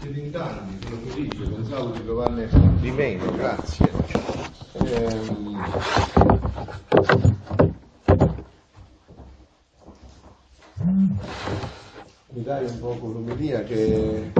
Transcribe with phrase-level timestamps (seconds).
[0.00, 2.48] siete in tanti, sono felice, pensavo di trovarne
[2.80, 3.90] di meno, grazie.
[4.72, 5.62] Ehm...
[12.32, 14.32] Mi dai un po' l'omelia che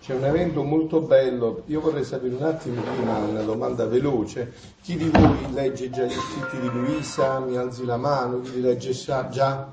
[0.00, 4.52] c'è un evento molto bello, io vorrei sapere un attimo prima una domanda veloce,
[4.82, 8.60] chi di voi legge già gli scritti di Luisa, mi alzi la mano, chi li
[8.60, 8.92] legge
[9.30, 9.72] già?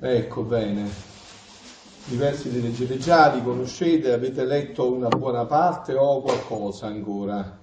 [0.00, 1.11] Ecco bene,
[2.04, 7.60] diversi li leggete già, li conoscete, avete letto una buona parte o qualcosa ancora?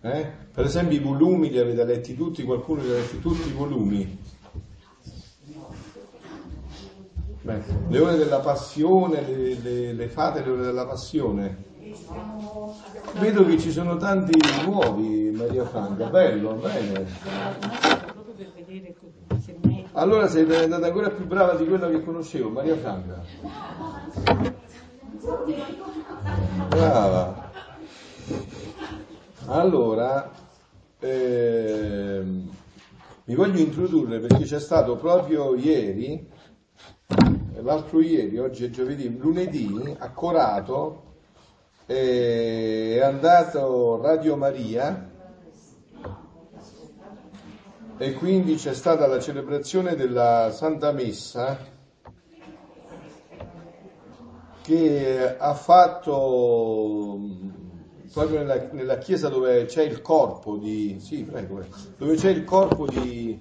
[0.00, 0.30] Eh?
[0.52, 4.18] Per esempio i volumi li avete letti tutti, qualcuno li ha letti tutti i volumi?
[7.40, 11.72] Beh, le ore della passione, le, le, le fate le ore della passione?
[13.18, 17.06] Vedo che ci sono tanti nuovi, Maria Franca, bello, bene.
[19.96, 23.22] Allora sei diventata ancora più brava di quella che conoscevo, Maria Franca.
[26.68, 27.50] Brava.
[29.46, 30.30] Allora,
[30.98, 32.50] ehm,
[33.24, 36.30] mi voglio introdurre perché c'è stato proprio ieri
[37.62, 41.02] l'altro ieri, oggi è giovedì, lunedì a Corato
[41.86, 45.12] è andato Radio Maria
[47.96, 51.72] e quindi c'è stata la celebrazione della Santa Messa
[54.62, 57.18] che ha fatto
[58.12, 61.64] proprio nella, nella chiesa dove c'è il corpo di, sì, prego,
[61.98, 63.38] dove c'è il corpo di,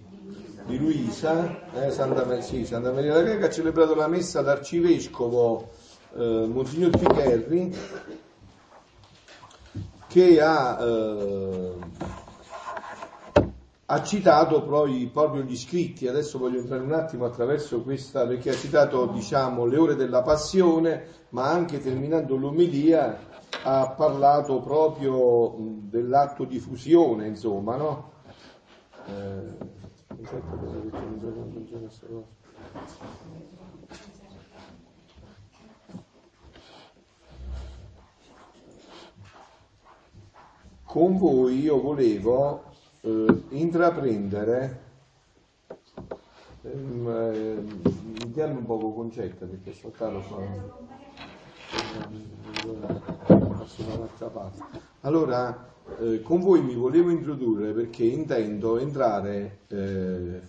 [0.65, 5.69] di Luisa, eh, Santa, sì, Santa, Maria della Greca, ha celebrato la messa l'arcivescovo
[6.15, 7.75] eh, Monsignor Picherri
[10.07, 11.73] che ha, eh,
[13.93, 18.53] ha citato poi proprio gli scritti, adesso voglio entrare un attimo attraverso questa, perché ha
[18.53, 23.19] citato diciamo, le ore della passione, ma anche terminando l'omelia
[23.61, 28.11] ha parlato proprio dell'atto di fusione, insomma, no?
[29.05, 29.71] Eh.
[40.83, 42.72] Con voi io volevo
[43.05, 44.79] eh, intraprendere,
[46.61, 47.63] ehm, eh,
[48.23, 50.89] mi diamo un poco concetta perché soltanto sono
[55.01, 60.41] allora, eh, con voi mi volevo introdurre perché intendo entrare, eh,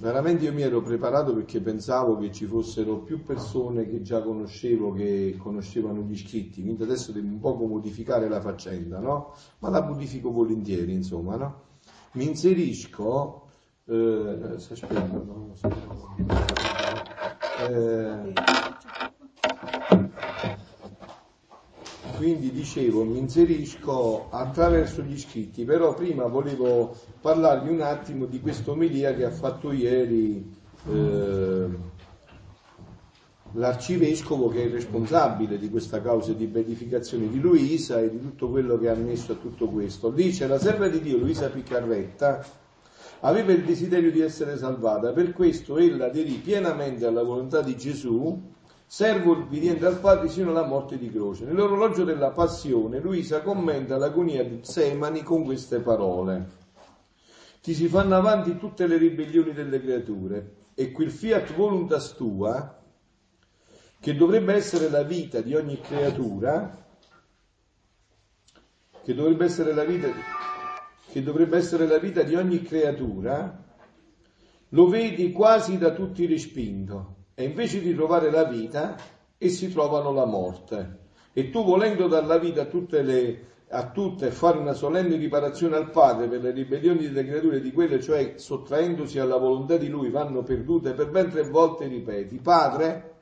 [0.00, 4.92] veramente io mi ero preparato perché pensavo che ci fossero più persone che già conoscevo,
[4.92, 9.34] che conoscevano gli iscritti, quindi adesso devo un poco modificare la faccenda, no?
[9.58, 11.60] Ma la modifico volentieri, insomma, no?
[12.12, 13.42] Mi inserisco,
[13.84, 15.52] eh, aspetta, no?
[17.68, 18.32] Eh,
[22.20, 28.72] quindi dicevo mi inserisco attraverso gli iscritti, però prima volevo parlarvi un attimo di questa
[28.72, 30.54] omelia che ha fatto ieri
[30.86, 31.68] eh,
[33.52, 38.50] l'arcivescovo che è il responsabile di questa causa di beatificazione di Luisa e di tutto
[38.50, 40.10] quello che ha messo a tutto questo.
[40.10, 42.44] Dice la serva di Dio Luisa Piccarretta
[43.20, 48.58] aveva il desiderio di essere salvata, per questo ella aderì pienamente alla volontà di Gesù
[48.92, 51.44] servo ubbidiente al Padre sino alla morte di croce.
[51.44, 56.58] Nell'orologio della passione Luisa commenta l'agonia di Semani con queste parole.
[57.62, 62.82] Ti si fanno avanti tutte le ribellioni delle creature e quel fiat voluntas tua,
[64.00, 66.84] che dovrebbe essere la vita di ogni creatura,
[69.04, 70.08] che dovrebbe essere la vita,
[71.12, 73.56] che dovrebbe essere la vita di ogni creatura,
[74.70, 78.96] lo vedi quasi da tutti respinto e invece di trovare la vita,
[79.38, 80.98] essi trovano la morte.
[81.32, 85.16] E tu volendo dar la vita a tutte, le, a tutte e fare una solenne
[85.16, 89.88] riparazione al Padre per le ribellioni delle creature di quelle, cioè sottraendosi alla volontà di
[89.88, 93.14] Lui, vanno perdute, per ben tre volte ripeti, Padre,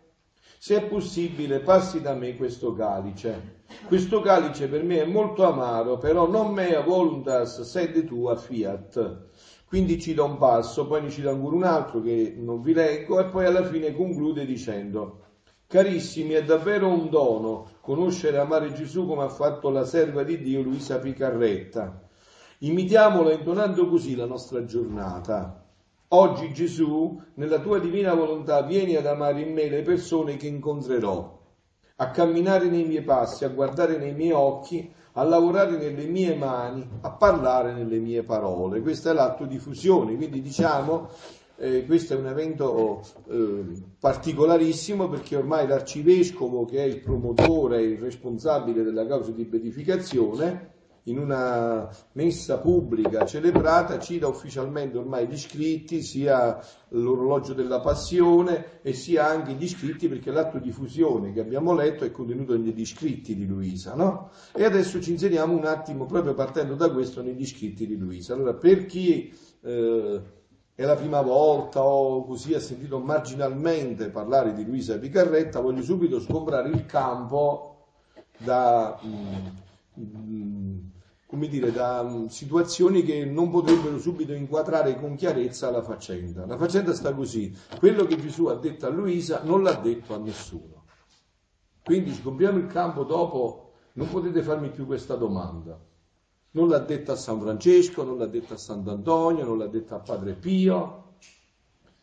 [0.59, 3.57] se è possibile passi da me questo calice.
[3.87, 9.27] Questo calice per me è molto amaro, però non mea voluntas sed tua fiat.
[9.69, 13.27] Quindi cita un passo, poi ne cita ancora un altro che non vi leggo e
[13.27, 15.21] poi alla fine conclude dicendo
[15.67, 20.41] Carissimi, è davvero un dono conoscere e amare Gesù come ha fatto la serva di
[20.41, 22.09] Dio Luisa Picarretta.
[22.61, 25.63] Imitiamola intonando così la nostra giornata.
[26.09, 31.39] Oggi Gesù, nella tua divina volontà, vieni ad amare in me le persone che incontrerò,
[31.97, 36.89] a camminare nei miei passi, a guardare nei miei occhi, a lavorare nelle mie mani,
[37.01, 38.81] a parlare nelle mie parole.
[38.81, 41.09] Questo è l'atto di fusione, quindi diciamo
[41.57, 43.65] eh, questo è un evento eh,
[43.99, 50.77] particolarissimo perché ormai l'arcivescovo che è il promotore, il responsabile della causa di beatificazione,
[51.11, 56.59] in una messa pubblica celebrata ci dà ufficialmente ormai gli scritti, sia
[56.89, 62.05] l'orologio della passione e sia anche gli scritti perché l'atto di fusione che abbiamo letto
[62.05, 64.31] è contenuto negli scritti di Luisa, no?
[64.55, 68.35] E adesso ci inseriamo un attimo proprio partendo da questo negli scritti di Luisa.
[68.35, 69.33] Allora, per chi
[69.63, 70.23] eh,
[70.75, 76.21] è la prima volta o così ha sentito marginalmente parlare di Luisa Picarretta, voglio subito
[76.21, 77.87] sgombrare il campo
[78.37, 78.99] da...
[79.05, 79.47] Mm,
[79.99, 80.79] mm,
[81.29, 86.47] come dire, da um, situazioni che non potrebbero subito inquadrare con chiarezza la faccenda.
[86.47, 90.19] La faccenda sta così, quello che Gesù ha detto a Luisa non l'ha detto a
[90.19, 90.85] nessuno.
[91.85, 95.79] Quindi scopriamo il campo dopo, non potete farmi più questa domanda.
[96.53, 99.99] Non l'ha detto a San Francesco, non l'ha detto a Sant'Antonio, non l'ha detto a
[99.99, 101.17] Padre Pio,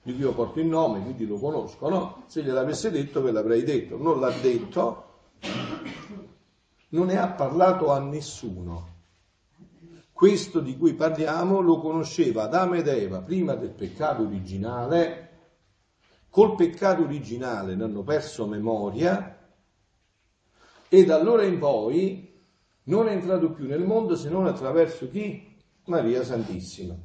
[0.03, 2.23] di cui io porto il nome, quindi lo conosco, no?
[2.27, 5.03] Se gliel'avesse detto ve l'avrei detto, non l'ha detto,
[6.89, 8.93] non ne ha parlato a nessuno.
[10.15, 15.29] Questo di cui parliamo lo conosceva Adamo ed Eva prima del peccato originale,
[16.29, 19.53] col peccato originale ne hanno perso memoria
[20.87, 22.33] e da allora in poi
[22.83, 25.53] non è entrato più nel mondo se non attraverso chi?
[25.87, 26.95] Maria Santissima.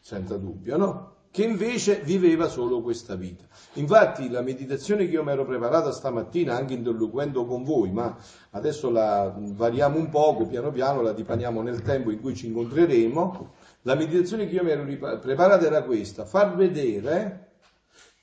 [0.00, 1.09] Senza dubbio, no?
[1.30, 3.44] Che invece viveva solo questa vita.
[3.74, 8.16] Infatti la meditazione che io mi ero preparata stamattina, anche interloquendo con voi, ma
[8.50, 13.54] adesso la variamo un poco, piano piano la dipaniamo nel tempo in cui ci incontreremo,
[13.82, 14.84] la meditazione che io mi ero
[15.18, 17.52] preparata era questa, far vedere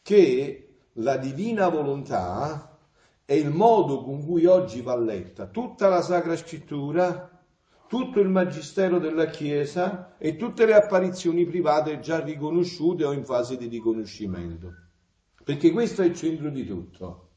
[0.01, 2.77] che la divina volontà
[3.23, 7.36] è il modo con cui oggi va letta tutta la Sacra Scrittura,
[7.87, 13.57] tutto il magistero della Chiesa e tutte le apparizioni private già riconosciute o in fase
[13.57, 14.73] di riconoscimento.
[15.43, 17.29] Perché questo è il centro di tutto.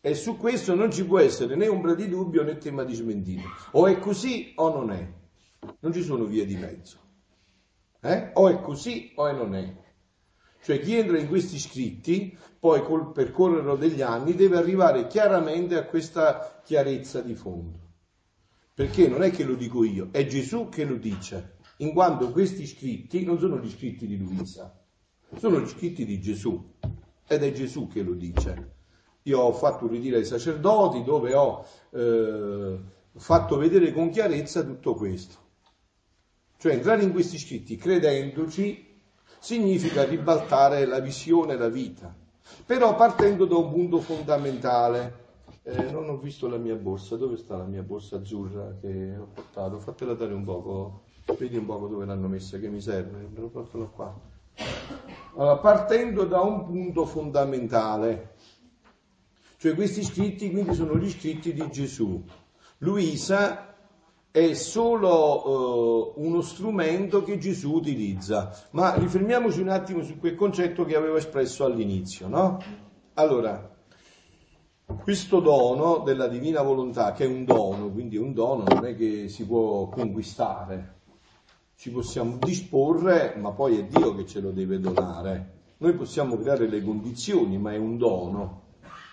[0.00, 3.48] E su questo non ci può essere né ombra di dubbio né tema di smentito.
[3.72, 5.12] O è così o non è.
[5.80, 6.98] Non ci sono vie di mezzo.
[8.00, 8.30] Eh?
[8.34, 9.74] O è così o è non è.
[10.60, 15.84] Cioè chi entra in questi scritti, poi col percorrere degli anni, deve arrivare chiaramente a
[15.84, 17.87] questa chiarezza di fondo.
[18.78, 22.64] Perché non è che lo dico io, è Gesù che lo dice, in quanto questi
[22.64, 24.72] scritti non sono gli scritti di Luisa,
[25.36, 26.74] sono gli scritti di Gesù
[27.26, 28.74] ed è Gesù che lo dice.
[29.22, 32.78] Io ho fatto un ritiro ai sacerdoti dove ho eh,
[33.16, 35.34] fatto vedere con chiarezza tutto questo.
[36.56, 39.00] Cioè entrare in questi scritti credendoci
[39.40, 42.14] significa ribaltare la visione e la vita,
[42.64, 45.26] però partendo da un punto fondamentale
[45.68, 49.28] eh, non ho visto la mia borsa, dove sta la mia borsa azzurra che ho
[49.34, 49.78] portato?
[49.78, 51.02] Fatela dare un poco,
[51.36, 54.18] vedi un poco dove l'hanno messa, che mi serve, me lo portano qua.
[55.36, 58.34] Allora, partendo da un punto fondamentale,
[59.58, 62.24] cioè questi scritti quindi sono gli scritti di Gesù.
[62.78, 63.74] Luisa
[64.30, 70.86] è solo uh, uno strumento che Gesù utilizza, ma rifermiamoci un attimo su quel concetto
[70.86, 72.58] che avevo espresso all'inizio, no?
[73.14, 73.76] Allora,
[74.96, 79.28] questo dono della divina volontà, che è un dono, quindi un dono non è che
[79.28, 81.00] si può conquistare,
[81.76, 85.56] ci possiamo disporre, ma poi è Dio che ce lo deve donare.
[85.78, 88.62] Noi possiamo creare le condizioni, ma è un dono.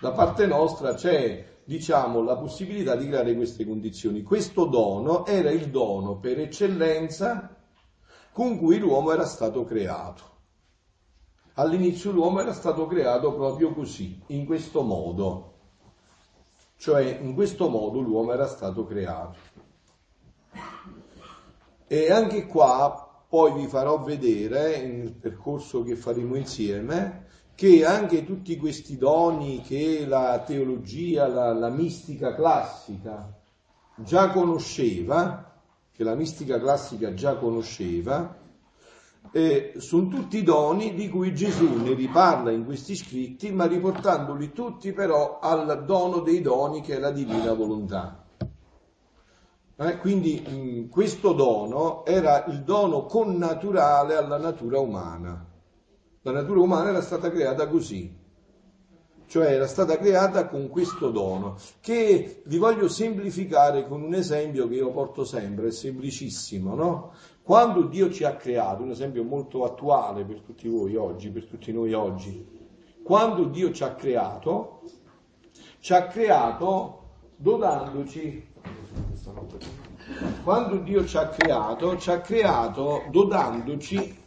[0.00, 4.22] Da parte nostra c'è, diciamo, la possibilità di creare queste condizioni.
[4.22, 7.54] Questo dono era il dono per eccellenza
[8.32, 10.22] con cui l'uomo era stato creato.
[11.54, 15.54] All'inizio l'uomo era stato creato proprio così, in questo modo.
[16.78, 19.38] Cioè in questo modo l'uomo era stato creato.
[21.86, 28.56] E anche qua poi vi farò vedere nel percorso che faremo insieme che anche tutti
[28.56, 33.32] questi doni che la teologia, la, la mistica classica
[33.96, 35.54] già conosceva,
[35.90, 38.36] che la mistica classica già conosceva,
[39.32, 44.92] eh, sono tutti doni di cui Gesù ne riparla in questi scritti, ma riportandoli tutti
[44.92, 48.24] però al dono dei doni che è la divina volontà.
[49.78, 55.46] Eh, quindi mh, mm, questo dono era il dono connaturale alla natura umana.
[56.22, 58.12] La natura umana era stata creata così,
[59.26, 64.74] cioè era stata creata con questo dono, che vi voglio semplificare con un esempio che
[64.76, 67.12] io porto sempre, è semplicissimo, no?
[67.46, 71.70] Quando Dio ci ha creato, un esempio molto attuale per tutti voi oggi, per tutti
[71.70, 72.44] noi oggi,
[73.04, 74.80] quando Dio ci ha creato,
[75.78, 77.02] ci ha creato
[77.36, 78.48] donandoci,
[80.42, 84.18] quando Dio ci ha creato, ci ha creato donandoci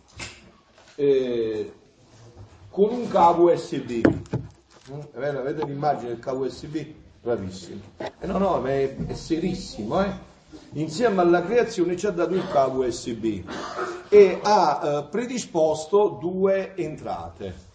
[0.95, 1.73] eh,
[2.69, 3.89] con un cavo USB.
[3.91, 6.77] Eh, avete l'immagine del cavo USB?
[7.21, 7.81] Bravissimo.
[7.97, 10.28] Eh, no, no, è, è serissimo, eh?
[10.73, 13.43] Insieme alla creazione ci ha dato il cavo USB
[14.07, 17.67] e ha eh, predisposto due entrate.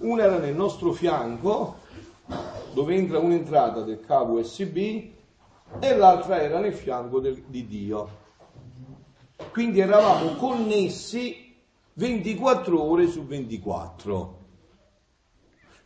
[0.00, 1.76] Una era nel nostro fianco,
[2.74, 8.18] dove entra un'entrata del cavo USB, e l'altra era nel fianco del, di Dio.
[9.52, 11.54] Quindi eravamo connessi
[11.94, 14.39] 24 ore su 24.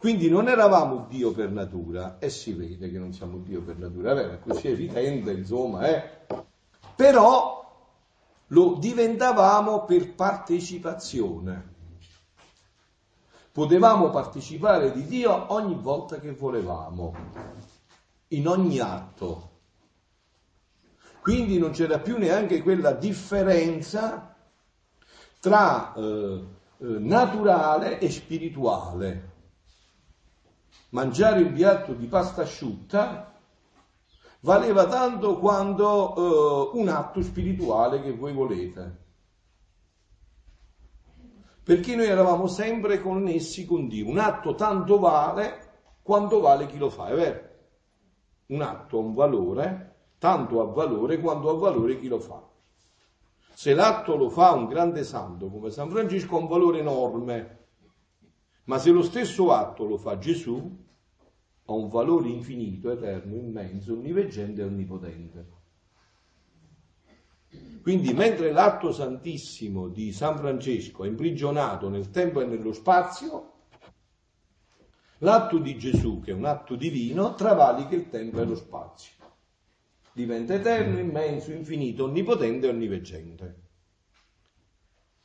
[0.04, 4.12] Quindi non eravamo Dio per natura, e si vede che non siamo Dio per natura,
[4.34, 6.26] è così evidente, insomma, eh.
[6.94, 7.88] Però
[8.48, 11.72] lo diventavamo per partecipazione.
[13.50, 17.14] Potevamo partecipare di Dio ogni volta che volevamo,
[18.28, 19.50] in ogni atto.
[21.22, 24.36] Quindi non c'era più neanche quella differenza
[25.40, 29.32] tra eh, eh, naturale e spirituale.
[30.94, 33.34] Mangiare un piatto di pasta asciutta
[34.40, 39.02] valeva tanto quanto eh, un atto spirituale che voi volete.
[41.64, 44.06] Perché noi eravamo sempre connessi con Dio.
[44.06, 47.40] Un atto tanto vale quanto vale chi lo fa, è vero?
[48.46, 52.40] Un atto ha un valore, tanto ha valore quanto ha valore chi lo fa.
[53.52, 57.63] Se l'atto lo fa un grande santo come San Francesco ha un valore enorme,
[58.64, 60.82] ma se lo stesso atto lo fa Gesù,
[61.66, 65.46] ha un valore infinito, eterno, immenso, onniveggente e onnipotente.
[67.82, 73.52] Quindi mentre l'atto santissimo di San Francesco è imprigionato nel tempo e nello spazio,
[75.18, 79.12] l'atto di Gesù, che è un atto divino, travalica il tempo e lo spazio.
[80.12, 83.63] Diventa eterno, immenso, infinito, onnipotente e onniveggente.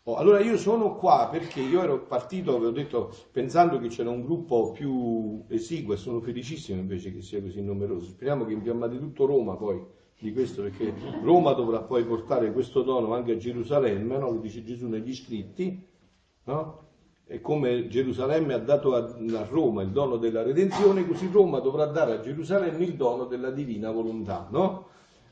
[0.04, 4.24] Oh, allora io sono qua perché io ero partito, avevo detto, pensando che c'era un
[4.24, 8.08] gruppo più esiguo e sono felicissimo invece che sia così numeroso.
[8.08, 9.80] Speriamo che infiammate tutto Roma poi
[10.18, 14.32] di questo perché Roma dovrà poi portare questo dono anche a Gerusalemme, no?
[14.32, 15.86] lo dice Gesù negli scritti,
[16.46, 16.88] no?
[17.26, 19.16] e come Gerusalemme ha dato a,
[19.48, 23.92] Roma il dono della redenzione, così Roma dovrà dare a Gerusalemme il dono della divina
[23.92, 24.48] volontà.
[24.50, 24.88] No?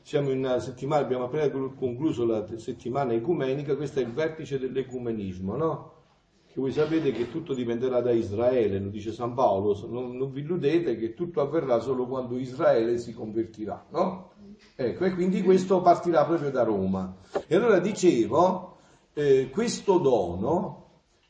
[0.08, 5.54] Siamo in una settimana, abbiamo appena concluso la settimana ecumenica, questo è il vertice dell'ecumenismo,
[5.54, 5.92] no?
[6.46, 10.40] Che voi sapete che tutto dipenderà da Israele, lo dice San Paolo, non, non vi
[10.40, 14.30] illudete che tutto avverrà solo quando Israele si convertirà, no?
[14.76, 17.14] Ecco, e quindi questo partirà proprio da Roma.
[17.46, 18.78] E allora dicevo,
[19.12, 20.86] eh, questo dono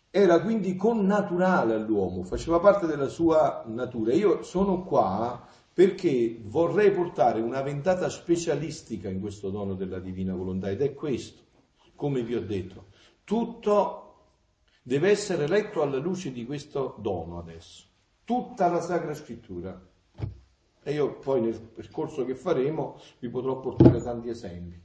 [0.09, 4.13] era quindi connaturale all'uomo, faceva parte della sua natura.
[4.13, 10.71] Io sono qua perché vorrei portare una ventata specialistica in questo dono della divina volontà
[10.71, 11.41] ed è questo,
[11.95, 12.87] come vi ho detto,
[13.23, 14.15] tutto
[14.83, 17.85] deve essere letto alla luce di questo dono adesso,
[18.25, 19.81] tutta la Sacra Scrittura.
[20.83, 24.83] E io poi nel percorso che faremo vi potrò portare tanti esempi.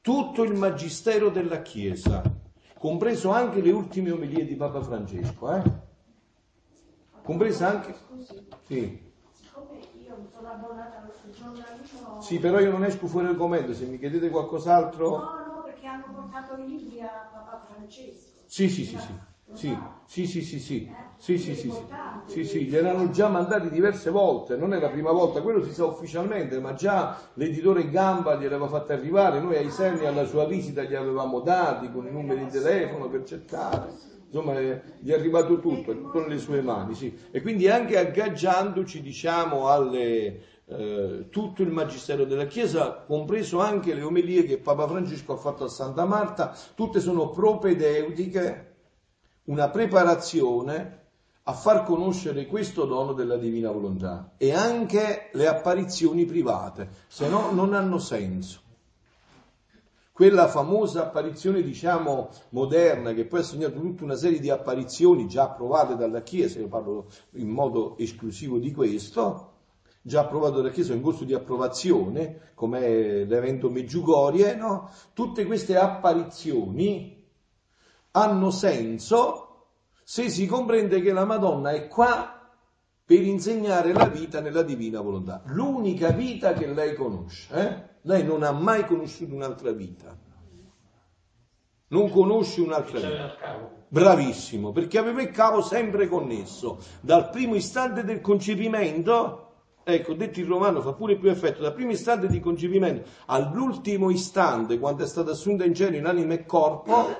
[0.00, 2.22] Tutto il magistero della Chiesa,
[2.78, 5.62] compreso anche le ultime omelie di Papa Francesco, eh?
[7.20, 7.96] compresa anche...
[8.68, 9.08] Sì
[10.28, 12.16] sono abbonata allo giornalismo.
[12.16, 15.08] Sì, però io non esco fuori argomento, se mi chiedete qualcos'altro.
[15.08, 18.42] No, no, perché hanno portato i libri a Papa Francesco.
[18.46, 19.22] Sì, sì, sì, sì.
[19.52, 20.60] Sì, sì, sì, sì,
[21.16, 24.88] sì, sì, sì, sì, sì, sì, li erano già mandati diverse volte, non è la
[24.90, 29.56] prima volta, quello si sa ufficialmente, ma già l'editore Gamba li aveva fatti arrivare, noi
[29.56, 33.98] ai Serni alla sua visita gli avevamo dati con i numeri di telefono per cercare
[34.30, 37.16] insomma eh, gli è arrivato tutto, è tutto nelle sue mani, sì.
[37.30, 44.02] E quindi anche aggaggiandoci, diciamo, alle, eh, tutto il magistero della Chiesa, compreso anche le
[44.02, 48.68] omelie che Papa Francesco ha fatto a Santa Marta, tutte sono propedeutiche,
[49.44, 50.98] una preparazione
[51.44, 57.50] a far conoscere questo dono della divina volontà e anche le apparizioni private, se no
[57.50, 58.68] non hanno senso
[60.20, 65.44] quella famosa apparizione, diciamo, moderna, che poi ha segnato tutta una serie di apparizioni già
[65.44, 69.52] approvate dalla Chiesa, io parlo in modo esclusivo di questo,
[70.02, 74.90] già approvato dalla Chiesa in corso di approvazione, come l'evento Meggiugorie, no?
[75.14, 77.26] Tutte queste apparizioni
[78.10, 79.68] hanno senso
[80.04, 82.46] se si comprende che la Madonna è qua
[83.06, 87.54] per insegnare la vita nella divina volontà, l'unica vita che lei conosce.
[87.54, 87.89] Eh?
[88.02, 90.16] Lei non ha mai conosciuto un'altra vita.
[91.88, 93.78] Non conosce un'altra vita.
[93.88, 96.78] Bravissimo, perché aveva il cavo sempre connesso.
[97.00, 101.90] Dal primo istante del concepimento, ecco, detto in romano fa pure più effetto, dal primo
[101.90, 107.16] istante di concepimento all'ultimo istante, quando è stata assunta in cielo in anima e corpo,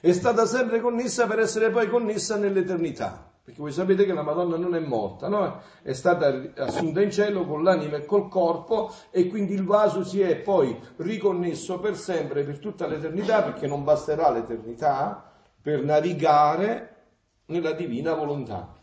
[0.00, 3.31] è stata sempre connessa per essere poi connessa nell'eternità.
[3.44, 5.60] Perché voi sapete che la Madonna non è morta, no?
[5.82, 10.20] È stata assunta in cielo con l'anima e col corpo e quindi il vaso si
[10.20, 17.06] è poi riconnesso per sempre, per tutta l'eternità, perché non basterà l'eternità per navigare
[17.46, 18.76] nella divina volontà.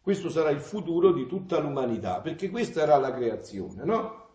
[0.00, 4.26] Questo sarà il futuro di tutta l'umanità, perché questa era la creazione, no?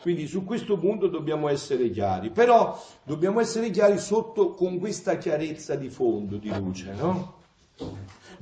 [0.00, 5.74] Quindi su questo punto dobbiamo essere chiari, però dobbiamo essere chiari sotto con questa chiarezza
[5.74, 7.40] di fondo, di luce, no?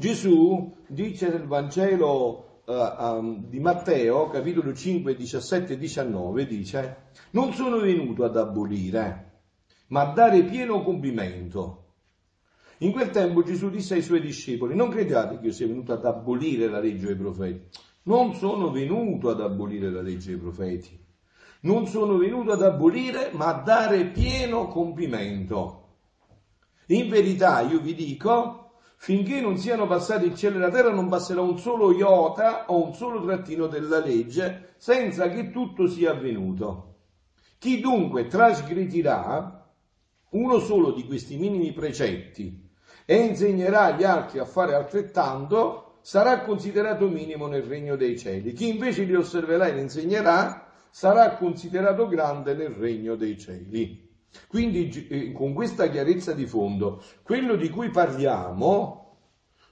[0.00, 7.52] Gesù dice nel Vangelo uh, um, di Matteo, capitolo 5, 17 e 19, dice, non
[7.52, 9.42] sono venuto ad abolire,
[9.88, 11.84] ma a dare pieno compimento.
[12.78, 16.06] In quel tempo Gesù disse ai suoi discepoli, non crediate che io sia venuto ad
[16.06, 17.62] abolire la legge dei profeti.
[18.04, 20.98] Non sono venuto ad abolire la legge dei profeti.
[21.60, 25.88] Non sono venuto ad abolire, ma a dare pieno compimento.
[26.86, 28.59] In verità io vi dico,
[29.02, 32.84] finché non siano passati il cielo e la terra non passerà un solo iota o
[32.84, 36.96] un solo trattino della legge senza che tutto sia avvenuto.
[37.58, 39.72] Chi dunque trasgredirà
[40.32, 42.68] uno solo di questi minimi precetti
[43.06, 48.52] e insegnerà agli altri a fare altrettanto, sarà considerato minimo nel regno dei cieli.
[48.52, 54.09] Chi invece li osserverà e li insegnerà, sarà considerato grande nel regno dei cieli.
[54.46, 58.98] Quindi eh, con questa chiarezza di fondo, quello di cui parliamo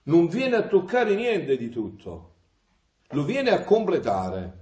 [0.05, 2.35] non viene a toccare niente di tutto,
[3.11, 4.59] lo viene a completare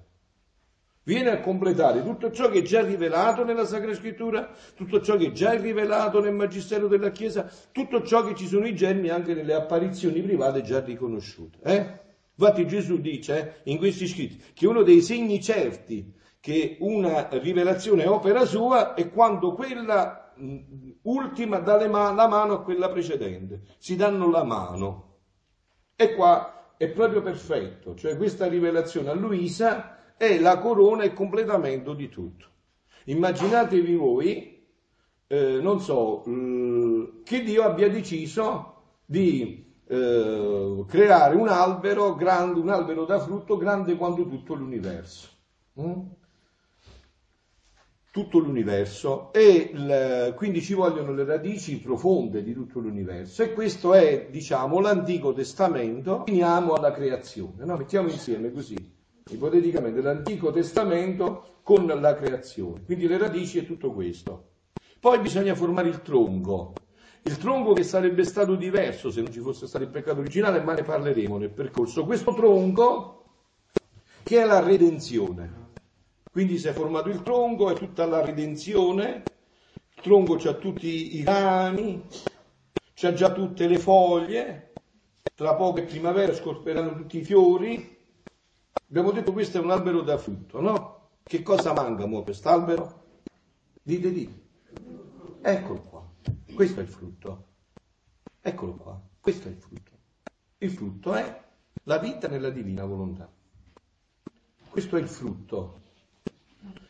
[1.06, 5.28] viene a completare tutto ciò che è già rivelato nella Sacra Scrittura, tutto ciò che
[5.28, 9.32] è già rivelato nel Magistero della Chiesa, tutto ciò che ci sono i germi anche
[9.32, 11.58] nelle apparizioni private già riconosciute.
[11.62, 12.04] Eh?
[12.34, 18.05] Infatti Gesù dice eh, in questi scritti che uno dei segni certi che una rivelazione
[18.05, 20.33] è opera sua è quando quella
[21.02, 25.05] ultima dà man- la mano a quella precedente, si danno la mano.
[25.97, 31.12] E qua è proprio perfetto, cioè questa rivelazione a Luisa è la corona e il
[31.14, 32.46] completamento di tutto.
[33.05, 34.66] Immaginatevi voi,
[35.27, 36.22] eh, non so,
[37.25, 43.96] che Dio abbia deciso di eh, creare un albero grande, un albero da frutto grande
[43.96, 45.29] quanto tutto l'universo.
[45.81, 46.01] Mm?
[48.16, 53.92] Tutto l'universo e il, quindi ci vogliono le radici profonde di tutto l'universo e questo
[53.92, 56.22] è, diciamo, l'Antico Testamento.
[56.24, 57.76] Finiamo alla creazione, no?
[57.76, 58.74] mettiamo insieme così
[59.29, 62.85] ipoteticamente l'Antico Testamento con la creazione.
[62.87, 64.44] Quindi le radici è tutto questo.
[64.98, 66.72] Poi bisogna formare il tronco.
[67.20, 70.72] Il tronco che sarebbe stato diverso se non ci fosse stato il peccato originale, ma
[70.72, 72.07] ne parleremo nel percorso.
[72.07, 73.24] Questo tronco
[74.22, 75.65] che è la redenzione.
[76.37, 79.25] Quindi si è formato il tronco, è tutta la redenzione,
[79.94, 82.05] il tronco ha tutti i rami,
[83.01, 84.75] ha già tutte le foglie,
[85.35, 87.96] tra poco è primavera scorperanno tutti i fiori,
[88.90, 91.09] Abbiamo detto questo è un albero da frutto, no?
[91.22, 93.05] Che cosa manca a quest'albero?
[93.83, 94.42] Dite, dite.
[95.40, 96.12] Eccolo qua.
[96.55, 97.46] Questo è il frutto.
[98.42, 99.01] Eccolo qua.
[99.18, 99.90] Questo è il frutto.
[100.59, 101.44] Il frutto è
[101.85, 103.27] la vita nella divina volontà.
[104.68, 105.85] Questo è il frutto.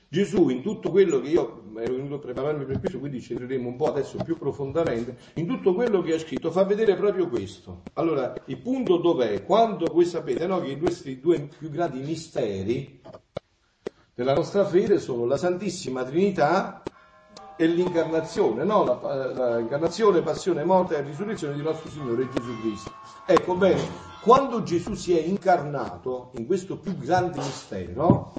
[0.08, 3.68] Gesù in tutto quello che io ero venuto a prepararmi per questo, quindi ci entreremo
[3.68, 7.82] un po' adesso più profondamente, in tutto quello che ha scritto fa vedere proprio questo.
[7.94, 9.44] Allora, il punto dov'è?
[9.44, 13.00] Quando voi sapete no, che i due, più grandi misteri
[14.14, 16.82] della nostra fede sono la Santissima Trinità
[17.56, 18.84] e l'incarnazione, no?
[18.84, 22.92] la, l'incarnazione, passione, morte e risurrezione di nostro Signore Gesù Cristo.
[23.26, 23.82] Ecco bene,
[24.22, 28.32] quando Gesù si è incarnato in questo più grande mistero,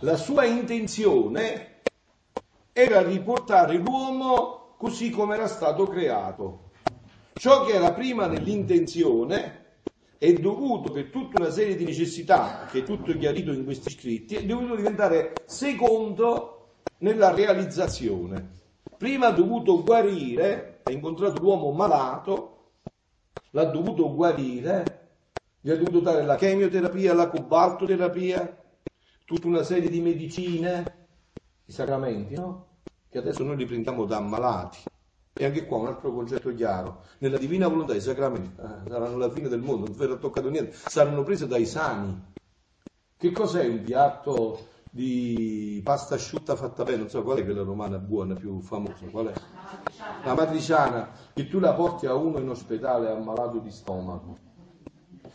[0.00, 1.74] la sua intenzione
[2.72, 6.70] era riportare l'uomo così come era stato creato.
[7.34, 9.64] Ciò che era prima nell'intenzione
[10.18, 14.36] è dovuto per tutta una serie di necessità, che è tutto chiarito in questi scritti,
[14.36, 16.68] è dovuto diventare secondo
[16.98, 18.54] nella realizzazione.
[18.96, 22.70] Prima ha dovuto guarire, ha incontrato l'uomo malato,
[23.50, 25.08] l'ha dovuto guarire,
[25.60, 28.64] gli ha dovuto dare la chemioterapia, la cobaltoterapia,
[29.26, 31.08] tutta una serie di medicine,
[31.64, 32.66] i sacramenti, no?
[33.10, 34.84] Che adesso noi li prendiamo da ammalati.
[35.32, 37.02] E anche qua un altro concetto chiaro.
[37.18, 40.72] Nella divina volontà i sacramenti eh, saranno la fine del mondo, non verrà toccato niente,
[40.72, 42.34] saranno presi dai sani.
[43.18, 46.98] Che cos'è un piatto di pasta asciutta fatta bene?
[46.98, 49.32] Non so qual è quella romana buona, più famosa, qual è?
[50.24, 54.45] La matriciana, che tu la porti a uno in ospedale ammalato di stomaco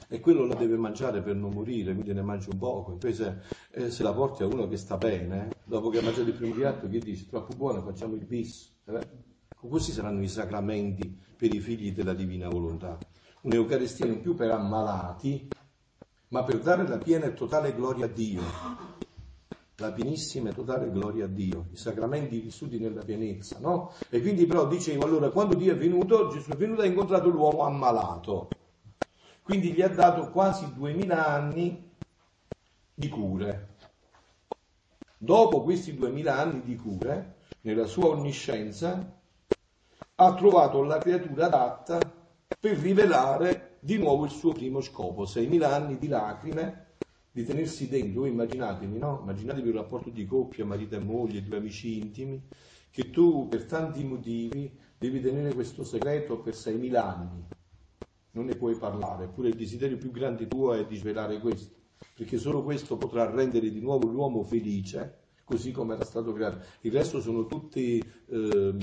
[0.07, 2.91] e quello la deve mangiare per non morire, quindi ne mangia un poco.
[2.91, 6.35] Invece eh, se la porti a uno che sta bene, dopo che ha mangiato il
[6.35, 7.27] primo piatto, che dici?
[7.27, 8.73] Troppo buono, facciamo il bis.
[8.85, 9.07] Eh?
[9.57, 12.97] Questi saranno i sacramenti per i figli della divina volontà.
[13.41, 15.47] Un'Eucaristia non più per ammalati,
[16.29, 18.41] ma per dare la piena e totale gloria a Dio.
[19.77, 23.93] La pienissima e totale gloria a Dio, i sacramenti vissuti nella pienezza, no?
[24.09, 27.29] E quindi però dicevo, allora, quando Dio è venuto, Gesù è venuto e ha incontrato
[27.29, 28.49] l'uomo ammalato.
[29.41, 31.89] Quindi gli ha dato quasi duemila anni
[32.93, 33.69] di cure.
[35.17, 39.19] Dopo questi duemila anni di cure, nella sua onniscienza,
[40.15, 42.11] ha trovato la creatura adatta
[42.59, 46.85] per rivelare di nuovo il suo primo scopo, 6.000 anni di lacrime,
[47.31, 49.19] di tenersi dentro, immaginatevi, no?
[49.21, 52.41] Immaginatevi un rapporto di coppia, marito e moglie, due amici intimi,
[52.91, 57.43] che tu per tanti motivi devi tenere questo segreto per 6.000 anni,
[58.31, 61.75] non ne puoi parlare, eppure il desiderio più grande tuo è di svelare questo,
[62.15, 66.65] perché solo questo potrà rendere di nuovo l'uomo felice, così come era stato creato.
[66.81, 68.75] Il resto sono tutti eh,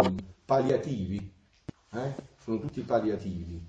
[0.45, 1.33] palliativi,
[1.93, 2.15] eh?
[2.41, 3.65] sono tutti palliativi.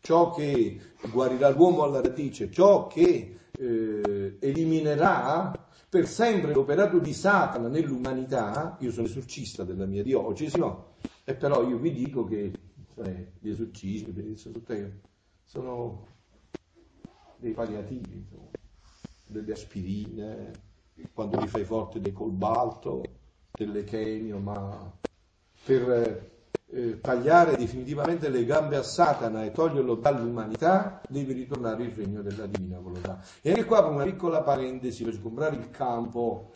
[0.00, 7.68] Ciò che guarirà l'uomo alla radice, ciò che eh, eliminerà per sempre l'operato di Satana
[7.68, 10.96] nell'umanità, io sono esorcista della mia diocesi, no?
[11.24, 12.52] E però io vi dico che
[12.94, 14.36] cioè, gli esorcismi,
[15.42, 16.06] sono
[17.38, 18.50] dei palliativi, insomma,
[19.26, 20.52] delle aspirine,
[21.12, 23.02] quando li fai forte del colbalto,
[23.54, 24.92] delle chemio, ma
[25.64, 26.32] per
[26.66, 32.46] eh, tagliare definitivamente le gambe a Satana e toglierlo dall'umanità, devi ritornare il regno della
[32.46, 33.22] divina volontà.
[33.42, 36.52] E anche qua, una piccola parentesi, per sgombrare il campo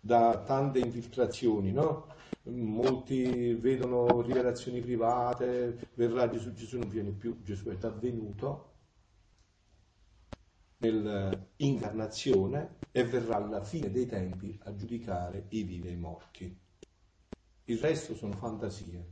[0.00, 2.06] da tante infiltrazioni, no?
[2.44, 8.70] Molti vedono rivelazioni private, verrà Gesù, Gesù non viene più, Gesù è già venuto
[10.78, 16.58] nell'incarnazione e verrà alla fine dei tempi a giudicare i vivi e i morti.
[17.64, 19.06] Il resto sono fantasie.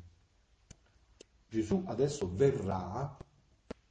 [1.49, 3.19] Gesù adesso verrà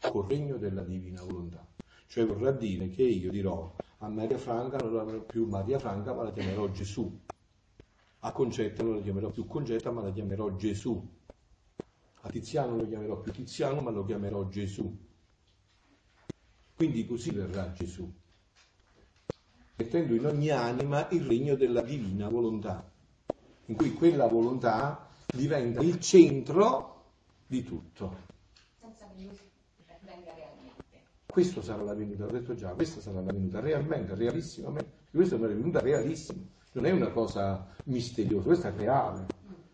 [0.05, 1.65] col regno della divina volontà.
[2.07, 6.23] Cioè vorrà dire che io dirò a Maria Franca non la più Maria Franca, ma
[6.23, 7.19] la chiamerò Gesù.
[8.19, 11.17] A Concetta non la chiamerò più Concetta, ma la chiamerò Gesù.
[12.21, 15.07] A Tiziano non lo chiamerò più Tiziano, ma lo chiamerò Gesù.
[16.75, 18.09] Quindi così verrà Gesù,
[19.75, 22.89] mettendo in ogni anima il regno della divina volontà
[23.69, 27.11] in cui quella volontà diventa il centro
[27.45, 28.27] di tutto.
[31.27, 35.07] Questo sarà la venuta, l'ho detto già, questa sarà la venuta realmente, realissimamente.
[35.11, 36.41] Questa è una venuta realissima,
[36.73, 39.25] non è una cosa misteriosa, questa è reale.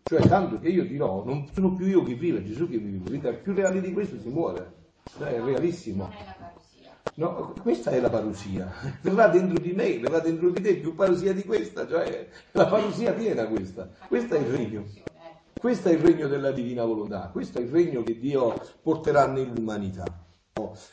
[0.02, 3.10] Cioè, tanto che io dirò, non sono più io che vivo, è Gesù che vive,
[3.10, 4.74] vita più reale di questo si muore.
[5.16, 6.10] Cioè, è realissimo.
[7.14, 8.70] No, questa è la parusia.
[9.00, 13.12] Verrà dentro di me, verrà dentro di te più parusia di questa, cioè la parusia
[13.14, 13.88] piena questa.
[14.06, 14.84] Questo è il regno.
[15.58, 20.04] Questo è il regno della divina volontà, questo è il regno che Dio porterà nell'umanità.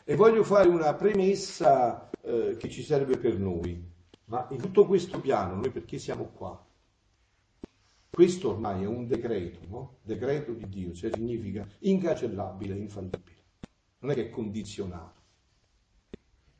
[0.06, 3.93] E voglio fare una premessa eh, che ci serve per noi.
[4.26, 6.66] Ma in tutto questo piano, noi perché siamo qua?
[8.10, 9.98] Questo ormai è un decreto, no?
[10.04, 13.44] Decreto di Dio, cioè significa incancellabile, infallibile.
[14.00, 15.22] Non è che è condizionato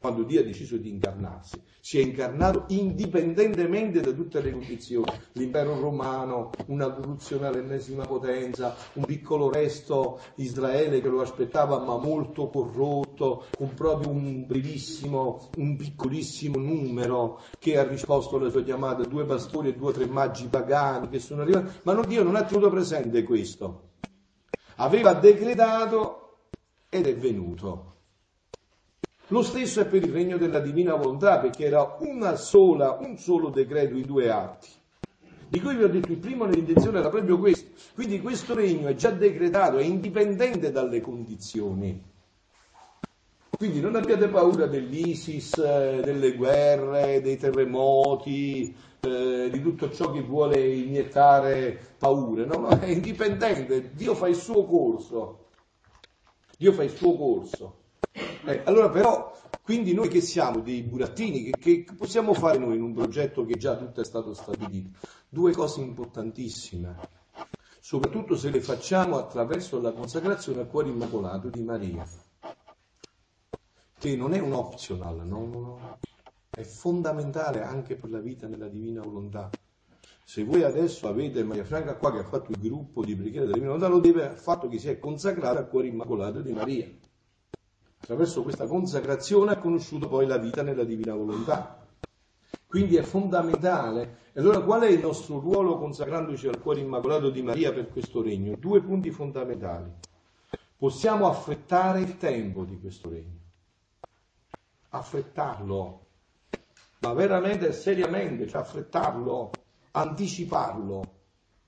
[0.04, 5.78] quando Dio ha deciso di incarnarsi, si è incarnato indipendentemente da tutte le condizioni, l'impero
[5.82, 13.48] romano, una corruzione all'ennesima potenza, un piccolo resto Israele che lo aspettava ma molto corrotto,
[13.58, 19.68] un proprio un brevissimo, un piccolissimo numero che ha risposto alle sue chiamate, due pastori
[19.68, 23.24] e due o tre magi pagani che sono arrivati, ma Dio non ha tenuto presente
[23.24, 23.90] questo.
[24.78, 26.38] Aveva decretato
[26.88, 27.93] ed è venuto.
[29.34, 33.50] Lo stesso è per il regno della divina volontà, perché era una sola, un solo
[33.50, 34.70] decreto, i due atti.
[35.48, 37.72] Di cui vi ho detto il primo nell'intenzione era proprio questo.
[37.96, 42.00] Quindi questo regno è già decretato, è indipendente dalle condizioni.
[43.58, 50.22] Quindi non abbiate paura dell'ISIS, eh, delle guerre, dei terremoti, eh, di tutto ciò che
[50.22, 52.46] vuole iniettare paure.
[52.46, 53.94] No, no, è indipendente.
[53.96, 55.46] Dio fa il suo corso.
[56.56, 57.82] Dio fa il suo corso.
[58.46, 62.82] Eh, allora però, quindi noi che siamo dei burattini, che, che, possiamo fare noi in
[62.82, 65.00] un progetto che già tutto è stato stabilito?
[65.30, 66.98] Due cose importantissime,
[67.80, 72.06] soprattutto se le facciamo attraverso la consacrazione al cuore immacolato di Maria,
[73.98, 76.00] che non è un optional, no,
[76.50, 79.50] è fondamentale anche per la vita nella divina volontà.
[80.26, 83.58] Se voi adesso avete Maria Franca qua che ha fatto il gruppo di preghiera della
[83.58, 86.94] divina volontà, lo deve al fatto che si è consacrata al cuore immacolato di Maria.
[88.04, 91.88] Attraverso questa consacrazione ha conosciuto poi la vita nella divina volontà.
[92.68, 94.18] Quindi è fondamentale.
[94.34, 98.22] E allora qual è il nostro ruolo consacrandoci al cuore immacolato di Maria per questo
[98.22, 98.58] regno?
[98.58, 99.90] Due punti fondamentali.
[100.76, 103.40] Possiamo affrettare il tempo di questo regno.
[104.90, 106.06] Affrettarlo.
[107.00, 109.52] Ma veramente e seriamente, cioè affrettarlo,
[109.92, 111.04] anticiparlo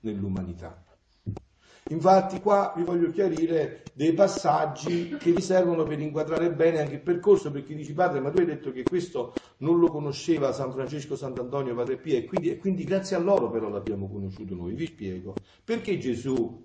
[0.00, 0.84] nell'umanità.
[1.88, 7.00] Infatti qua vi voglio chiarire dei passaggi che vi servono per inquadrare bene anche il
[7.00, 11.14] percorso, perché dici padre, ma tu hai detto che questo non lo conosceva San Francesco
[11.14, 14.74] Sant'Antonio Padre Pio e quindi, e quindi grazie a loro però l'abbiamo conosciuto noi.
[14.74, 15.42] Vi spiego.
[15.62, 16.64] Perché Gesù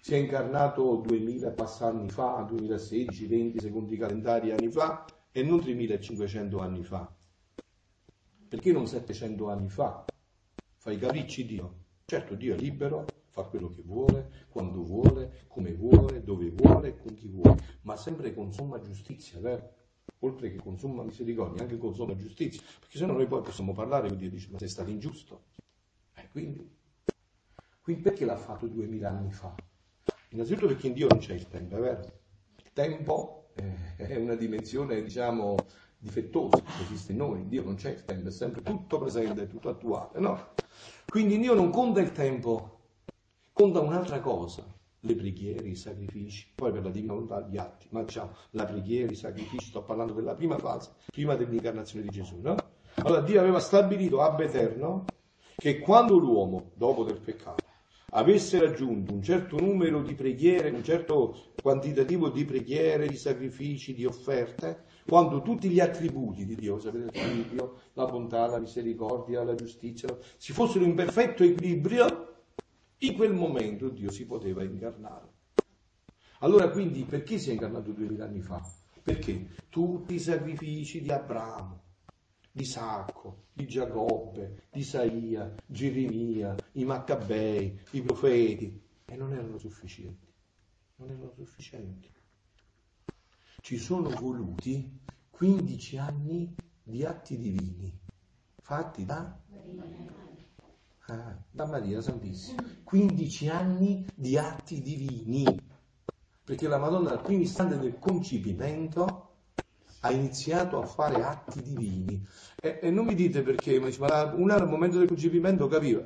[0.00, 6.58] si è incarnato 2000 passanni fa, 2016, 20 secondi calendari anni fa e non 3500
[6.58, 7.14] anni fa?
[8.48, 10.10] Perché non 700 anni fa?
[10.76, 11.74] Fa i capricci Dio.
[12.04, 17.14] Certo, Dio è libero, fa quello che vuole, quando vuole, come vuole, dove vuole, con
[17.14, 19.74] chi vuole, ma sempre con somma giustizia, vero?
[20.20, 23.72] Oltre che con somma misericordia, anche con somma giustizia, perché se no noi poi possiamo
[23.72, 25.44] parlare e Dio dice, ma sei stato ingiusto.
[26.14, 26.68] Eh, quindi,
[27.80, 29.54] quindi perché l'ha fatto duemila anni fa?
[30.30, 32.00] Innanzitutto perché in Dio non c'è il tempo, è vero?
[32.56, 35.54] Il tempo eh, è una dimensione, diciamo,
[35.96, 39.46] difettosa che esiste in noi, in Dio non c'è il tempo, è sempre tutto presente,
[39.46, 40.56] tutto attuale, no?
[41.08, 42.77] Quindi in Dio non conta il tempo,
[43.58, 44.64] conta un'altra cosa,
[45.00, 49.10] le preghiere, i sacrifici, poi per la divina volontà gli atti, ma diciamo la preghiera,
[49.10, 52.54] i sacrifici, sto parlando della prima fase, prima dell'incarnazione di Gesù, no?
[53.02, 55.06] Allora Dio aveva stabilito ab eterno
[55.56, 57.64] che quando l'uomo, dopo del peccato,
[58.10, 64.04] avesse raggiunto un certo numero di preghiere, un certo quantitativo di preghiere, di sacrifici, di
[64.04, 70.16] offerte, quando tutti gli attributi di Dio, sapete l'equilibrio, la bontà, la misericordia, la giustizia,
[70.36, 72.27] si fossero in perfetto equilibrio,
[72.98, 75.36] in quel momento Dio si poteva incarnare.
[76.40, 78.60] Allora quindi perché si è incarnato duemila anni fa?
[79.02, 81.82] Perché tutti i sacrifici di Abramo,
[82.50, 90.26] di Sacco, di Giacobbe, di Isaia, Geremia, i Maccabei, i profeti, e non erano sufficienti.
[90.96, 92.10] Non erano sufficienti.
[93.60, 94.98] Ci sono voluti
[95.30, 97.92] 15 anni di atti divini,
[98.60, 99.38] fatti da
[101.10, 102.62] Ah, da Maria Santissima.
[102.84, 105.58] 15 anni di atti divini,
[106.44, 109.24] perché la Madonna dal primo istante del concepimento
[110.00, 112.24] ha iniziato a fare atti divini.
[112.60, 116.04] E, e non mi dite perché, ma, ma una al momento del concepimento capiva.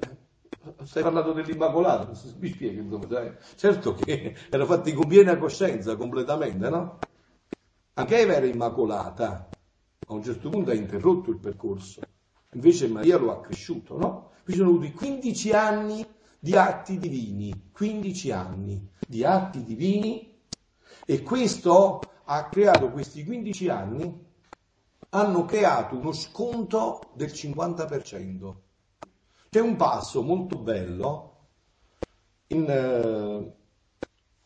[0.85, 3.33] Stai parlando dell'Immacolata, mi spieghi insomma, dai.
[3.57, 7.07] Certo che era fatto in piena coscienza completamente, no?
[7.95, 9.57] Anche Eva era immacolata,
[10.05, 12.01] a un certo punto ha interrotto il percorso,
[12.53, 14.32] invece Maria lo ha cresciuto, no?
[14.45, 16.07] Qui sono avuti 15 anni
[16.39, 20.41] di atti divini, 15 anni di atti divini
[21.05, 24.31] e questo ha creato, questi 15 anni,
[25.11, 28.55] hanno creato uno sconto del 50%.
[29.51, 31.37] C'è un passo molto bello,
[32.49, 33.55] in, eh,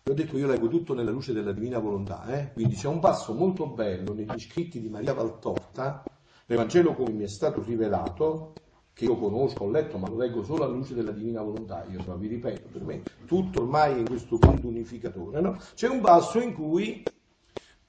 [0.08, 2.52] ho detto io leggo tutto nella luce della divina volontà, eh?
[2.52, 6.04] quindi c'è un passo molto bello negli scritti di Maria Valtorta,
[6.46, 8.65] l'Evangelo come mi è stato rivelato,
[8.96, 12.02] che io conosco, ho letto, ma lo leggo solo alla luce della divina volontà, io
[12.02, 15.58] però vi ripeto, per me tutto ormai è questo punto unificatore, no?
[15.74, 17.06] C'è un passo in cui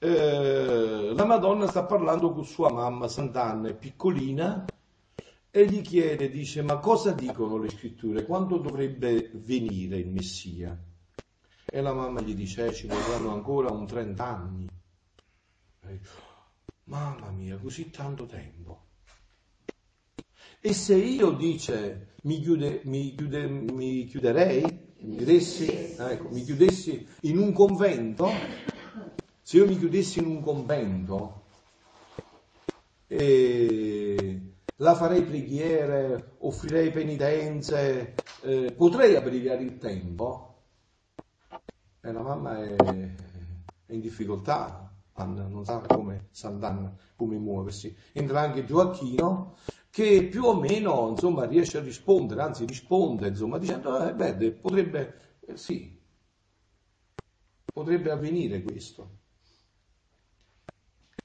[0.00, 4.70] eh, la Madonna sta parlando con sua mamma, Sant'Anna, è piccolina,
[5.50, 8.26] e gli chiede, dice, ma cosa dicono le scritture?
[8.26, 10.78] Quando dovrebbe venire il Messia?
[11.70, 14.68] E la mamma gli dice, eh, ci vorranno ancora un 30 anni.
[15.86, 16.00] E,
[16.84, 18.87] mamma mia, così tanto tempo.
[20.60, 27.06] E se io, dice, mi, chiude, mi, chiude, mi chiuderei, mi chiudessi, ecco, mi chiudessi
[27.22, 28.28] in un convento,
[29.40, 31.44] se io mi chiudessi in un convento,
[33.06, 34.40] e
[34.76, 40.62] la farei preghiere, offrirei penitenze, eh, potrei abbreviare il tempo.
[42.00, 42.74] E la mamma è,
[43.86, 46.28] è in difficoltà, Anna non sa come
[47.16, 47.94] come muoversi.
[48.12, 49.56] Entra anche Gioacchino
[49.90, 55.38] che più o meno insomma, riesce a rispondere, anzi risponde insomma, dicendo eh, beh, potrebbe,
[55.46, 55.98] eh, sì,
[57.72, 59.16] potrebbe avvenire questo.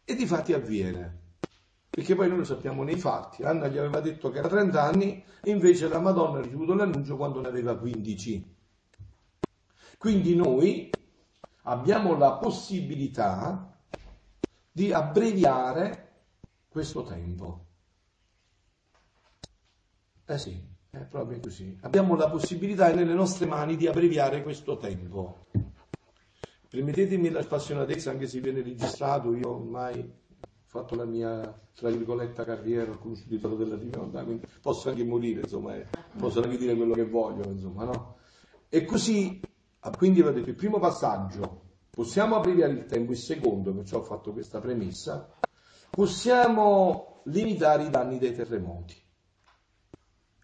[0.06, 1.22] E di fatti avviene,
[1.94, 3.44] perché poi noi lo sappiamo nei fatti.
[3.44, 7.16] Anna gli aveva detto che era 30 anni e invece la Madonna ha ricevuto l'annuncio
[7.18, 8.56] quando ne aveva 15.
[9.98, 10.94] Quindi noi
[11.64, 13.80] abbiamo la possibilità
[14.72, 16.12] di abbreviare
[16.68, 17.63] questo tempo.
[20.26, 20.58] Eh sì,
[20.90, 21.78] è proprio così.
[21.82, 25.48] Abbiamo la possibilità nelle nostre mani di abbreviare questo tempo.
[26.70, 30.22] Permettetemi la spassionatezza, anche se viene registrato, io ormai
[30.66, 35.42] fatto la mia, tra virgolette, carriera, ho il dono della divinità, quindi posso anche morire,
[35.42, 35.86] insomma, eh,
[36.18, 38.16] posso anche dire quello che voglio, insomma, no?
[38.70, 39.42] E così,
[39.82, 44.32] ah, quindi vedete, il primo passaggio, possiamo abbreviare il tempo, il secondo, perciò ho fatto
[44.32, 45.30] questa premessa,
[45.94, 49.03] possiamo limitare i danni dei terremoti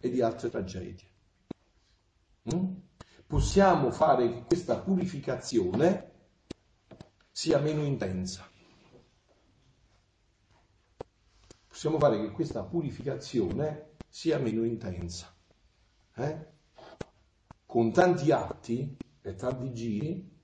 [0.00, 1.08] e di altre tragedie.
[2.50, 2.74] Mm?
[3.26, 6.10] Possiamo fare che questa purificazione
[7.30, 8.48] sia meno intensa.
[11.66, 15.34] Possiamo fare che questa purificazione sia meno intensa.
[16.16, 16.46] Eh?
[17.64, 20.38] Con tanti atti e tanti giri,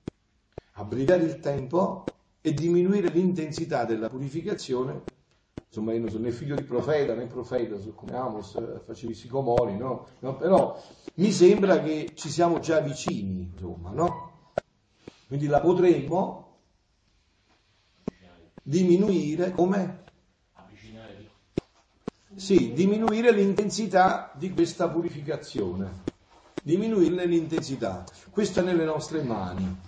[0.73, 2.05] abbreviare il tempo
[2.41, 5.03] e diminuire l'intensità della purificazione.
[5.77, 9.11] Insomma, io non sono né figlio di profeta né profeta, sono come Amos, eh, facevi
[9.11, 10.07] i sicomori, no?
[10.21, 10.35] no?
[10.35, 10.81] Però
[11.15, 14.55] mi sembra che ci siamo già vicini, insomma, no?
[15.27, 16.61] Quindi la potremmo
[18.63, 20.05] diminuire come?
[22.33, 25.91] Sì, diminuire l'intensità di questa purificazione,
[26.59, 28.03] diminuirne l'intensità.
[28.31, 29.79] Questo è nelle nostre mani,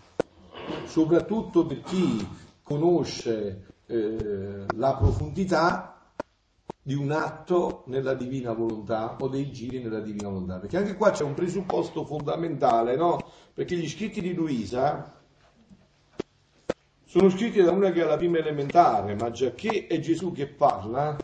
[0.86, 2.28] soprattutto per chi
[2.62, 6.00] conosce eh, la profondità
[6.82, 10.60] di un atto nella divina volontà o dei giri nella divina volontà.
[10.60, 13.32] Perché anche qua c'è un presupposto fondamentale, no?
[13.54, 15.20] Perché gli scritti di Luisa
[17.04, 20.48] sono scritti da una che è la prima elementare, ma già che è Gesù che
[20.48, 21.18] parla,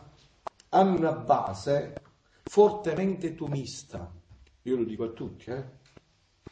[0.70, 2.02] hanno una base
[2.42, 4.12] fortemente tomista.
[4.62, 5.64] Io lo dico a tutti, eh?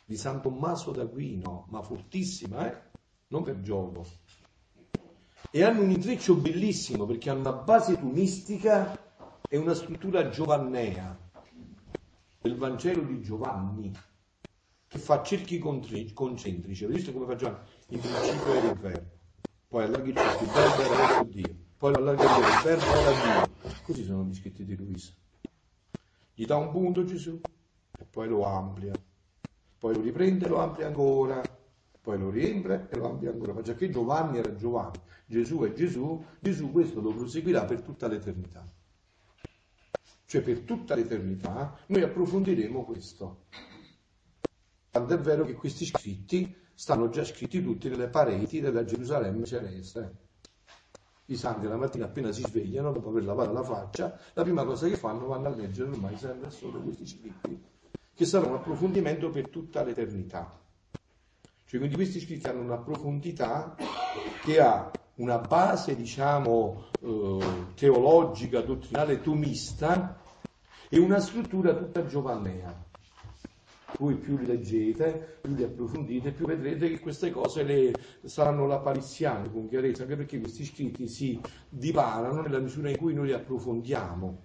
[0.04, 2.82] Di San Tommaso d'Aquino, ma fortissima, eh?
[3.28, 4.04] Non per gioco.
[5.50, 8.98] E hanno un intreccio bellissimo perché hanno una base tomistica
[9.48, 11.16] e una struttura giovannea
[12.40, 13.92] del Vangelo di Giovanni
[14.86, 16.84] che fa cerchi concentrici.
[16.84, 17.58] Avete visto come fa Giovanni?
[17.88, 19.14] In principio era il verbo
[19.74, 23.82] poi allarghi il cerchio, il verbo era verso Dio, poi Dio, il verbo era Dio.
[23.82, 25.12] Così sono gli scritti di Luisa.
[26.32, 27.42] Gli dà un punto Gesù
[27.98, 28.96] e poi lo amplia,
[29.76, 31.53] poi lo riprende e lo amplia ancora,
[32.04, 33.62] poi lo riempie e lo amplia ancora.
[33.62, 38.70] Già che Giovanni era Giovanni, Gesù è Gesù, Gesù questo lo proseguirà per tutta l'eternità.
[40.26, 43.46] Cioè per tutta l'eternità noi approfondiremo questo.
[44.90, 50.16] Tanto è vero che questi scritti stanno già scritti tutti nelle pareti della Gerusalemme celeste.
[51.24, 54.86] I santi la mattina appena si svegliano, dopo aver lavato la faccia, la prima cosa
[54.88, 57.64] che fanno vanno a leggere ormai sempre solo questi scritti,
[58.12, 60.63] che saranno un approfondimento per tutta l'eternità.
[61.74, 63.74] Cioè, quindi questi scritti hanno una profondità
[64.44, 67.38] che ha una base, diciamo, eh,
[67.74, 70.20] teologica, dottrinale, tomista
[70.88, 72.72] e una struttura tutta giovannea.
[73.98, 79.50] Voi più li leggete, più li approfondite, più vedrete che queste cose le, saranno lapaliziane
[79.50, 84.42] con chiarezza, anche perché questi scritti si divarano nella misura in cui noi li approfondiamo,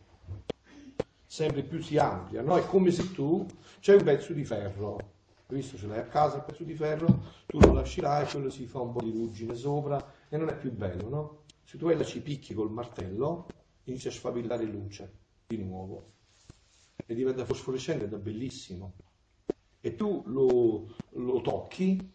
[1.28, 2.58] sempre più si ampliano.
[2.58, 3.46] È come se tu
[3.82, 5.18] c'hai un pezzo di ferro,
[5.50, 7.08] visto ce l'hai a casa il pezzo di ferro,
[7.48, 10.50] tu lo lasci là e quello si fa un po' di ruggine sopra e non
[10.50, 11.44] è più bello, no?
[11.64, 13.48] Se tu là ci picchi col martello,
[13.86, 16.14] inizia a sfavillare luce di nuovo
[17.06, 18.94] e diventa fosforescente ed è bellissimo
[19.82, 22.12] e tu lo, lo tocchi,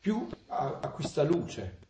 [0.00, 1.81] più acquista luce.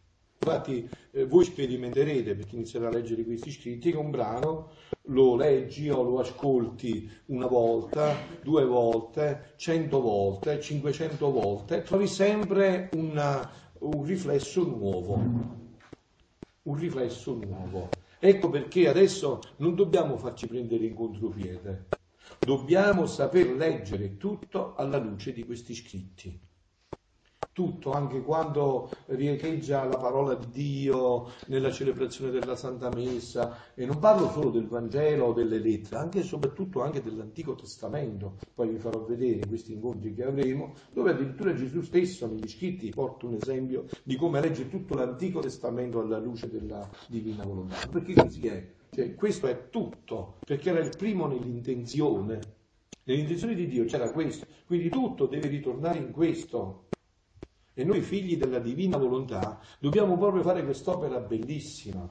[0.44, 4.70] Infatti eh, voi sperimenterete, perché inizierà a leggere questi scritti, che un brano
[5.06, 12.90] lo leggi o lo ascolti una volta, due volte, cento volte, cinquecento volte, trovi sempre
[12.94, 15.14] una, un riflesso nuovo.
[16.62, 17.88] Un riflesso nuovo.
[18.18, 22.00] Ecco perché adesso non dobbiamo farci prendere in contropiede
[22.38, 26.40] Dobbiamo saper leggere tutto alla luce di questi scritti.
[27.52, 33.98] Tutto, anche quando riecheggia la parola di Dio nella celebrazione della Santa Messa, e non
[33.98, 38.78] parlo solo del Vangelo o delle lettere, anche e soprattutto anche dell'Antico Testamento, poi vi
[38.78, 43.84] farò vedere questi incontri che avremo, dove addirittura Gesù stesso negli scritti porta un esempio
[44.02, 47.86] di come legge tutto l'Antico Testamento alla luce della divina volontà.
[47.86, 48.66] Perché così è.
[48.90, 52.40] Cioè, questo è tutto, perché era il primo nell'intenzione.
[53.04, 56.86] Nell'intenzione di Dio c'era questo, quindi tutto deve ritornare in questo.
[57.74, 62.08] E noi figli della divina volontà dobbiamo proprio fare quest'opera bellissima.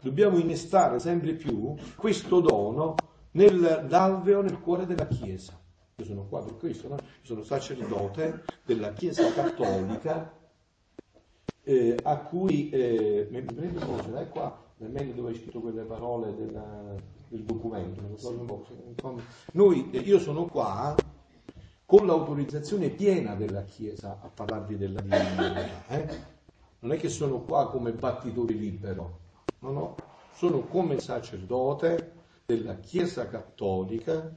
[0.00, 5.60] Dobbiamo innestare sempre più questo dono nell'alveo, nel cuore della Chiesa.
[5.96, 6.94] Io sono qua per questo, no?
[6.94, 10.32] Io sono sacerdote della Chiesa cattolica
[11.64, 15.34] eh, a cui eh, mi prendo un po', ce l'hai qua, nel meglio dove hai
[15.34, 18.00] scritto quelle parole del, del documento.
[19.52, 20.94] Noi, io sono qua
[21.88, 25.86] con l'autorizzazione piena della Chiesa a parlarvi della divinità.
[25.86, 26.18] Eh?
[26.80, 29.20] Non è che sono qua come battitore libero,
[29.60, 29.96] no, no.
[30.34, 32.12] sono come sacerdote
[32.44, 34.36] della Chiesa Cattolica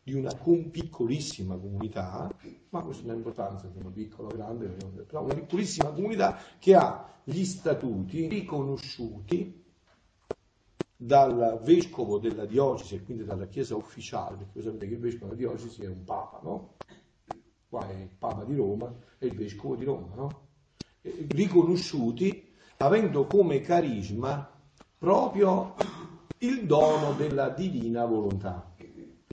[0.00, 0.32] di una
[0.70, 2.32] piccolissima comunità,
[2.68, 4.68] ma questo non ha importanza è piccola o grande,
[5.08, 9.59] però una piccolissima comunità che ha gli statuti riconosciuti
[11.02, 15.34] dal vescovo della diocesi e quindi dalla chiesa ufficiale, perché voi sapete che il vescovo
[15.34, 16.74] della diocesi è un papa, no?
[17.70, 20.48] Qua è il papa di Roma e il vescovo di Roma, no?
[21.02, 24.50] riconosciuti avendo come carisma
[24.98, 25.74] proprio
[26.38, 28.74] il dono della divina volontà.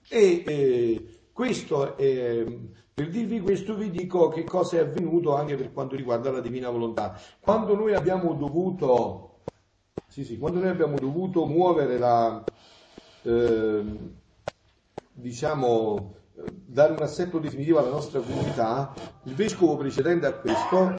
[0.10, 2.46] E eh, questo è,
[2.94, 6.70] per dirvi questo vi dico che cosa è avvenuto anche per quanto riguarda la divina
[6.70, 7.20] volontà.
[7.42, 9.27] Quando noi abbiamo dovuto,
[10.08, 12.44] sì, sì, quando noi abbiamo dovuto muovere la,
[13.24, 13.84] eh,
[15.14, 16.16] diciamo,
[16.66, 18.94] dare un assetto definitivo alla nostra comunità,
[19.24, 20.98] il vescovo precedente a questo,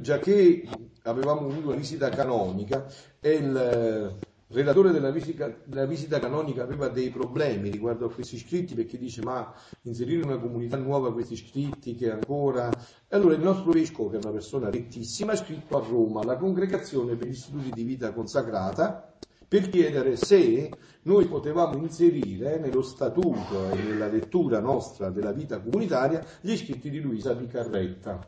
[0.00, 0.66] già che
[1.02, 2.86] avevamo avuto una visita canonica
[3.20, 4.16] e il
[4.52, 9.22] relatore della visita, della visita, canonica aveva dei problemi riguardo a questi iscritti perché dice
[9.22, 12.70] ma inserire in una comunità nuova questi iscritti che ancora...
[13.08, 16.36] E allora il nostro vescovo, che è una persona rettissima, ha scritto a Roma la
[16.36, 19.12] congregazione per gli istituti di vita consacrata
[19.52, 20.70] per chiedere se
[21.02, 27.00] noi potevamo inserire nello statuto e nella lettura nostra della vita comunitaria gli iscritti di
[27.00, 28.26] Luisa Picarretta.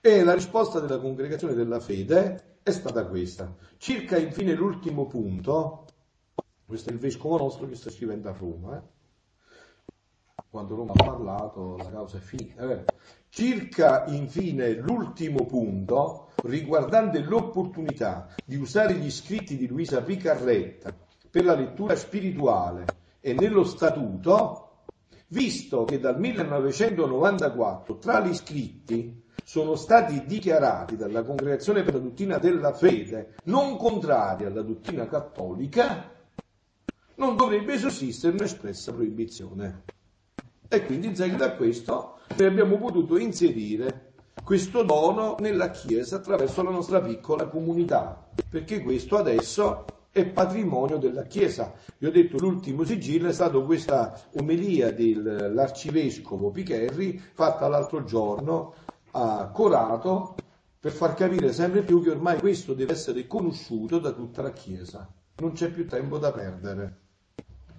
[0.00, 3.54] E la risposta della congregazione della fede è stata questa.
[3.78, 5.86] Circa infine l'ultimo punto,
[6.66, 8.96] questo è il vescovo nostro che sta scrivendo a Roma, eh?
[10.50, 12.70] quando Roma ha parlato la causa è finita.
[12.70, 12.84] Eh?
[13.30, 20.94] Circa infine l'ultimo punto riguardante l'opportunità di usare gli scritti di Luisa Picarretta
[21.30, 22.84] per la lettura spirituale
[23.20, 24.67] e nello statuto,
[25.28, 32.38] visto che dal 1994 tra gli scritti sono stati dichiarati dalla Congregazione per la dottrina
[32.38, 36.12] della fede non contrari alla dottrina cattolica,
[37.14, 39.84] non dovrebbe sussistere un'espressa proibizione.
[40.68, 44.12] E quindi in seguito a questo noi abbiamo potuto inserire
[44.44, 51.24] questo dono nella Chiesa attraverso la nostra piccola comunità, perché questo adesso è patrimonio della
[51.24, 51.72] Chiesa.
[51.98, 58.74] Vi ho detto l'ultimo sigillo è stato questa omelia dell'arcivescovo Picherri fatta l'altro giorno
[59.12, 60.34] ha corato
[60.80, 65.10] per far capire sempre più che ormai questo deve essere conosciuto da tutta la Chiesa.
[65.36, 67.07] Non c'è più tempo da perdere.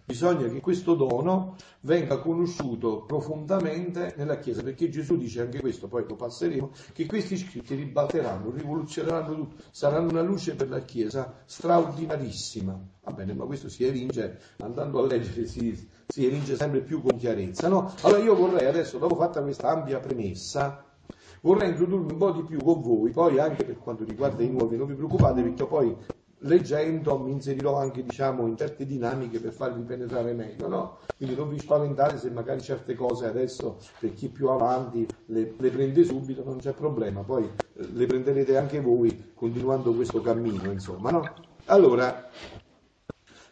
[0.09, 6.03] Bisogna che questo dono venga conosciuto profondamente nella Chiesa, perché Gesù dice anche questo, poi
[6.07, 12.87] lo passeremo, che questi scritti ribalteranno, rivoluzioneranno tutto, saranno una luce per la Chiesa straordinarissima.
[13.03, 17.15] Va bene, ma questo si evince, andando a leggere, si, si evince sempre più con
[17.15, 17.67] chiarezza.
[17.67, 17.93] No?
[18.01, 20.85] Allora io vorrei adesso, dopo fatta questa ampia premessa,
[21.41, 24.75] Vorrei introdurmi un po' di più con voi, poi anche per quanto riguarda i nuovi,
[24.75, 25.95] non vi preoccupate perché poi
[26.39, 30.97] leggendo mi inserirò anche diciamo, in certe dinamiche per farvi penetrare meglio, no?
[31.17, 35.69] Quindi non vi spaventate se magari certe cose adesso per chi più avanti le, le
[35.69, 41.11] prende subito, non c'è problema, poi eh, le prenderete anche voi continuando questo cammino, insomma,
[41.11, 41.23] no?
[41.65, 42.29] Allora,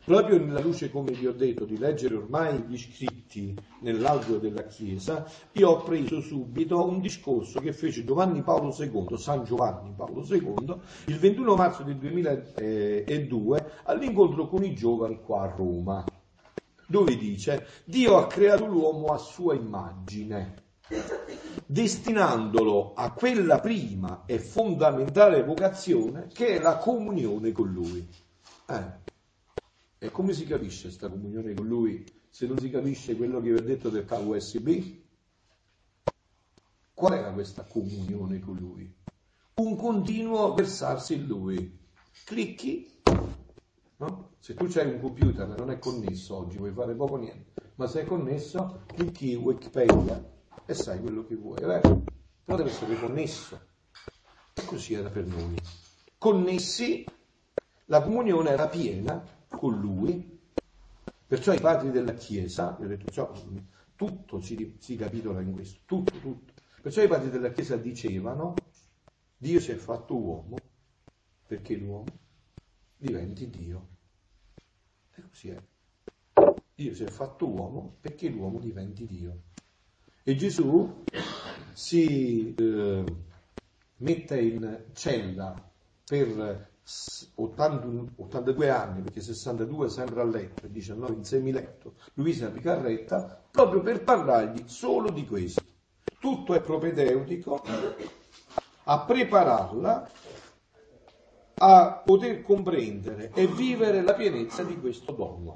[0.07, 3.16] Proprio nella luce, come vi ho detto, di leggere ormai gli scritti
[3.81, 9.43] nell'alveo della Chiesa, io ho preso subito un discorso che fece Giovanni Paolo II, San
[9.43, 10.75] Giovanni Paolo II,
[11.05, 16.05] il 21 marzo del 2002 all'incontro con i giovani qua a Roma,
[16.87, 20.63] dove dice Dio ha creato l'uomo a sua immagine,
[21.65, 28.07] destinandolo a quella prima e fondamentale vocazione che è la comunione con Lui.
[28.69, 29.05] Eh.
[29.99, 32.05] E come si capisce questa comunione con lui
[32.37, 34.99] se non si capisce quello che vi ho detto del cavo USB?
[36.93, 38.95] Qual era questa comunione con lui?
[39.55, 41.79] Un continuo versarsi in lui.
[42.25, 43.01] Clicchi,
[43.95, 44.33] no?
[44.37, 47.87] Se tu hai un computer e non è connesso oggi, puoi fare poco niente, ma
[47.87, 50.23] se è connesso, clicchi Wikipedia
[50.63, 52.03] e sai quello che vuoi, vero?
[52.43, 53.59] Però deve essere connesso.
[54.53, 55.55] E così era per noi.
[56.19, 57.03] Connessi,
[57.85, 60.36] la comunione era piena con lui.
[61.27, 63.29] Perciò i padri della Chiesa, vi ho detto, cioè,
[63.95, 66.53] tutto si, si capitola in questo, tutto, tutto.
[66.81, 68.53] Perciò i padri della Chiesa dicevano,
[69.35, 70.55] Dio si è fatto uomo
[71.45, 72.17] perché l'uomo
[72.95, 73.87] diventi Dio.
[75.15, 75.61] E così è.
[76.73, 79.41] Dio si è fatto uomo perché l'uomo diventi Dio.
[80.23, 81.03] E Gesù
[81.73, 83.03] si eh,
[83.97, 85.71] mette in cella
[86.05, 86.69] per
[87.35, 93.81] 81, 82 anni, perché 62 sempre a letto e 19 in semiletto, Luisa Picarretta, proprio
[93.81, 95.61] per parlargli solo di questo.
[96.19, 97.61] Tutto è propedeutico
[98.83, 100.09] a prepararla
[101.59, 105.55] a poter comprendere e vivere la pienezza di questo dono.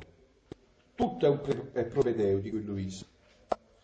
[0.95, 3.05] Tutto è, pre- è propedeutico in Luisa.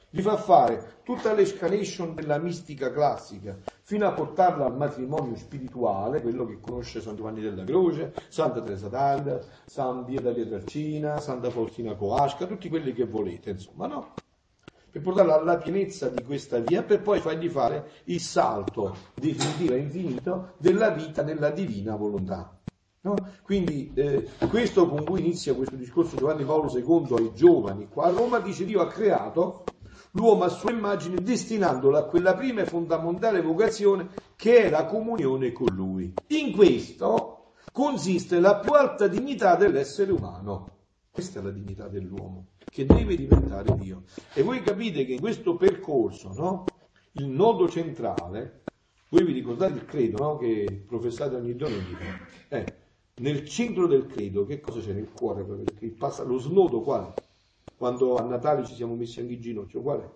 [0.10, 3.58] Gli fa fare tutta l'escalation della mistica classica,
[3.88, 8.90] fino a portarla al matrimonio spirituale, quello che conosce San Giovanni della Croce, Santa Teresa
[8.90, 14.14] d'Avila, San Pio da Pietrelcina, Santa Faustina Coasca, tutti quelli che volete, insomma, no?
[14.92, 19.78] Per portarla alla pienezza di questa via, per poi fargli fare il salto definitivo e
[19.78, 22.60] infinito della vita nella divina volontà.
[23.00, 23.16] No?
[23.42, 28.10] Quindi eh, questo con cui inizia questo discorso Giovanni Paolo II ai giovani qua a
[28.10, 29.64] Roma dice Dio ha creato
[30.18, 35.52] l'uomo a sua immagine destinandolo a quella prima e fondamentale vocazione che è la comunione
[35.52, 36.12] con lui.
[36.30, 40.70] In questo consiste la più alta dignità dell'essere umano.
[41.12, 44.04] Questa è la dignità dell'uomo, che deve diventare Dio.
[44.34, 46.66] E voi capite che in questo percorso, no?
[47.14, 48.64] il nodo centrale,
[49.10, 50.38] voi vi ricordate il credo no?
[50.38, 52.06] che professate ogni domenica?
[52.50, 52.66] Eh,
[53.18, 55.46] nel centro del credo, che cosa c'è nel cuore?
[56.26, 57.14] Lo snodo quale?
[57.78, 60.12] Quando a Natale ci siamo messi anche in ginocchio, qual è?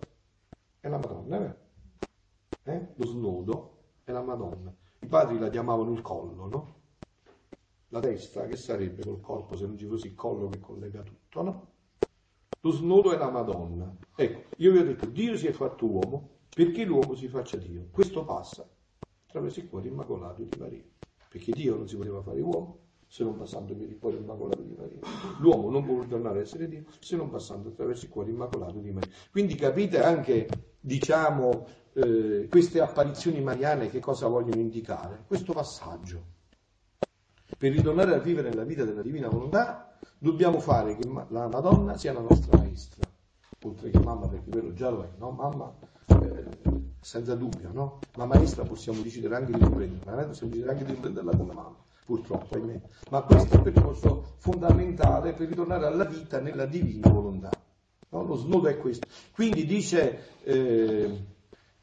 [0.80, 2.88] È la Madonna, è eh?
[2.96, 4.74] Lo snodo è la Madonna.
[5.00, 6.80] I padri la chiamavano il collo, no?
[7.88, 11.42] La testa, che sarebbe col corpo se non ci fosse il collo che collega tutto,
[11.42, 11.72] no?
[12.60, 13.96] Lo snodo è la Madonna.
[14.16, 17.88] Ecco, io vi ho detto, Dio si è fatto uomo perché l'uomo si faccia Dio.
[17.90, 18.68] Questo passa
[19.26, 20.84] attraverso il cuore immacolato di Maria.
[21.28, 22.81] Perché Dio non si poteva fare uomo,
[23.12, 24.98] se non passando per il cuore immacolato di Maria.
[25.38, 28.90] L'uomo non può tornare a essere Dio se non passando attraverso il cuore immacolato di
[28.90, 29.10] Maria.
[29.30, 30.48] Quindi capite anche,
[30.80, 35.24] diciamo, eh, queste apparizioni mariane che cosa vogliono indicare?
[35.26, 36.24] Questo passaggio.
[37.58, 42.14] Per ritornare a vivere nella vita della divina volontà dobbiamo fare che la Madonna sia
[42.14, 43.06] la nostra maestra,
[43.64, 45.32] oltre che mamma perché quello già lo è, no?
[45.32, 46.44] Mamma eh,
[46.98, 47.98] senza dubbio, no?
[48.16, 50.26] Ma maestra possiamo decidere anche di non prenderla, eh?
[50.28, 52.80] possiamo decidere anche di non prenderla come mamma purtroppo, ahimè.
[53.10, 57.50] Ma questo è il percorso fondamentale per ritornare alla vita nella divina volontà.
[58.10, 58.22] No?
[58.24, 59.06] Lo snodo è questo.
[59.32, 61.24] Quindi dice eh,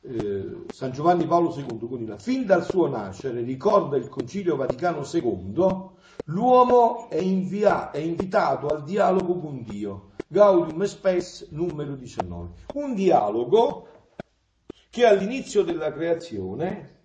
[0.02, 5.90] eh, San Giovanni Paolo II, continua, fin dal suo nascere, ricorda il Concilio Vaticano II,
[6.26, 10.12] l'uomo è, invia- è invitato al dialogo con Dio.
[10.28, 12.50] Gaudium Spes numero 19.
[12.76, 13.88] Un dialogo
[14.92, 16.99] che all'inizio della creazione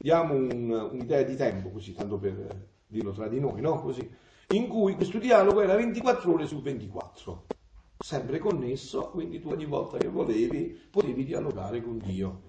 [0.00, 3.82] diamo un, un'idea di tempo, così, tanto per dirlo tra di noi, no?
[3.82, 4.08] Così,
[4.48, 7.46] in cui questo dialogo era 24 ore su 24,
[7.98, 12.48] sempre connesso, quindi tu ogni volta che volevi potevi dialogare con Dio.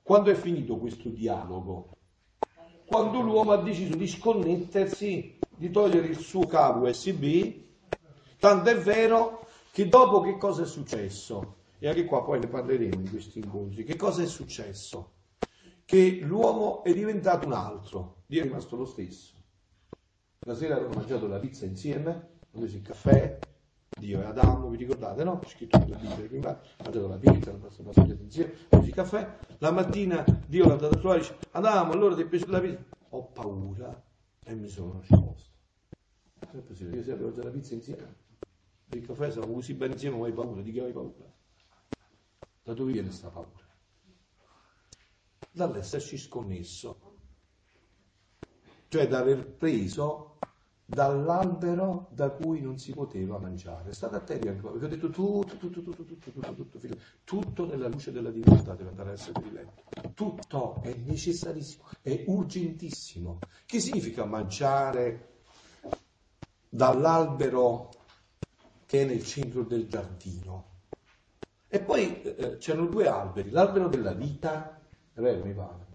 [0.00, 1.96] Quando è finito questo dialogo?
[2.84, 7.52] Quando l'uomo ha deciso di sconnettersi, di togliere il suo cavo USB,
[8.38, 11.56] tanto è vero che dopo che cosa è successo?
[11.78, 13.82] E anche qua poi ne parleremo in questi incontri.
[13.82, 15.14] Che cosa è successo?
[15.84, 19.34] Che l'uomo è diventato un altro, Dio è rimasto lo stesso.
[20.40, 23.38] La sera hanno mangiato la pizza insieme, hanno preso il caffè,
[23.98, 25.38] Dio e Adamo, vi ricordate, no?
[25.38, 28.94] C'è scritto nella Bibbia prima, hanno mangiato la pizza, hanno mangiato insieme, hanno preso il
[28.94, 32.52] caffè, la mattina Dio l'ha dato a trovare e dice, Adamo, allora ti è piaciuta
[32.52, 32.84] la pizza?
[33.10, 34.04] Ho paura
[34.44, 35.50] e mi sono nascosto.
[36.50, 38.16] Non è possibile, io sempre mangiato la pizza insieme,
[38.90, 41.30] il caffè, siamo così bene insieme, ma hai paura, di che hai paura?
[42.64, 43.61] Da dove viene questa paura?
[45.52, 46.98] Dall'esserci sconnesso,
[48.88, 50.32] cioè da aver preso
[50.84, 53.92] dall'albero da cui non si poteva mangiare.
[53.94, 57.88] State attenti anche perché ho detto tutto, tutto, tutto, tutto, tutto, tutto, tutto, tutto nella
[57.88, 59.84] luce della divinità deve andare a essere riletto.
[60.14, 63.38] Tutto è necessarissimo, è urgentissimo.
[63.64, 65.28] Che significa mangiare
[66.68, 67.90] dall'albero
[68.84, 70.70] che è nel centro del giardino?
[71.68, 74.81] E poi eh, c'erano due alberi, l'albero della vita
[75.14, 75.86] è vero, mi pare.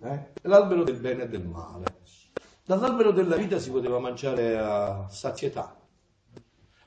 [0.00, 0.32] Eh?
[0.42, 1.84] L'albero del bene e del male.
[2.64, 5.78] Dall'albero della vita si poteva mangiare a sazietà.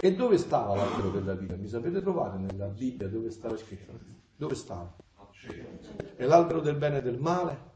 [0.02, 1.56] E dove stava l'albero della vita?
[1.56, 3.98] Mi sapete trovare nella Bibbia dove stava scritto?
[4.36, 4.94] Dove stava?
[6.16, 7.68] E l'albero del bene e del male?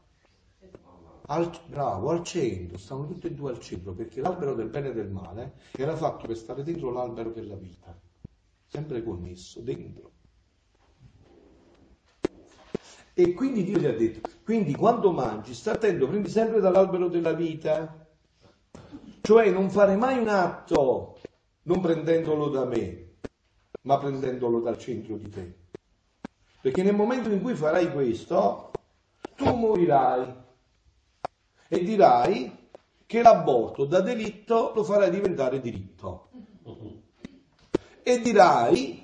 [1.26, 4.92] Al, bravo, al centro, stavano tutti e due al centro, perché l'albero del bene e
[4.92, 7.98] del male era fatto per stare dentro l'albero della vita,
[8.66, 10.12] sempre connesso, dentro.
[13.14, 17.32] E quindi Dio gli ha detto, quindi quando mangi, sta attento, prendi sempre dall'albero della
[17.32, 18.06] vita,
[19.20, 21.18] cioè non fare mai un atto
[21.62, 23.12] non prendendolo da me,
[23.82, 25.54] ma prendendolo dal centro di te.
[26.60, 28.80] Perché nel momento in cui farai questo,
[29.36, 30.34] tu morirai
[31.68, 32.68] e dirai
[33.06, 36.30] che l'aborto da delitto lo farai diventare diritto.
[38.02, 39.03] E dirai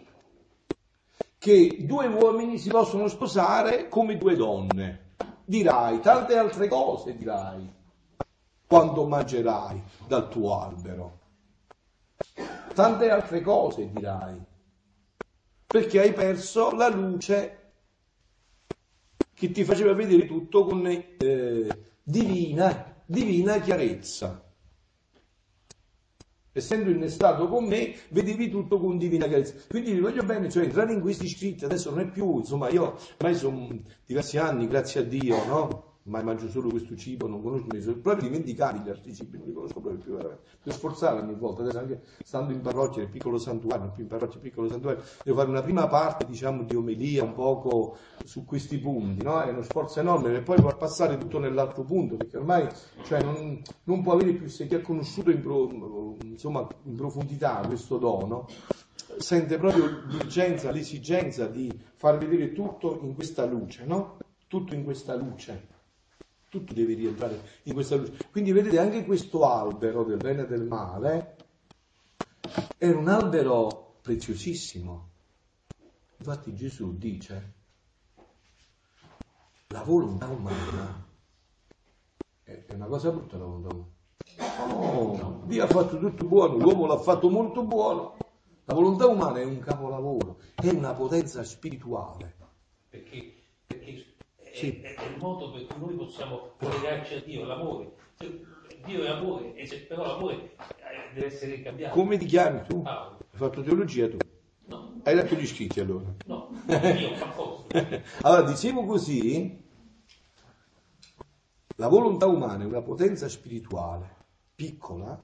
[1.40, 5.14] che due uomini si possono sposare come due donne.
[5.46, 7.66] dirai, tante altre cose dirai
[8.66, 11.18] quando mangerai dal tuo albero.
[12.74, 14.38] Tante altre cose dirai,
[15.70, 17.72] perché hai perso la luce
[19.32, 24.49] che ti faceva vedere tutto con eh, divina, divina chiarezza
[26.52, 29.54] essendo innestato con me, vedevi tutto con divina chiarezza.
[29.68, 32.96] Quindi vi voglio bene, cioè entrare in questi scritti, adesso non è più, insomma, io
[33.18, 33.68] ormai sono
[34.06, 35.89] diversi anni, grazie a Dio, no?
[36.04, 39.52] Ma mangio solo questo cibo, non conosco nessuno, proprio dimenticare gli altri cibi, non li
[39.52, 40.42] conosco proprio più veramente.
[40.62, 44.40] Per sforzare ogni volta, adesso anche stando in parrocchia, nel piccolo santuario, più in parrocchia,
[44.40, 49.22] piccolo santuario, devo fare una prima parte, diciamo, di omelia un poco su questi punti,
[49.22, 49.40] no?
[49.42, 52.66] È uno sforzo enorme per poi passare tutto nell'altro punto, perché ormai,
[53.04, 57.60] cioè, non, non può avere più, se chi ha conosciuto in, pro, insomma, in profondità
[57.66, 58.46] questo dono,
[59.18, 64.16] sente proprio l'urgenza, l'esigenza di far vedere tutto in questa luce, no?
[64.46, 65.78] Tutto in questa luce
[66.50, 68.28] tutto deve rientrare in questa luce.
[68.30, 71.36] Quindi vedete anche questo albero del bene del male
[72.76, 75.08] era un albero preziosissimo.
[76.18, 77.52] Infatti Gesù dice
[79.68, 81.06] la volontà umana
[82.42, 83.98] è una cosa brutta la volontà umana.
[84.74, 88.16] Oh, Dio ha fatto tutto buono, l'uomo l'ha fatto molto buono.
[88.64, 92.36] La volontà umana è un capolavoro, è una potenza spirituale.
[92.88, 93.39] Perché
[94.60, 94.80] sì.
[94.80, 97.92] è, è, il modo per cui noi possiamo collegarci a Dio, l'amore.
[98.18, 98.30] Cioè,
[98.84, 101.94] Dio è amore, e se però l'amore eh, deve essere cambiato.
[101.94, 102.82] Come ti chiami tu?
[102.82, 103.18] Paolo.
[103.18, 104.16] Hai fatto teologia tu?
[104.66, 105.00] No.
[105.02, 106.14] Hai letto gli scritti allora?
[106.26, 107.10] No, io
[108.22, 109.62] allora, dicevo così,
[111.76, 114.16] la volontà umana è una potenza spirituale
[114.54, 115.22] piccola,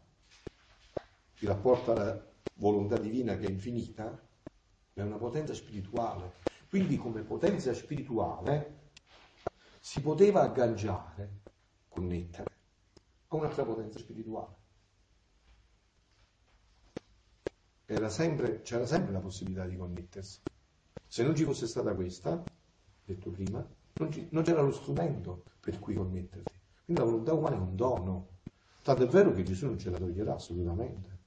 [1.40, 2.24] in rapporto alla
[2.54, 4.18] volontà divina che è infinita,
[4.94, 6.32] è una potenza spirituale.
[6.68, 8.85] Quindi come potenza spirituale
[9.86, 11.42] si poteva agganciare,
[11.86, 12.50] connettere
[13.28, 14.56] a un'altra potenza spirituale.
[18.08, 20.40] Sempre, c'era sempre la possibilità di connettersi.
[21.06, 22.44] Se non ci fosse stata questa,
[23.04, 23.64] detto prima,
[23.98, 26.60] non, ci, non c'era lo strumento per cui connettersi.
[26.84, 28.28] Quindi la volontà umana è un dono.
[28.82, 31.18] Tanto è vero che Gesù non ce la toglierà assolutamente.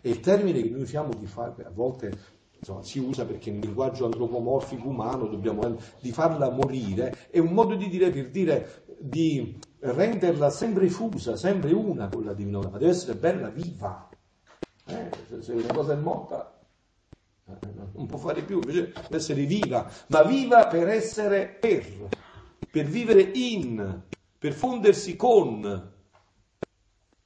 [0.00, 2.18] E il termine che noi usiamo di fare, a volte
[2.62, 7.74] insomma, si usa perché nel linguaggio antropomorfico umano dobbiamo di farla morire, è un modo
[7.74, 12.92] di dire per dire di renderla sempre fusa, sempre una con la divinità, ma deve
[12.92, 14.08] essere bella viva.
[14.86, 15.10] Eh,
[15.40, 16.60] se una cosa è morta
[17.48, 17.56] eh,
[17.94, 21.84] non può fare più, invece deve essere viva, ma viva per essere per,
[22.70, 24.02] per vivere in,
[24.38, 25.90] per fondersi con.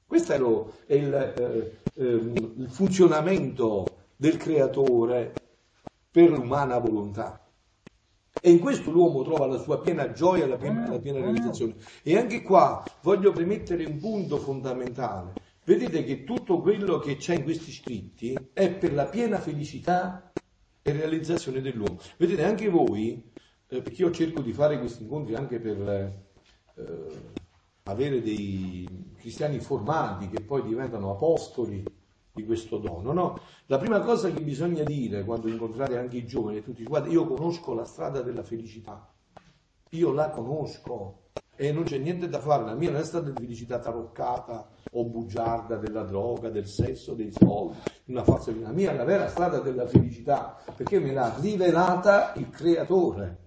[0.07, 5.45] Questo è, lo, è il, eh, eh, il funzionamento del creatore
[6.11, 7.41] per l'umana volontà.
[8.41, 11.75] E in questo l'uomo trova la sua piena gioia, la piena, la piena realizzazione.
[12.03, 15.33] E anche qua voglio premettere un punto fondamentale.
[15.65, 20.33] Vedete che tutto quello che c'è in questi scritti è per la piena felicità
[20.81, 21.99] e realizzazione dell'uomo.
[22.19, 23.31] Vedete anche voi,
[23.67, 27.07] eh, perché io cerco di fare questi incontri anche per eh,
[27.83, 31.83] avere dei cristiani formati che poi diventano apostoli,
[32.37, 33.13] di questo dono.
[33.13, 33.41] No?
[33.69, 37.75] La prima cosa che bisogna dire quando incontrate anche i giovani, tutti, guarda, io conosco
[37.75, 39.13] la strada della felicità,
[39.91, 41.23] io la conosco
[41.57, 45.05] e non c'è niente da fare, la mia non è strada di felicità taroccata o
[45.07, 48.53] bugiarda della droga, del sesso, dei soldi, una falsa.
[48.61, 53.39] La mia è la vera strada della felicità, perché me l'ha rivelata il creatore.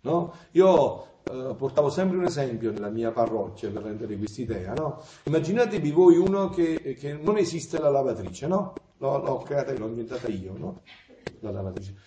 [0.00, 0.32] No?
[0.52, 5.02] Io eh, portavo sempre un esempio nella mia parrocchia per rendere questa idea, no?
[5.24, 8.74] Immaginatevi voi uno che, che, non esiste la lavatrice, no?
[8.98, 10.82] L'ho, l'ho creata e l'ho inventata io, no?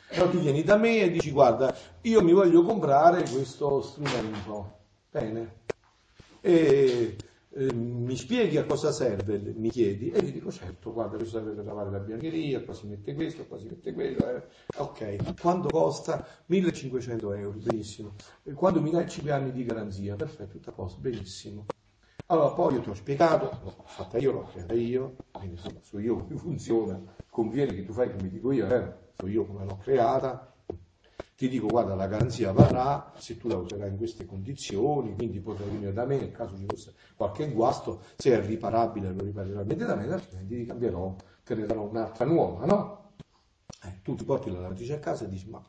[0.10, 4.78] Però tu vieni da me e dici guarda, io mi voglio comprare questo strumento.
[5.12, 5.58] Bene.
[6.42, 7.16] E
[7.52, 11.54] eh, mi spieghi a cosa serve, mi chiedi, e gli dico certo, guarda, questo serve
[11.54, 14.44] per lavare la biancheria, qua si mette questo, qua si mette quello, eh.
[14.78, 16.26] ok, quanto costa?
[16.46, 18.14] 1500 euro, benissimo,
[18.54, 21.66] quando mi dai 5 anni di garanzia, perfetto, tutta cosa, benissimo.
[22.32, 25.98] Allora poi io ti ho spiegato, l'ho fatta io, l'ho creata io, quindi insomma so
[25.98, 28.94] io come funziona, conviene che tu fai come dico io, eh?
[29.14, 30.54] so io come l'ho creata,
[31.36, 35.70] ti dico guarda la garanzia varrà se tu la userai in queste condizioni, quindi potrai
[35.70, 40.14] venire da me nel caso ci fosse qualche guasto, se è riparabile lo riparerò immediatamente,
[40.14, 43.14] altrimenti ti cambierò, te ne darò un'altra nuova, no?
[43.86, 45.66] Eh, tu ti porti la lavatrice a casa e dici ma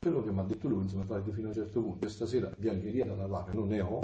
[0.00, 3.04] quello che mi ha detto lui insomma fare fino a un certo punto, stasera biancheria
[3.04, 4.00] da lavare non ne ho,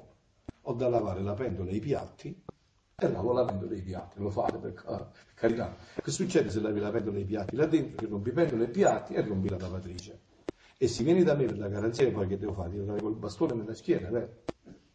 [0.68, 2.42] ho da lavare la pentola e i piatti
[3.00, 5.74] e lavo la pentola e i piatti, lo fate per carità.
[6.02, 7.98] Che succede se lavi la pentola e i piatti là dentro?
[7.98, 10.20] Che rompi pentola e piatti e rompi la lavatrice
[10.76, 12.70] E se vieni da me per la garanzia, poi che devo fare?
[12.70, 14.46] Devo dare col bastone nella schiena, vero?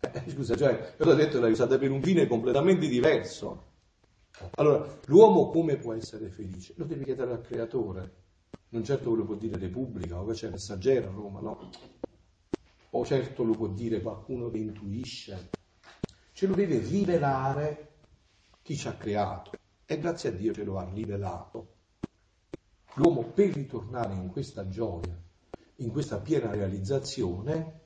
[0.02, 3.72] Eh, scusa, cioè, io l'ho detto, l'hai usata per un fine completamente diverso.
[4.56, 6.74] Allora, l'uomo come può essere felice?
[6.78, 8.22] Lo devi chiedere al creatore.
[8.70, 11.70] Non certo lo può dire Repubblica o c'è Messaggero a Roma, no.
[12.92, 15.62] O certo lo può dire qualcuno che intuisce.
[16.44, 17.92] Ce lo deve rivelare
[18.64, 19.52] chi ci ha creato.
[19.86, 21.76] E grazie a Dio ce lo ha rivelato.
[22.96, 25.18] L'uomo per ritornare in questa gioia,
[25.76, 27.80] in questa piena realizzazione,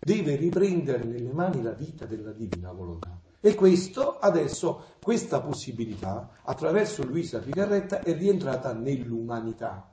[0.00, 3.20] deve riprendere nelle mani la vita della divina volontà.
[3.38, 9.92] E questo, adesso, questa possibilità, attraverso Luisa Picarretta, è rientrata nell'umanità.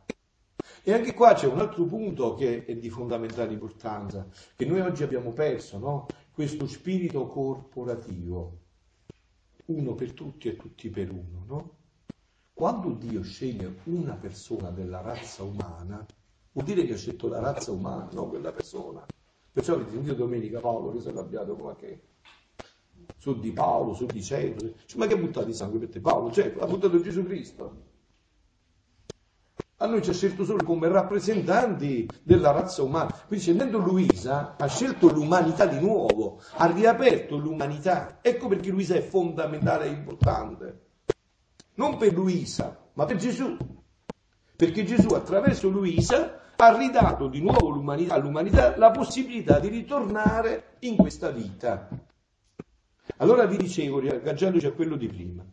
[0.84, 4.26] E anche qua c'è un altro punto che è di fondamentale importanza,
[4.56, 6.10] che noi oggi abbiamo perso, no?
[6.40, 8.60] Questo spirito corporativo,
[9.66, 11.78] uno per tutti e tutti per uno, no?
[12.54, 16.06] Quando Dio sceglie una persona della razza umana,
[16.54, 19.06] vuol dire che ha scelto la razza umana, non quella persona.
[19.52, 22.02] Perciò avete sentito domenica Paolo che si è arrabbiato come che
[23.18, 24.76] su di Paolo, su di Cefalo.
[24.96, 26.00] ma che ha buttato di sangue per te?
[26.00, 27.89] Paolo, Cefalo, ha buttato Gesù Cristo.
[29.82, 33.12] A noi ci ha scelto solo come rappresentanti della razza umana.
[33.28, 38.18] Quindi scendendo Luisa ha scelto l'umanità di nuovo, ha riaperto l'umanità.
[38.22, 40.80] Ecco perché Luisa è fondamentale e importante.
[41.76, 43.56] Non per Luisa, ma per Gesù.
[44.54, 50.98] Perché Gesù attraverso Luisa ha ridato di nuovo all'umanità, all'umanità la possibilità di ritornare in
[50.98, 51.88] questa vita.
[53.16, 55.46] Allora vi dicevo, riagganciandoci a quello di prima,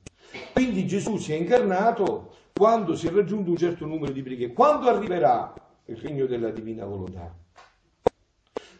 [0.52, 4.54] quindi Gesù si è incarnato quando si è raggiunto un certo numero di preghiere.
[4.54, 5.52] Quando arriverà
[5.84, 7.36] il regno della divina volontà?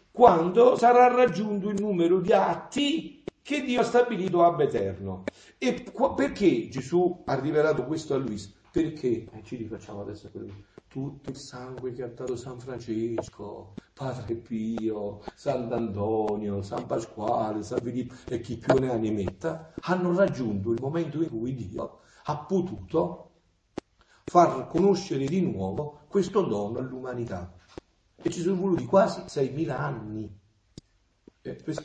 [0.09, 5.25] Quando sarà raggiunto il numero di atti che Dio ha stabilito ab eterno.
[5.59, 8.49] E perché Gesù ha rivelato questo a Luisa?
[8.71, 10.53] Perché, eh, ci rifacciamo adesso quello
[10.87, 18.15] tutto il sangue che ha dato San Francesco, Padre Pio, Sant'Antonio, San Pasquale, San Filippo
[18.27, 22.37] e chi più ne ha ne metta, hanno raggiunto il momento in cui Dio ha
[22.37, 23.26] potuto
[24.29, 27.53] far conoscere di nuovo questo dono all'umanità.
[28.21, 30.39] E ci sono voluti quasi 6.000 anni.
[31.41, 31.83] Eh, questo,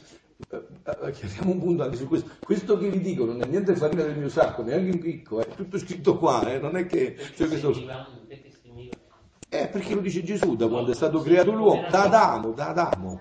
[0.50, 0.66] eh,
[1.02, 2.30] eh, chiariamo un punto anche su questo.
[2.40, 5.48] Questo che vi dico non è niente farina del mio sacco, neanche un picco, è
[5.48, 7.16] tutto scritto qua, eh, non è che...
[7.36, 7.70] Cioè, questo...
[9.48, 13.20] Eh, perché lo dice Gesù da quando è stato creato l'uomo, da Adamo, da Adamo.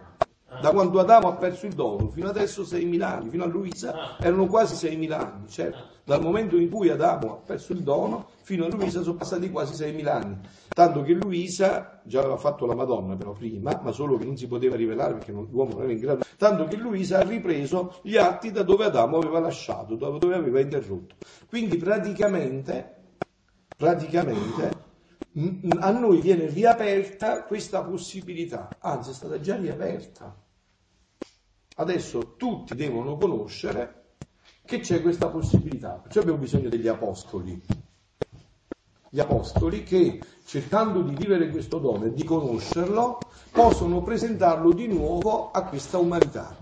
[0.61, 4.45] Da quando Adamo ha perso il dono, fino adesso 6.000 anni, fino a Luisa erano
[4.45, 5.89] quasi 6.000 anni, certo.
[6.03, 9.81] Dal momento in cui Adamo ha perso il dono, fino a Luisa sono passati quasi
[9.83, 10.37] 6.000 anni.
[10.73, 14.47] Tanto che Luisa già aveva fatto la Madonna però prima, ma solo che non si
[14.47, 16.23] poteva rivelare perché l'uomo non era in grado.
[16.37, 20.59] Tanto che Luisa ha ripreso gli atti da dove Adamo aveva lasciato, da dove aveva
[20.59, 21.15] interrotto.
[21.47, 22.95] Quindi praticamente,
[23.75, 24.89] praticamente
[25.79, 30.35] a noi viene riaperta questa possibilità, anzi è stata già riaperta.
[31.81, 34.03] Adesso tutti devono conoscere
[34.63, 37.59] che c'è questa possibilità, perciò abbiamo bisogno degli apostoli.
[39.09, 45.49] Gli apostoli che cercando di vivere questo dono e di conoscerlo possono presentarlo di nuovo
[45.49, 46.55] a questa umanità.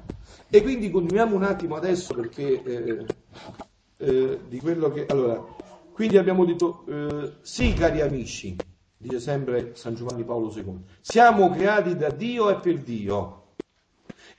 [0.48, 3.06] E quindi continuiamo un attimo adesso perché eh,
[3.98, 5.06] eh, di quello che...
[5.08, 5.44] Allora,
[5.92, 8.56] quindi abbiamo detto, eh, sì cari amici,
[8.96, 13.39] dice sempre San Giovanni Paolo II, siamo creati da Dio e per Dio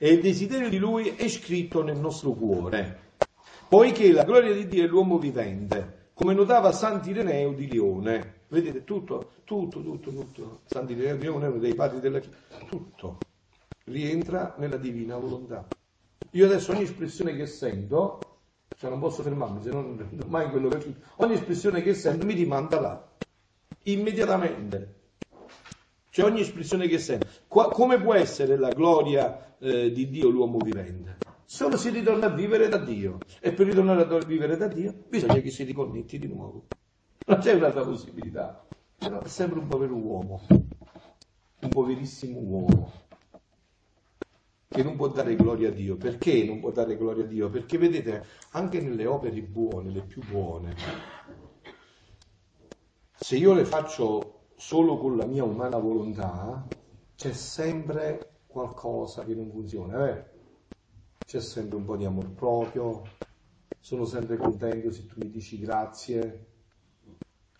[0.03, 3.11] e il desiderio di Lui è scritto nel nostro cuore,
[3.69, 8.39] poiché la gloria di Dio è l'uomo vivente, come notava Sant'Ireneo di Lione.
[8.47, 10.61] Vedete, tutto, tutto, tutto, tutto.
[10.65, 12.35] Sant'Ireneo di Lione uno dei padri della Chiesa,
[12.67, 13.19] tutto
[13.83, 15.67] rientra nella divina volontà.
[16.31, 18.17] Io adesso ogni espressione che sento
[18.77, 20.95] cioè non posso fermarmi, se non mai quello che...
[21.17, 23.07] Ogni espressione che sento mi rimanda là,
[23.83, 25.00] immediatamente.
[26.11, 27.25] Cioè ogni espressione che sento.
[27.47, 31.17] Qua, come può essere la gloria eh, di Dio l'uomo vivente?
[31.45, 33.19] Solo si ritorna a vivere da Dio.
[33.39, 36.65] E per ritornare a vivere da Dio bisogna che si riconnetti di nuovo.
[37.27, 38.65] Non c'è un'altra possibilità.
[38.97, 42.91] Però è sempre un povero uomo, un poverissimo uomo
[44.67, 45.95] che non può dare gloria a Dio.
[45.95, 47.49] Perché non può dare gloria a Dio?
[47.49, 50.75] Perché vedete, anche nelle opere buone, le più buone,
[53.15, 54.30] se io le faccio
[54.61, 56.63] solo con la mia umana volontà,
[57.15, 60.25] c'è sempre qualcosa che non funziona, eh?
[61.25, 63.01] C'è sempre un po' di amor proprio,
[63.79, 66.45] sono sempre contento se tu mi dici grazie,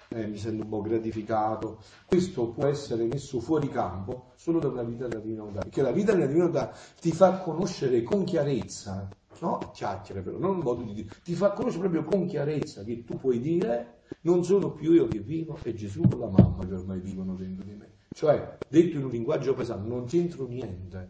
[0.09, 1.79] eh, mi sento un po' gratificato.
[2.05, 5.91] Questo può essere messo fuori campo solo da una vita della divina volontà, perché la
[5.91, 9.09] vita della divina volontà ti fa conoscere con chiarezza,
[9.41, 9.57] no?
[9.73, 13.17] Chiacchiere però, non un modo di dire, ti fa conoscere proprio con chiarezza che tu
[13.17, 16.99] puoi dire non sono più io che vivo, è Gesù con la mamma che ormai
[16.99, 17.89] vivono dentro di me.
[18.13, 21.07] Cioè, detto in un linguaggio pesante, non c'entro niente.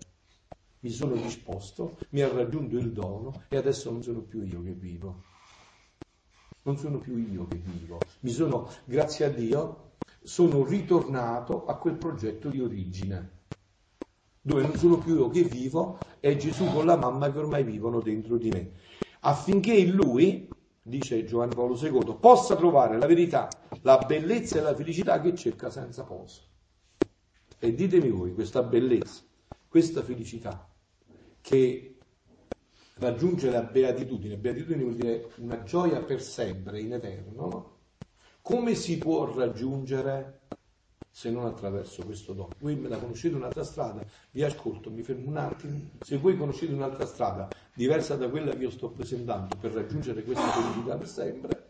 [0.80, 4.72] Mi sono disposto, mi ha raggiunto il dono e adesso non sono più io che
[4.72, 5.24] vivo.
[6.64, 8.00] Non sono più io che vivo.
[8.22, 13.40] Mi sono, grazie a Dio, sono ritornato a quel progetto di origine
[14.42, 18.02] dove non sono più io che vivo, è Gesù con la mamma che ormai vivono
[18.02, 18.72] dentro di me.
[19.22, 20.50] Affinché in lui,
[20.82, 23.48] dice Giovanni Paolo II, possa trovare la verità,
[23.82, 26.42] la bellezza e la felicità che cerca senza posa.
[27.60, 29.22] E ditemi voi, questa bellezza,
[29.68, 30.68] questa felicità
[31.40, 31.98] che
[32.96, 37.78] raggiunge la beatitudine, beatitudine vuol dire una gioia per sempre, in eterno, no?
[38.42, 40.41] come si può raggiungere
[41.12, 42.50] se non attraverso questo dono.
[42.60, 45.80] Voi me la conoscete un'altra strada, vi ascolto, mi fermo un attimo.
[46.00, 50.50] Se voi conoscete un'altra strada diversa da quella che io sto presentando per raggiungere questa
[50.52, 51.70] felicità per sempre,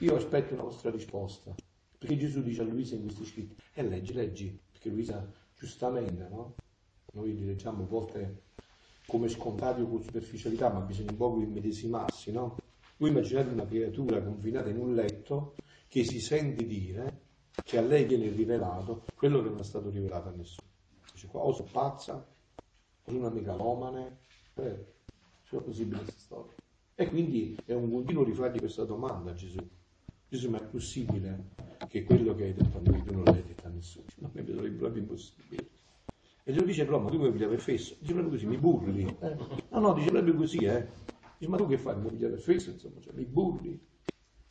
[0.00, 1.54] io aspetto una vostra risposta.
[1.98, 5.26] Perché Gesù dice a Luisa in questi scritti, e eh, leggi, leggi, perché Luisa
[5.58, 6.54] giustamente, no?
[7.14, 8.42] Noi li leggiamo a volte
[9.06, 12.56] come scontati o con superficialità, ma bisogna un po' immedesimarsi, no?
[12.98, 15.54] Voi immaginate una creatura confinata in un letto
[15.88, 17.26] che si sente dire
[17.64, 20.68] che a lei viene rivelato quello che non è stato rivelato a nessuno.
[21.12, 24.18] Dice qua, o sono pazza, o sono una megalomane,
[24.54, 24.86] eh,
[25.50, 26.54] è possibile questa storia.
[26.94, 29.58] E quindi è un continuo rifargli questa domanda a Gesù.
[30.28, 31.50] Gesù, ma è possibile
[31.88, 34.06] che quello che hai detto a noi tu non l'hai detto a nessuno?
[34.18, 35.68] Ma mi sarebbe proprio impossibile.
[36.44, 37.94] E glielo dice però, ma tu vuoi pigliare fesso?
[37.98, 39.16] Dice proprio così, mi burli.
[39.20, 39.36] Eh?
[39.70, 40.86] No, no, dice proprio così, eh.
[41.38, 41.94] Dice, ma tu che fai?
[41.94, 42.70] Mi vuoi pigliare fesso?
[42.70, 43.80] Insomma, cioè, mi burli.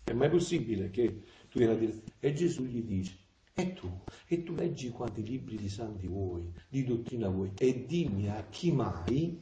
[0.03, 2.01] È mai possibile che tu vieni dire...
[2.19, 3.17] E Gesù gli dice,
[3.53, 3.89] e tu?
[4.27, 8.71] E tu leggi quanti libri di santi vuoi, di dottrina vuoi, e dimmi a chi
[8.71, 9.41] mai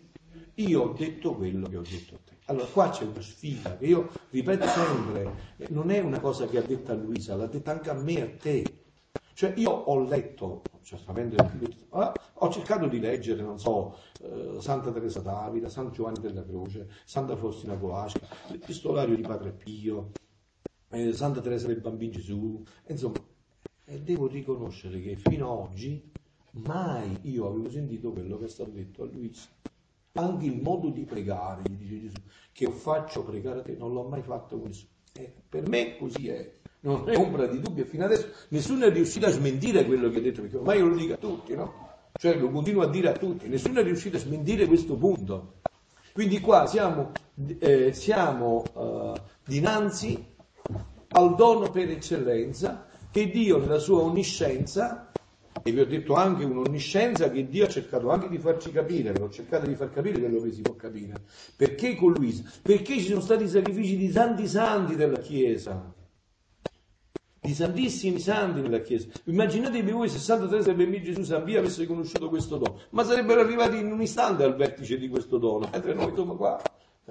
[0.56, 2.38] io ho detto quello che ho detto a te.
[2.46, 5.36] Allora qua c'è una sfida che io ripeto sempre,
[5.70, 8.22] non è una cosa che ha detto a Luisa, l'ha detta anche a me e
[8.22, 8.80] a te.
[9.34, 11.36] Cioè io ho letto, certamente
[11.90, 16.88] ah, ho cercato di leggere, non so, eh, Santa Teresa d'Avila, San Giovanni della Croce,
[17.04, 20.12] Santa Faustina Colasca, l'epistolario di Padre Pio,
[20.90, 23.20] eh, Santa Teresa del Bambino Gesù, insomma,
[23.86, 26.12] e devo riconoscere che fino ad oggi
[26.52, 29.48] mai io avevo sentito quello che è stato detto a Luisa.
[30.14, 32.22] Anche il modo di pregare, gli dice Gesù,
[32.54, 34.92] che io faccio pregare a te, non l'ho mai fatto con nessuno.
[35.12, 37.84] Eh, per me così è, non è ombra di dubbio.
[37.86, 40.96] Fino adesso nessuno è riuscito a smentire quello che ho detto, perché ormai io lo
[40.96, 41.84] dico a tutti, no?
[42.18, 45.56] Cioè lo continuo a dire a tutti, nessuno è riuscito a smentire questo punto.
[46.14, 47.12] Quindi qua siamo,
[47.60, 49.14] eh, siamo uh,
[49.46, 50.35] dinanzi
[51.10, 55.12] al dono per eccellenza che Dio nella sua onniscienza,
[55.64, 59.26] e vi ho detto anche un'onniscienza che Dio ha cercato anche di farci capire, però
[59.26, 61.14] ho cercato di far capire quello che si può capire.
[61.56, 62.44] Perché con Luisa?
[62.62, 65.94] Perché ci sono stati sacrifici di tanti santi della Chiesa,
[67.40, 69.08] di santissimi santi nella Chiesa.
[69.24, 73.40] Immaginatevi voi se Santa Teresa Bambino Gesù San Via avesse conosciuto questo dono, ma sarebbero
[73.40, 76.60] arrivati in un istante al vertice di questo dono, mentre noi siamo qua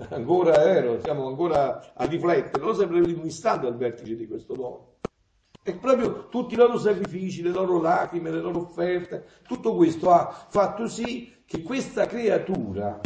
[0.08, 4.92] ancora ero, siamo ancora a riflettere, sarebbero in un istante al vertice di questo dono.
[5.62, 10.46] E proprio tutti i loro sacrifici, le loro lacrime, le loro offerte, tutto questo ha
[10.48, 13.00] fatto sì che questa creatura,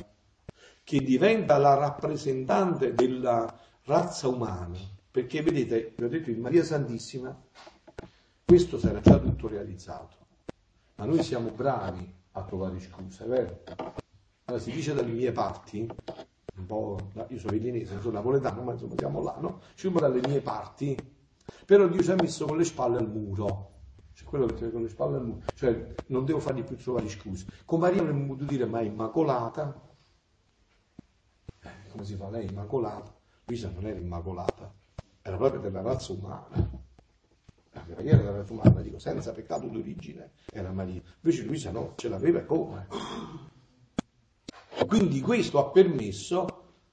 [0.82, 4.76] che diventa la rappresentante della razza umana,
[5.10, 7.36] perché vedete, vi ho detto in Maria Santissima,
[8.44, 10.16] questo sarà già tutto realizzato,
[10.96, 13.62] ma noi siamo bravi a trovare scuse, vero?
[14.46, 15.86] Allora si dice dalle mie parti
[16.58, 19.60] un po', io sono villinese, non sono napoletano, ma insomma siamo là, no?
[19.74, 20.96] Ci dalle mie parti,
[21.64, 23.76] però Dio ci ha messo con le spalle al muro.
[24.12, 27.08] Cioè quello che tiene con le spalle al muro, cioè non devo fargli più trovare
[27.08, 27.46] scuse.
[27.64, 29.86] Con Maria avremmo potuto dire ma è immacolata.
[31.62, 32.28] Eh, come si fa?
[32.28, 33.14] Lei immacolata.
[33.44, 34.74] Luisa non era immacolata,
[35.22, 36.86] era proprio della razza umana.
[37.72, 41.00] Maria era della razza umana, dico, senza peccato d'origine era Maria.
[41.22, 42.86] Invece Luisa no, ce l'aveva come?
[44.88, 46.46] Quindi questo ha permesso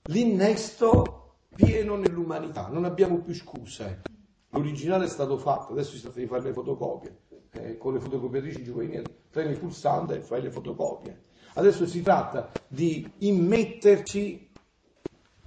[0.08, 4.02] l'innesto pieno nell'umanità, non abbiamo più scuse.
[4.50, 7.20] L'originale è stato fatto, adesso si tratta di fare le fotocopie.
[7.52, 11.22] Eh, con le fotocopiatrici giovanili prendi il pulsante e fai le fotocopie.
[11.54, 14.50] Adesso si tratta di immetterci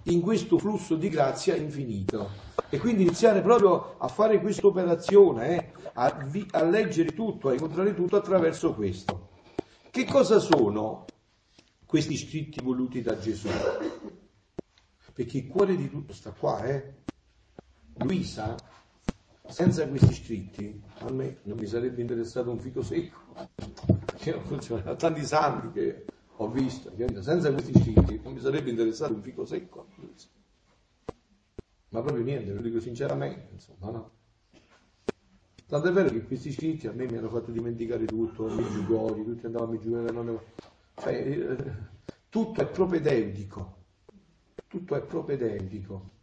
[0.05, 2.31] in questo flusso di grazia infinito
[2.71, 7.95] e quindi iniziare proprio a fare questa operazione, eh, a, a leggere tutto, a incontrare
[7.95, 9.29] tutto attraverso questo.
[9.91, 11.05] Che cosa sono
[11.89, 13.49] questi scritti voluti da Gesù.
[15.15, 16.97] Perché il cuore di tutto sta qua, eh?
[18.01, 18.55] Luisa,
[19.47, 23.19] senza questi scritti, a me non mi sarebbe interessato un fico secco.
[24.19, 26.05] C'erano tanti santi che
[26.37, 29.89] ho visto, senza questi scritti non mi sarebbe interessato un fico secco.
[31.89, 34.11] Ma proprio niente, lo dico sinceramente, insomma, no?
[35.67, 39.25] Tanto è vero che questi scritti a me mi hanno fatto dimenticare tutto, mi giugori,
[39.25, 40.39] tutti andavano a mi giugare, non
[41.01, 41.75] cioè, eh,
[42.29, 43.77] tutto è propedeutico,
[44.67, 46.17] tutto è propedeutico.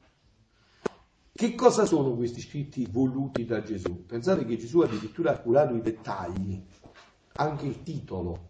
[1.32, 4.06] Che cosa sono questi scritti voluti da Gesù?
[4.06, 6.64] Pensate che Gesù addirittura ha curato i dettagli,
[7.34, 8.50] anche il titolo.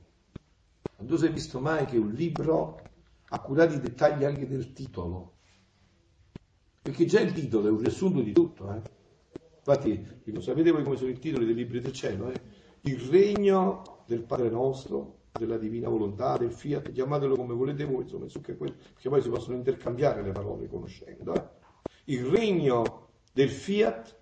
[0.98, 2.80] Non si è visto mai che un libro
[3.30, 5.34] ha curato i dettagli anche del titolo.
[6.82, 8.72] Perché già il titolo è un riassunto di tutto.
[8.72, 8.82] Eh?
[9.58, 10.06] Infatti,
[10.40, 12.30] sapete voi come sono i titoli dei libri del cielo?
[12.30, 12.40] Eh?
[12.82, 18.26] Il regno del Padre nostro, della divina volontà, del fiat, chiamatelo come volete voi, insomma,
[18.26, 21.34] perché poi si possono intercambiare le parole conoscendo.
[21.34, 21.44] Eh?
[22.06, 24.20] Il regno del fiat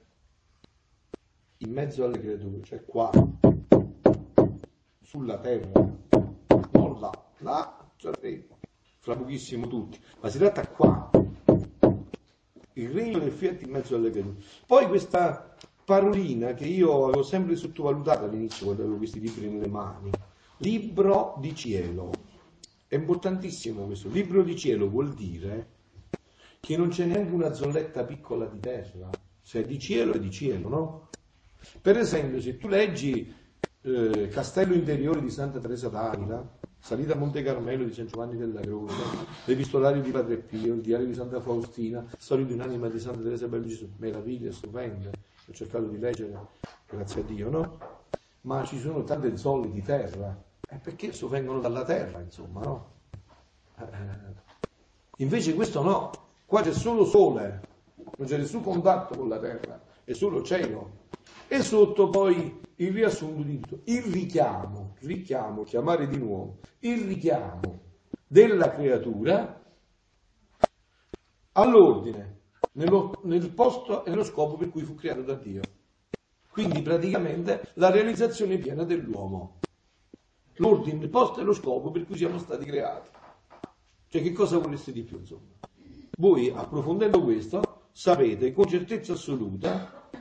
[1.57, 3.09] in mezzo alle creature, cioè qua,
[5.01, 5.71] sulla terra,
[6.71, 8.45] non là, là, cioè,
[8.99, 11.09] fra pochissimo tutti, ma si tratta qua,
[12.73, 14.43] il regno del fiat in mezzo alle creature.
[14.65, 15.55] Poi questa
[15.85, 20.09] parolina che io avevo sempre sottovalutato all'inizio quando avevo questi libri nelle mani,
[20.57, 22.31] libro di cielo.
[22.87, 25.71] È importantissimo questo, libro di cielo vuol dire
[26.59, 29.09] che non c'è neanche una zolletta piccola di terra,
[29.41, 31.07] se è di cielo è di cielo, no?
[31.81, 33.33] Per esempio, se tu leggi
[33.81, 38.59] eh, Castello Interiore di Santa Teresa d'Avila, Salita a Monte Carmelo di San Giovanni della
[38.59, 38.95] Croce,
[39.45, 43.47] l'Epistolario di Padre Pio, il Diario di Santa Faustina, Storia di un'anima di Santa Teresa
[43.47, 45.11] Bello Gesù, meraviglie stupende,
[45.47, 46.37] ho cercato di leggere,
[46.89, 47.92] grazie a Dio, no?
[48.43, 52.91] Ma ci sono tante zolle di terra, eh, perché vengono dalla terra, insomma, no?
[53.77, 53.85] Eh,
[55.17, 56.11] invece questo no,
[56.45, 57.67] qua c'è solo sole,
[58.17, 61.01] non c'è nessun contatto con la terra, è solo cielo.
[61.47, 67.81] E sotto poi il riassunto di tutto, il richiamo, richiamo, chiamare di nuovo, il richiamo
[68.27, 69.61] della creatura
[71.53, 72.41] all'ordine,
[72.73, 75.72] nello, nel posto e nello scopo per cui fu creato da Dio.
[76.53, 79.57] Quindi praticamente la realizzazione piena dell'uomo.
[80.57, 83.09] L'ordine, il posto e lo scopo per cui siamo stati creati.
[84.07, 85.49] Cioè che cosa voleste di più, insomma?
[86.15, 90.11] Voi, approfondendo questo, sapete con certezza assoluta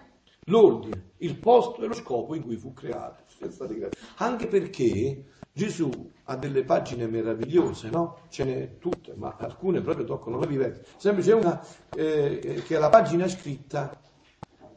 [0.46, 3.24] l'ordine, il posto e lo scopo in cui fu creato.
[4.16, 5.90] Anche perché Gesù
[6.24, 8.20] ha delle pagine meravigliose, no?
[8.30, 10.86] Ce n'è tutte, ma alcune proprio toccano la vivente.
[10.96, 11.62] Sempre c'è una
[11.94, 14.00] eh, che è la pagina scritta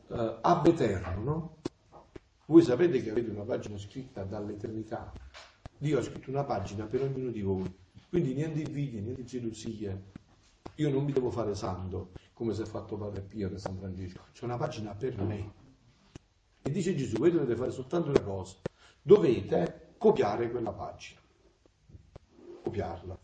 [0.10, 1.58] eh, ab eterno, no?
[2.48, 5.12] Voi sapete che avete una pagina scritta dall'eternità.
[5.78, 7.74] Dio ha scritto una pagina per ognuno di voi.
[8.10, 10.14] Quindi niente invidia, niente gelosie.
[10.76, 14.22] Io non mi devo fare santo, come si è fatto Padre Pio da San Francesco.
[14.32, 15.54] C'è una pagina per me.
[16.62, 18.58] E dice Gesù, voi dovete fare soltanto una cosa,
[19.02, 21.20] dovete copiare quella pagina.
[22.64, 23.18] Copiarla.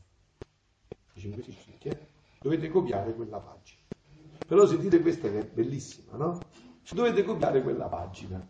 [2.41, 3.81] Dovete copiare quella pagina.
[4.47, 6.39] Però sentite questa che è bellissima, no?
[6.89, 8.45] Dovete copiare quella pagina.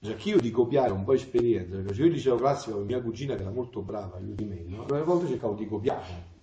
[0.00, 3.34] Già che io di copiare un po' esperienza, perché io io liceo classico mia cugina
[3.34, 4.84] che era molto brava, io di me, no?
[4.88, 6.36] Una volta cercavo di copiare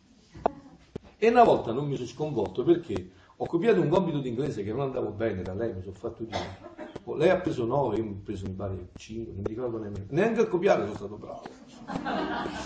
[1.18, 4.72] e una volta non mi sono sconvolto perché ho copiato un compito di inglese che
[4.72, 6.74] non andavo bene da lei, mi sono fatto dire.
[7.04, 10.06] Oh, lei ha preso 9, io ho preso mi pare 5, non mi ricordo nemmeno.
[10.10, 11.48] Neanche a copiare sono stato bravo.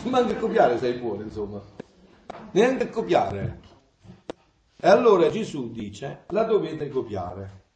[0.10, 1.62] Ma anche a copiare sei buono, insomma.
[2.52, 3.60] Neanche a copiare.
[4.82, 7.68] E allora Gesù dice, la dovete copiare.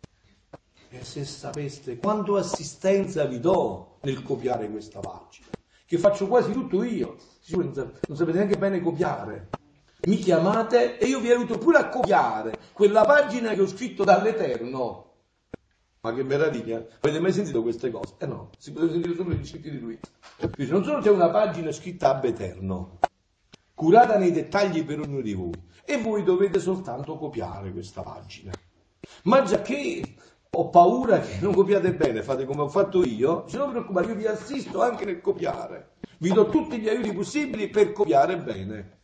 [0.89, 5.47] E se sapeste quanto assistenza vi do nel copiare questa pagina,
[5.85, 9.53] che faccio quasi tutto io, non sapete neanche bene copiare
[10.05, 15.11] mi chiamate e io vi aiuto pure a copiare quella pagina che ho scritto dall'Eterno.
[16.01, 16.85] Ma che meraviglia!
[16.99, 18.15] Avete mai sentito queste cose?
[18.17, 19.97] Eh no, si poteva sentire solo gli scritti di lui.
[20.67, 22.99] Non solo c'è una pagina scritta ab eterno,
[23.83, 25.51] curata nei dettagli per ognuno di voi,
[25.83, 28.53] e voi dovete soltanto copiare questa pagina.
[29.23, 30.15] Ma già che
[30.49, 34.15] ho paura che non copiate bene, fate come ho fatto io, se non preoccupate, io
[34.15, 35.95] vi assisto anche nel copiare.
[36.19, 38.99] Vi do tutti gli aiuti possibili per copiare bene.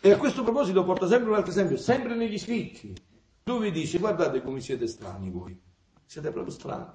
[0.00, 2.94] E a questo proposito porta sempre un altro esempio, sempre negli scritti,
[3.42, 5.60] dove dice guardate come siete strani voi,
[6.04, 6.92] siete proprio strani.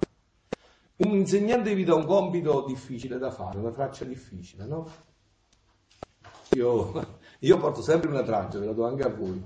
[0.96, 5.10] Un insegnante vi dà un compito difficile da fare, una traccia difficile, no?
[6.52, 9.42] Io, io porto sempre una traccia, ve la do anche a voi.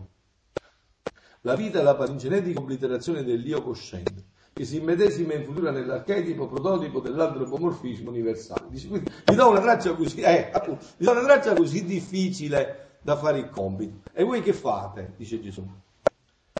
[1.42, 7.00] La vita è la palingenetica obliterazione dell'io cosciente, che si immedesima in futuro nell'archetipo prototipo
[7.00, 8.68] dell'antropomorfismo universale.
[8.68, 10.50] Dice, vi do una traccia così, eh,
[10.96, 14.08] vi do una traccia così difficile da fare il compito.
[14.12, 15.12] E voi che fate?
[15.16, 15.64] Dice Gesù.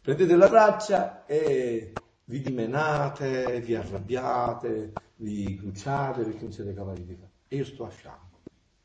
[0.01, 1.93] Prendete la traccia e
[2.27, 7.31] vi dimenate, vi arrabbiate, vi cruciate perché non siete capaci di fare.
[7.49, 8.39] E io sto a fianco,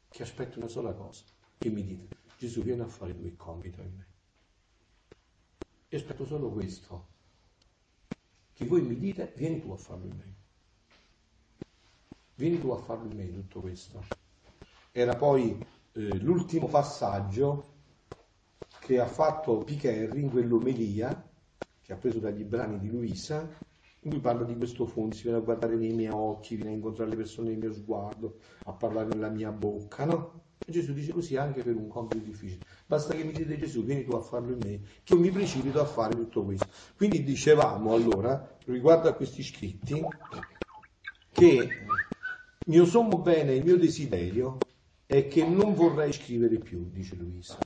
[0.09, 1.23] che aspetto una sola cosa,
[1.61, 4.05] che mi dite, Gesù viene a fare tu il compito in me.
[5.89, 7.09] Io aspetto solo questo.
[8.53, 10.35] che voi mi dite, vieni tu a farlo in me.
[12.33, 14.03] Vieni tu a farlo in me tutto questo.
[14.91, 17.73] Era poi eh, l'ultimo passaggio
[18.79, 21.29] che ha fatto Picherri in quell'omelia
[21.83, 23.47] che ha preso dagli brani di Luisa,
[23.99, 26.73] in cui parla di questo fondo, si viene a guardare nei miei occhi, viene a
[26.73, 30.49] incontrare le persone nel mio sguardo, a parlare nella mia bocca, no?
[30.67, 32.63] Gesù dice così anche per un compito difficile.
[32.85, 35.81] Basta che mi dite Gesù, vieni tu a farlo in me, che io mi precipito
[35.81, 36.67] a fare tutto questo.
[36.95, 40.03] Quindi dicevamo allora, riguardo a questi scritti,
[41.31, 41.67] che
[42.65, 44.57] mio sommo bene, il mio desiderio
[45.05, 47.57] è che non vorrei scrivere più, dice Luisa.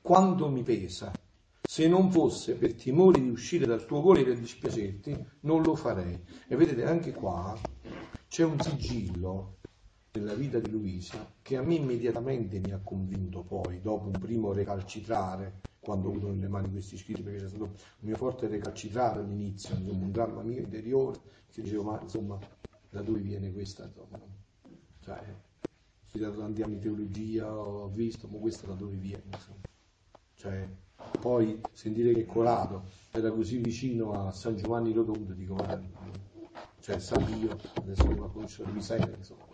[0.00, 1.12] Quanto mi pesa,
[1.60, 6.18] se non fosse per timore di uscire dal tuo volere e dispiacerti, non lo farei.
[6.46, 7.58] E vedete, anche qua
[8.28, 9.56] c'è un sigillo
[10.14, 14.52] nella vita di Luisa che a me immediatamente mi ha convinto poi, dopo un primo
[14.52, 19.20] recalcitrare, quando ho avuto nelle mani questi scritti, perché c'è stato un mio forte recalcitrare
[19.20, 21.18] all'inizio, un dramma mio interiore,
[21.50, 22.38] che dicevo, ma insomma,
[22.88, 23.84] da dove viene questa?
[23.84, 24.20] Insomma,
[25.00, 29.24] cioè, ho studiato tanti anni teologia, ho visto, ma questa da dove viene?
[29.32, 29.60] Insomma.
[30.34, 30.68] Cioè,
[31.20, 35.82] poi sentire che Corrado era così vicino a San Giovanni Rotondo, dico, ma
[36.80, 39.44] cioè Sapio, adesso non la conosco, Luisena, insomma,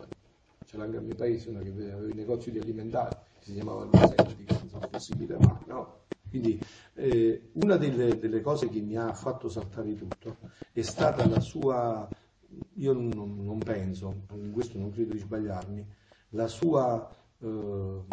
[0.71, 4.33] c'era anche al mio paese una che aveva i negozi di alimentari, si chiamava Luisena,
[4.37, 5.99] dico, insomma, possibile mai, no?
[6.29, 6.57] Quindi
[6.93, 10.37] eh, una delle, delle, cose che mi ha fatto saltare tutto
[10.71, 12.07] è stata la sua,
[12.75, 13.09] io non,
[13.43, 15.85] non penso, in questo non credo di sbagliarmi,
[16.29, 18.03] la sua eh,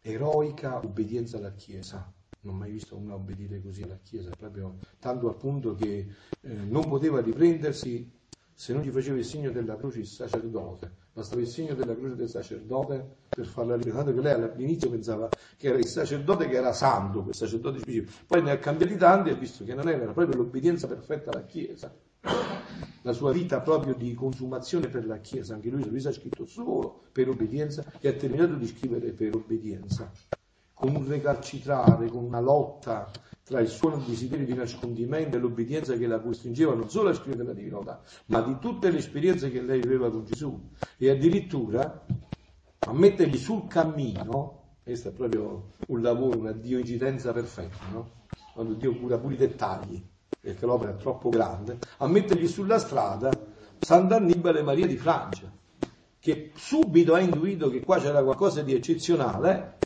[0.00, 2.10] eroica obbedienza alla Chiesa.
[2.40, 6.08] Non ho mai visto una obbedire così alla Chiesa, proprio tanto appunto che
[6.40, 8.10] eh, non poteva riprendersi
[8.54, 11.01] se non gli faceva il segno della croce il sacerdote.
[11.12, 13.04] Bastava il segno della croce del sacerdote
[13.34, 13.76] per farla.
[13.76, 18.12] Tanto che lei all'inizio pensava che era il sacerdote che era santo, quel sacerdote specifico.
[18.26, 21.30] Poi ne ha cambiati tanti e ha visto che non era, era proprio l'obbedienza perfetta
[21.30, 21.92] alla Chiesa
[23.02, 27.00] la sua vita proprio di consumazione per la Chiesa, anche lui, lui ha scritto solo
[27.10, 30.10] per obbedienza e ha terminato di scrivere per obbedienza,
[30.82, 33.08] con un recalcitrare, con una lotta
[33.44, 37.44] tra il suo desiderio di nascondimento e l'obbedienza che la costringeva non solo a scrivere
[37.44, 40.60] la divinità, ma di tutte le esperienze che lei aveva con Gesù
[40.96, 42.04] e addirittura
[42.84, 48.10] a mettergli sul cammino, questo è proprio un lavoro, una dio incidenza perfetta, no?
[48.52, 50.04] quando Dio cura pure i dettagli
[50.40, 53.38] perché l'opera è troppo grande, a mettergli sulla strada
[53.78, 55.48] Sant'Annibale Maria di Francia,
[56.18, 59.78] che subito ha intuito che qua c'era qualcosa di eccezionale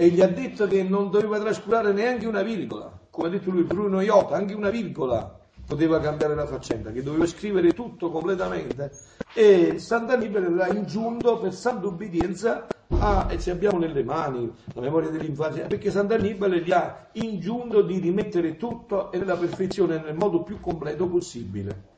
[0.00, 3.64] e gli ha detto che non doveva trascurare neanche una virgola, come ha detto lui
[3.64, 8.92] Bruno Iota, anche una virgola poteva cambiare la faccenda, che doveva scrivere tutto completamente
[9.34, 12.66] e Sant'Annibale l'ha ingiunto per santa obbedienza
[13.02, 17.98] Ah, e ci abbiamo nelle mani la memoria dell'infanzia, perché Sant'Annibale gli ha ingiunto di
[17.98, 21.89] rimettere tutto nella perfezione nel modo più completo possibile.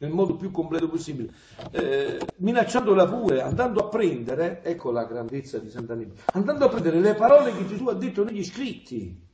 [0.00, 1.32] Nel modo più completo possibile,
[1.72, 7.14] eh, minacciandola pure, andando a prendere, ecco la grandezza di Sant'Annibale, andando a prendere le
[7.14, 9.26] parole che Gesù ha detto negli scritti,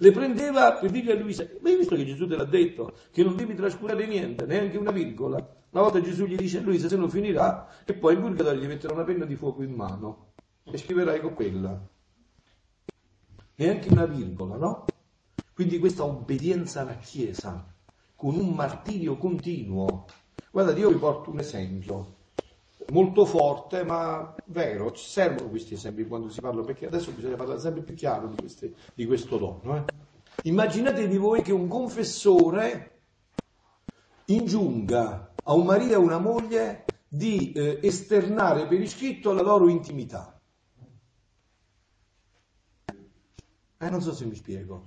[0.00, 3.24] le prendeva per dire a lui, ma hai visto che Gesù te l'ha detto, che
[3.24, 5.38] non devi trascurare niente, neanche una virgola?
[5.70, 8.66] Una volta Gesù gli dice a lui, se non finirà, e poi in purgatorio gli
[8.66, 11.88] metterà una penna di fuoco in mano e scriverai con quella.
[13.56, 14.92] Neanche una virgola, no?
[15.52, 17.74] Quindi questa obbedienza alla Chiesa,
[18.18, 20.06] con un martirio continuo.
[20.50, 22.16] Guardate, io vi porto un esempio
[22.88, 27.60] molto forte, ma vero, ci servono questi esempi quando si parla, perché adesso bisogna parlare
[27.60, 29.76] sempre più chiaro di, queste, di questo dono.
[29.76, 29.84] Eh?
[30.42, 33.02] Immaginatevi voi che un confessore
[34.24, 39.68] ingiunga a un marito e a una moglie di eh, esternare per iscritto la loro
[39.68, 40.40] intimità.
[43.78, 44.86] Eh, non so se mi spiego.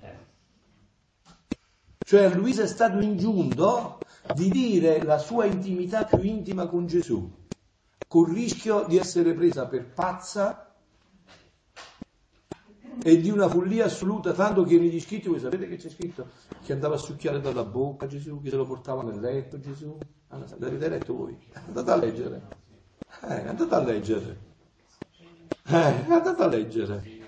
[2.11, 3.99] Cioè Luisa è stato ingiunto
[4.35, 7.31] di dire la sua intimità più intima con Gesù
[8.05, 10.75] col rischio di essere presa per pazza
[13.01, 16.27] e di una follia assoluta, tanto che negli scritti, voi sapete che c'è scritto?
[16.61, 19.97] Che andava a succhiare dalla bocca Gesù, che se lo portava nel letto Gesù.
[20.27, 21.37] L'avete letto voi?
[21.65, 22.41] Andate a leggere.
[23.21, 24.39] Eh, andate a leggere.
[25.65, 27.19] Eh, andate a leggere.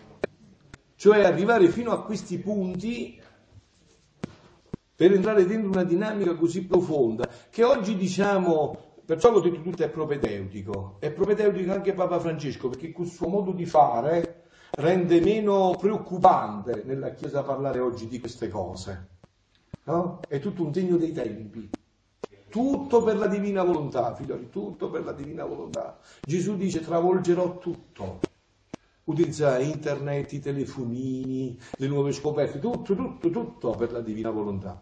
[0.95, 3.22] Cioè arrivare fino a questi punti
[5.03, 9.89] per entrare dentro una dinamica così profonda che oggi diciamo perciò l'ho detto tutto è
[9.89, 10.95] propedeutico.
[10.99, 14.43] È propedeutico anche Papa Francesco perché col suo modo di fare
[14.75, 19.07] rende meno preoccupante nella Chiesa parlare oggi di queste cose.
[19.84, 20.21] No?
[20.25, 21.69] È tutto un segno dei tempi.
[22.47, 25.99] Tutto per la divina volontà, figlioli, tutto per la divina volontà.
[26.21, 28.19] Gesù dice travolgerò tutto.
[29.03, 34.81] Utilizza internet, i telefonini, le nuove scoperte, tutto, tutto, tutto per la divina volontà.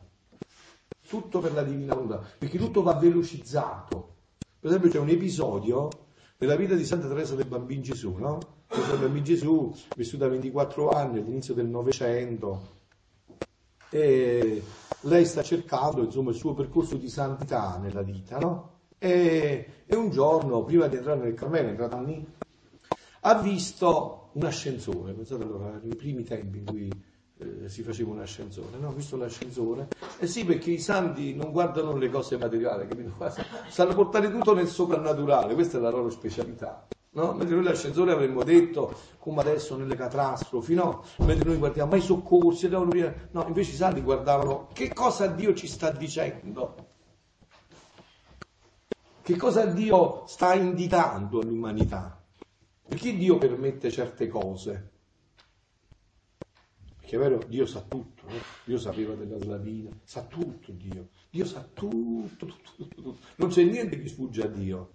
[1.11, 4.15] Tutto per la divina volontà, perché tutto va velocizzato.
[4.57, 5.89] Per esempio c'è un episodio
[6.37, 8.39] nella vita di Santa Teresa del Bambino Gesù, no?
[8.65, 12.79] Teresa Bambino Gesù, vissuta 24 anni all'inizio del Novecento,
[13.89, 14.63] e
[15.01, 18.69] lei sta cercando insomma, il suo percorso di santità nella vita, no?
[18.97, 22.25] E, e, un giorno, prima di entrare nel Carmelo, è lì,
[23.21, 26.89] ha visto un ascensore, pensate allora, nei primi tempi in cui
[27.41, 28.91] eh, si faceva un ascensore, no?
[28.91, 29.87] Visto l'ascensore?
[30.19, 33.13] Eh sì, perché i santi non guardano le cose materiali, capito?
[33.69, 36.87] Sanno portare tutto nel soprannaturale, questa è la loro specialità.
[37.13, 37.33] No?
[37.33, 41.03] Mentre noi l'ascensore avremmo detto, come adesso nelle catastrofi, no?
[41.17, 42.87] Mentre noi guardiamo, ma i soccorsi, no?
[43.47, 46.75] Invece i santi guardavano che cosa Dio ci sta dicendo.
[49.23, 52.23] Che cosa Dio sta indicando all'umanità?
[52.87, 54.90] Perché Dio permette certe cose?
[57.11, 58.39] Perché è vero, Dio sa tutto, eh?
[58.63, 63.17] Dio sapeva della slavina, sa tutto Dio, Dio sa tutto, tutto, tutto, tutto.
[63.35, 64.91] non c'è niente che sfugge a Dio.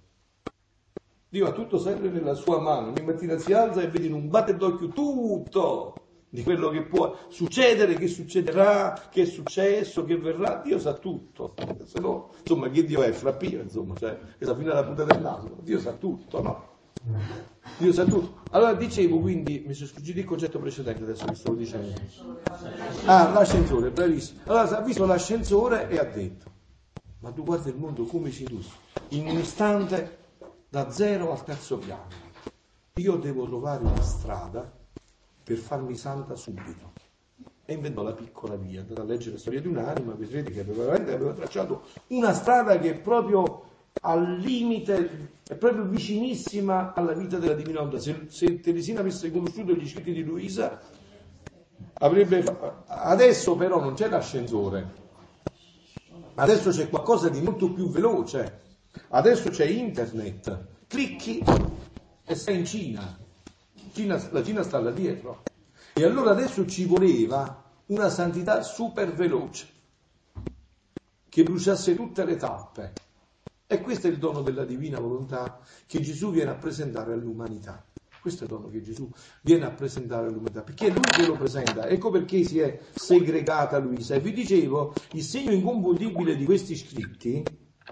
[1.29, 4.31] Dio ha tutto sempre nella sua mano, ogni mattina si alza e vede in un
[4.31, 5.95] batter d'occhio tutto
[6.31, 11.53] di quello che può succedere, che succederà, che è successo, che verrà, Dio sa tutto,
[11.83, 13.13] se no, insomma, che Dio è?
[13.13, 16.76] Frappino, insomma, cioè, questa fine alla punta del Dio sa tutto, no?
[17.79, 18.43] Dio sa tutto.
[18.51, 22.01] Allora dicevo, quindi, mi sono sfuggito il concetto precedente, adesso vi stavo dicendo.
[23.05, 24.41] Ah, l'ascensore, bravissimo.
[24.45, 26.51] Allora ha visto l'ascensore e ha detto,
[27.21, 28.71] ma tu guarda il mondo come si usa.
[29.09, 30.19] In un istante,
[30.69, 32.09] da zero al terzo piano,
[32.95, 34.71] io devo trovare una strada
[35.45, 36.93] per farmi santa subito.
[37.69, 40.95] E inventò la piccola via, andate a leggere la storia di un'anima, vedrete che aveva,
[40.95, 43.66] aveva tracciato una strada che proprio
[44.03, 47.99] al limite, è proprio vicinissima alla vita della Divina Onda.
[47.99, 50.81] Se, se Teresina avesse conosciuto gli scritti di Luisa,
[51.95, 52.45] avrebbe...
[52.87, 55.05] Adesso però non c'è l'ascensore,
[56.35, 58.61] adesso c'è qualcosa di molto più veloce,
[59.09, 61.43] adesso c'è internet, clicchi
[62.25, 63.25] e sei in Cina
[63.97, 65.43] Cina, la Cina sta là dietro.
[65.95, 69.67] E allora adesso ci voleva una santità super veloce,
[71.31, 72.93] che bruciasse tutte le tappe.
[73.69, 77.85] E questo è il dono della divina volontà che Gesù viene a presentare all'umanità.
[78.21, 79.11] Questo è il dono che Gesù
[79.43, 81.89] viene a presentare all'umanità, perché lui che lo presenta.
[81.89, 84.15] Ecco perché si è segregata Luisa.
[84.15, 87.43] E vi dicevo, il segno inconfondibile di questi scritti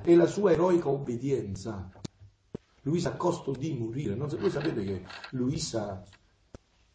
[0.01, 1.91] è la sua eroica obbedienza.
[2.83, 4.15] Luisa a costo di morire.
[4.15, 6.05] Non, voi sapete che Luisa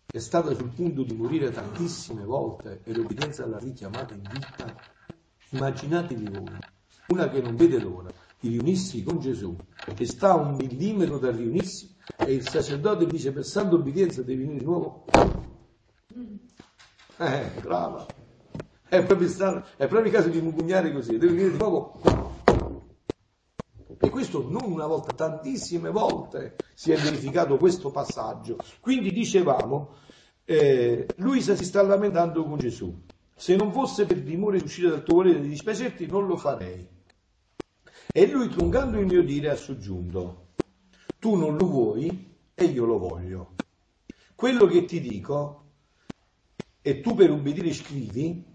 [0.06, 4.74] è stata sul punto di morire tantissime volte e l'obbedienza l'ha richiamata in vita.
[5.50, 6.60] Immaginatevi voi,
[7.08, 9.56] una che non vede l'ora di riunirsi con Gesù,
[9.94, 14.44] che sta a un millimetro da riunirsi e il sacerdote dice per santa obbedienza devi
[14.44, 15.06] venire di nuovo.
[17.18, 18.06] Eh, brava.
[18.88, 22.00] È proprio, stato, è proprio il caso di mugugnare così, devi venire di nuovo
[24.02, 28.56] e questo non una volta, tantissime volte si è verificato questo passaggio.
[28.80, 29.96] Quindi dicevamo,
[30.46, 32.98] eh, Luisa si sta lamentando con Gesù.
[33.36, 36.88] Se non fosse per timore di uscire dal tuo volere di dispiacerti, non lo farei.
[38.12, 40.48] E lui, truncando il mio dire, ha soggiunto,
[41.20, 43.58] tu non lo vuoi e io lo voglio.
[44.36, 45.72] Quello che ti dico,
[46.82, 48.46] e tu per ubbidire scrivi,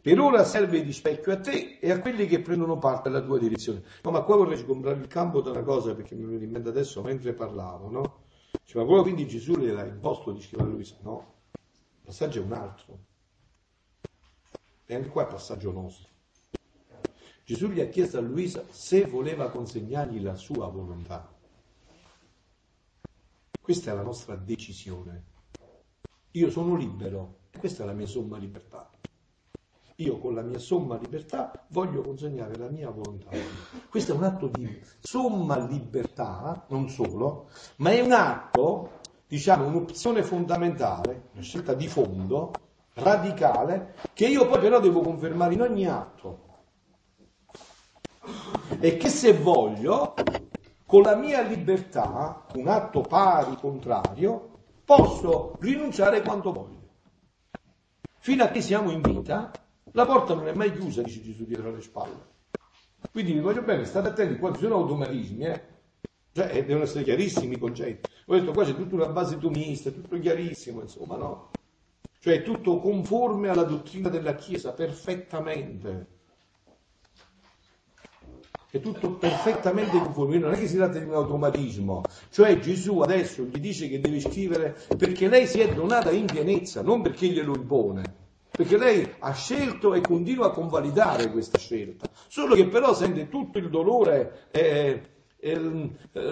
[0.00, 3.38] per ora serve di specchio a te e a quelli che prendono parte alla tua
[3.38, 3.82] direzione.
[4.02, 6.68] No, ma qua vorrei comprare il campo da una cosa perché mi viene in mente
[6.68, 8.22] adesso mentre parlavo, no?
[8.64, 10.96] Cioè, ma quello quindi Gesù le ha imposto di scrivere a Luisa?
[11.02, 12.98] No, il passaggio è un altro.
[14.86, 16.12] E anche qua è passaggio nostro.
[17.44, 21.30] Gesù gli ha chiesto a Luisa se voleva consegnargli la sua volontà.
[23.60, 25.24] Questa è la nostra decisione.
[26.32, 28.90] Io sono libero, questa è la mia somma libertà.
[29.96, 33.28] Io con la mia somma libertà voglio consegnare la mia volontà.
[33.90, 40.22] Questo è un atto di somma libertà, non solo, ma è un atto, diciamo, un'opzione
[40.22, 42.52] fondamentale, una scelta di fondo,
[42.94, 46.43] radicale, che io poi però devo confermare in ogni atto.
[48.84, 50.14] E che se voglio,
[50.84, 56.82] con la mia libertà, un atto pari, contrario, posso rinunciare quanto voglio.
[58.18, 61.72] Fino a che siamo in vita, la porta non è mai chiusa, dice Gesù dietro
[61.72, 62.26] le spalle.
[63.10, 65.62] Quindi vi voglio bene, state attenti, qua ci sono automatismi, eh?
[66.32, 68.06] Cioè, eh, devono essere chiarissimi i concetti.
[68.26, 71.52] Ho detto qua c'è tutta una base tomista, tutto chiarissimo, insomma, no?
[72.18, 76.13] Cioè, tutto conforme alla dottrina della Chiesa, perfettamente.
[78.74, 82.02] È tutto perfettamente conforme, non è che si tratta di un automatismo.
[82.28, 86.82] Cioè Gesù adesso gli dice che deve scrivere perché lei si è donata in pienezza,
[86.82, 88.02] non perché glielo impone.
[88.56, 93.58] perché lei ha scelto e continua a convalidare questa scelta, solo che però sente tutto
[93.58, 95.02] il dolore e,
[95.38, 96.30] e, e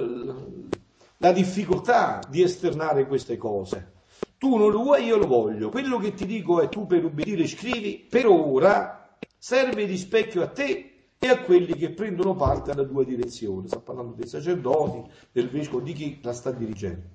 [1.19, 3.93] la difficoltà di esternare queste cose.
[4.39, 5.70] Tu non lo vuoi, io lo voglio.
[5.70, 10.48] Quello che ti dico è tu per ubbidire scrivi, per ora serve di specchio a
[10.48, 10.91] te
[11.24, 13.69] e a quelli che prendono parte alla tua direzione.
[13.69, 17.11] Sta parlando dei sacerdoti, del vescovo, di chi la sta dirigendo.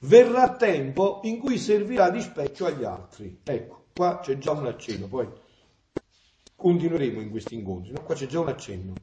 [0.00, 3.38] Verrà tempo in cui servirà di specchio agli altri.
[3.42, 5.28] Ecco, qua c'è già un accenno, poi
[6.56, 8.02] continueremo in questi incontri, no?
[8.02, 8.94] qua c'è già un accenno.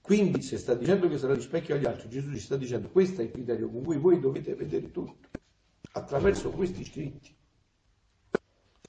[0.00, 3.20] Quindi se sta dicendo che sarà di specchio agli altri, Gesù ci sta dicendo questo
[3.20, 5.28] è il criterio con cui voi dovete vedere tutto,
[5.90, 7.34] attraverso questi scritti.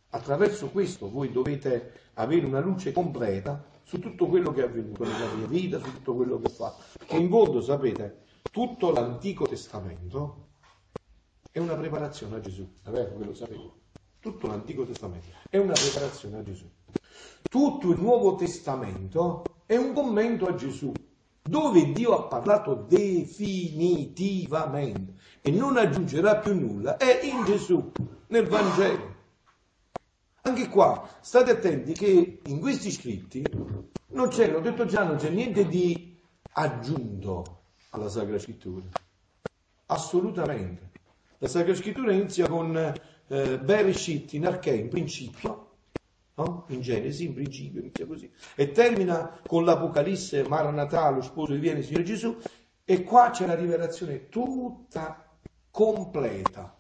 [0.10, 5.34] Attraverso questo voi dovete avere una luce completa su tutto quello che è avvenuto nella
[5.34, 6.84] mia vita, su tutto quello che ho fatto.
[6.98, 10.48] Perché in fondo, sapete, tutto l'Antico Testamento
[11.52, 13.72] è una preparazione a Gesù, è che lo sapete?
[14.20, 16.66] Tutto l'Antico Testamento è una preparazione a Gesù.
[17.48, 20.92] Tutto il Nuovo Testamento è un commento a Gesù,
[21.42, 27.92] dove Dio ha parlato definitivamente e non aggiungerà più nulla, è in Gesù,
[28.28, 29.14] nel Vangelo.
[30.46, 33.44] Anche qua state attenti che in questi scritti
[34.10, 38.86] non c'è, l'ho detto già, non c'è niente di aggiunto alla Sacra Scrittura.
[39.88, 40.92] Assolutamente.
[41.40, 45.72] La Sacra Scrittura inizia con eh, Bereshit in archè, in principio,
[46.36, 46.66] no?
[46.68, 52.04] in Genesi, in principio, inizia così, e termina con l'Apocalisse, Maranatà, lo sposo viene, Signore
[52.04, 52.38] Gesù,
[52.84, 55.28] e qua c'è la rivelazione tutta
[55.72, 56.78] completa,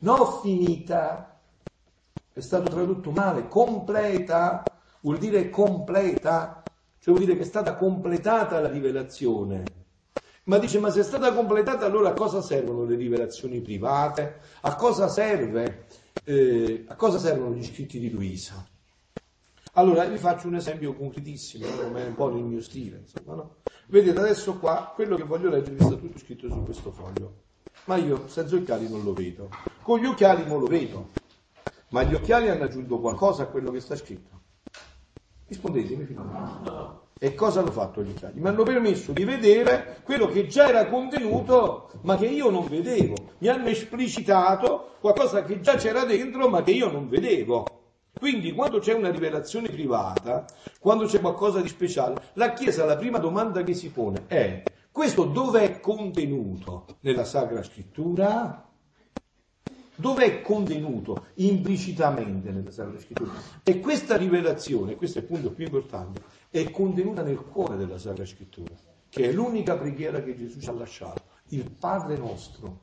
[0.00, 1.35] non finita,
[2.36, 8.60] è stato tradotto male, completa, vuol dire completa, cioè vuol dire che è stata completata
[8.60, 9.84] la rivelazione.
[10.44, 14.40] Ma dice, ma se è stata completata allora a cosa servono le rivelazioni private?
[14.60, 15.86] A cosa serve?
[16.24, 18.68] Eh, a cosa servono gli scritti di Luisa?
[19.72, 23.54] Allora vi faccio un esempio concretissimo, come un po' nel mio stile, insomma, no?
[23.86, 27.44] Vedete adesso qua, quello che voglio leggere sta tutto scritto su questo foglio,
[27.86, 29.48] ma io senza occhiali non lo vedo,
[29.80, 31.24] con gli occhiali non lo vedo,
[31.90, 34.40] ma gli occhiali hanno aggiunto qualcosa a quello che sta scritto?
[35.46, 37.04] Rispondetemi finalmente.
[37.18, 38.40] E cosa hanno fatto gli occhiali?
[38.40, 43.14] Mi hanno permesso di vedere quello che già era contenuto, ma che io non vedevo.
[43.38, 47.64] Mi hanno esplicitato qualcosa che già c'era dentro, ma che io non vedevo.
[48.18, 50.46] Quindi quando c'è una rivelazione privata,
[50.80, 55.24] quando c'è qualcosa di speciale, la Chiesa la prima domanda che si pone è questo
[55.24, 58.66] dove è contenuto nella Sacra Scrittura?
[59.96, 63.32] Dove è contenuto implicitamente nella Sacra Scrittura.
[63.62, 68.24] E questa rivelazione, questo è il punto più importante, è contenuta nel cuore della Sacra
[68.24, 68.74] Scrittura,
[69.08, 72.80] che è l'unica preghiera che Gesù ci ha lasciato, il Padre nostro,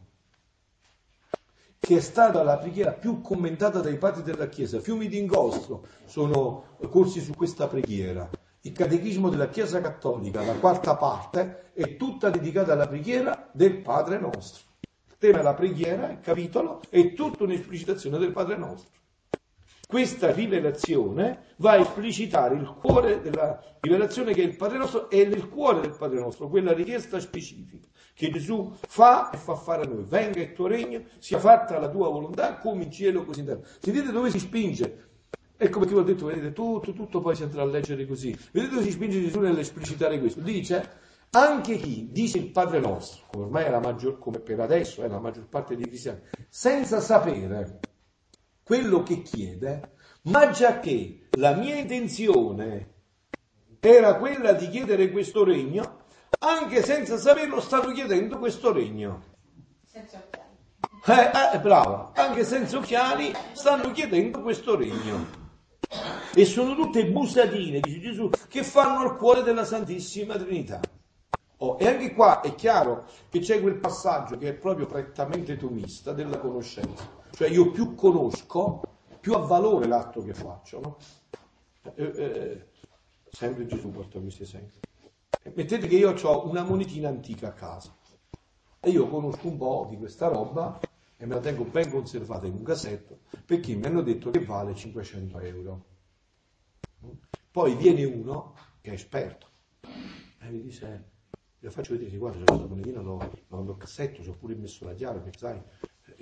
[1.80, 4.80] che è stata la preghiera più commentata dai padri della Chiesa.
[4.80, 8.30] Fiumi d'ingosto sono corsi su questa preghiera.
[8.62, 14.18] Il catechismo della Chiesa Cattolica, la quarta parte, è tutta dedicata alla preghiera del Padre
[14.18, 14.72] nostro
[15.24, 18.92] tema della preghiera, il capitolo, è tutta un'esplicitazione del Padre nostro.
[19.88, 25.26] Questa rivelazione va a esplicitare il cuore della rivelazione che è il Padre nostro e
[25.26, 29.86] nel cuore del Padre nostro, quella richiesta specifica che Gesù fa e fa fare a
[29.86, 30.04] noi.
[30.06, 33.62] Venga il tuo regno, sia fatta la tua volontà come in cielo così in terra.
[33.80, 35.12] Sentite dove si spinge.
[35.56, 38.38] Ecco perché vi ho detto, vedete, tutto, tutto poi si andrà a leggere così.
[38.52, 40.42] Vedete dove si spinge Gesù nell'esplicitare questo?
[40.42, 40.90] Dice,
[41.36, 45.08] anche chi dice il Padre nostro, come ormai è la maggior, come per adesso è
[45.08, 47.80] la maggior parte dei cristiani, senza sapere
[48.64, 49.94] quello che chiede,
[50.24, 52.92] ma già che la mia intenzione
[53.80, 56.02] era quella di chiedere questo regno,
[56.40, 59.24] anche senza saperlo stanno chiedendo questo regno.
[59.86, 60.52] Senza occhiali.
[61.06, 65.42] Eh, eh, brava, anche senza occhiali stanno chiedendo questo regno.
[66.36, 70.80] E sono tutte busatine, dice Gesù, che fanno al cuore della Santissima Trinità.
[71.64, 76.12] Oh, e anche qua è chiaro che c'è quel passaggio che è proprio prettamente tomista
[76.12, 77.10] della conoscenza.
[77.32, 78.82] Cioè io più conosco,
[79.22, 80.82] più ha valore l'atto che faccio.
[80.82, 80.98] No?
[81.96, 82.68] Eh, eh,
[83.30, 84.78] sempre Gesù porta questi esempi.
[85.54, 87.96] Mettete che io ho una monetina antica a casa
[88.82, 90.78] e io conosco un po' di questa roba
[91.16, 94.76] e me la tengo ben conservata in un cassetto perché mi hanno detto che vale
[94.76, 95.86] 500 euro.
[97.52, 99.48] Poi viene uno che è esperto
[100.42, 101.12] e mi dice
[101.64, 104.94] io faccio vedere, guarda, c'è questa monetina, l'ho, l'ho cassetto, ci ho pure messo la
[104.94, 105.62] chiave, perché sai,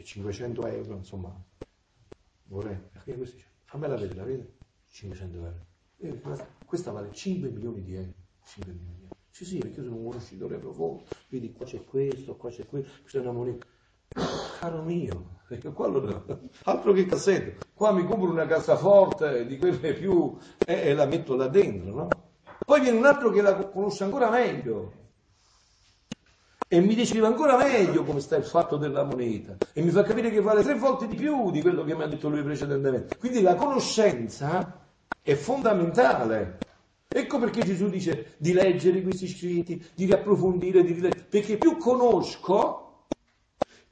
[0.04, 1.36] 500 euro, insomma,
[2.44, 2.78] vorrei.
[2.92, 4.54] Perché questo dice, fammela vedere, la vede?
[4.90, 5.66] 500 euro.
[5.98, 6.22] E
[6.64, 8.14] questa vale 5 milioni di euro.
[8.44, 9.16] 5 milioni di euro.
[9.32, 11.06] Sì, sì, perché io sono un conoscitore profondo.
[11.30, 13.66] Vedi, qua c'è questo, qua c'è questo, questa è una moneta.
[14.60, 16.24] Caro mio, perché qua allora,
[16.66, 21.36] altro che cassetto, Qua mi compro una cassaforte di quelle più e, e la metto
[21.36, 22.08] là dentro, no?
[22.64, 25.00] Poi viene un altro che la conosce ancora meglio
[26.74, 30.32] e mi descrive ancora meglio come sta il fatto della moneta e mi fa capire
[30.32, 33.18] che vale tre volte di più di quello che mi ha detto lui precedentemente.
[33.18, 34.80] Quindi la conoscenza
[35.22, 36.60] è fondamentale.
[37.10, 43.08] Ecco perché Gesù dice di leggere questi scritti, di riapprofondire, di rileggere, perché più conosco,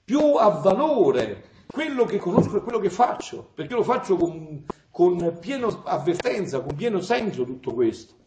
[0.06, 5.38] più ha valore quello che conosco e quello che faccio, perché lo faccio con, con
[5.42, 8.19] piena avvertenza, con pieno senso tutto questo.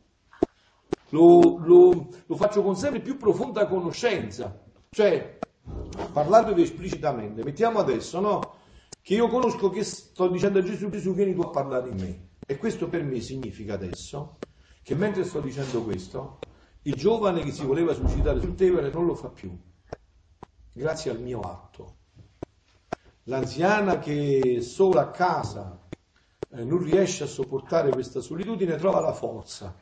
[1.13, 4.61] Lo, lo, lo, faccio con sempre più profonda conoscenza.
[4.91, 5.41] Cioè,
[6.13, 8.55] parlandovi esplicitamente, mettiamo adesso, no?
[9.01, 12.29] Che io conosco che sto dicendo a Gesù, Gesù vieni tu a parlare in me.
[12.47, 14.39] E questo per me significa adesso
[14.83, 16.39] che mentre sto dicendo questo,
[16.83, 19.57] il giovane che si voleva suicidare sul Tevere non lo fa più,
[20.73, 22.01] grazie al mio atto
[23.25, 25.79] l'anziana che sola a casa
[26.51, 29.75] eh, non riesce a sopportare questa solitudine trova la forza.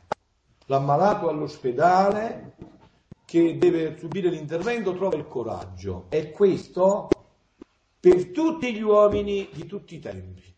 [0.71, 2.55] L'ammalato all'ospedale
[3.25, 6.05] che deve subire l'intervento trova il coraggio.
[6.07, 7.09] E questo
[7.99, 10.55] per tutti gli uomini di tutti i tempi,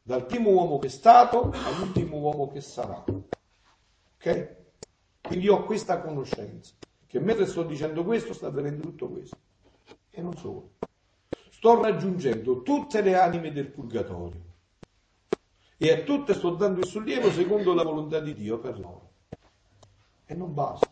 [0.00, 3.02] dal primo uomo che è stato all'ultimo uomo che sarà.
[4.14, 4.56] Ok?
[5.22, 6.74] Quindi ho questa conoscenza,
[7.08, 9.36] che mentre sto dicendo questo sta avvenendo tutto questo.
[10.10, 10.74] E non solo
[11.50, 14.40] sto raggiungendo tutte le anime del purgatorio
[15.78, 19.11] e a tutte sto dando il sollievo secondo la volontà di Dio per loro.
[20.32, 20.88] E non basta.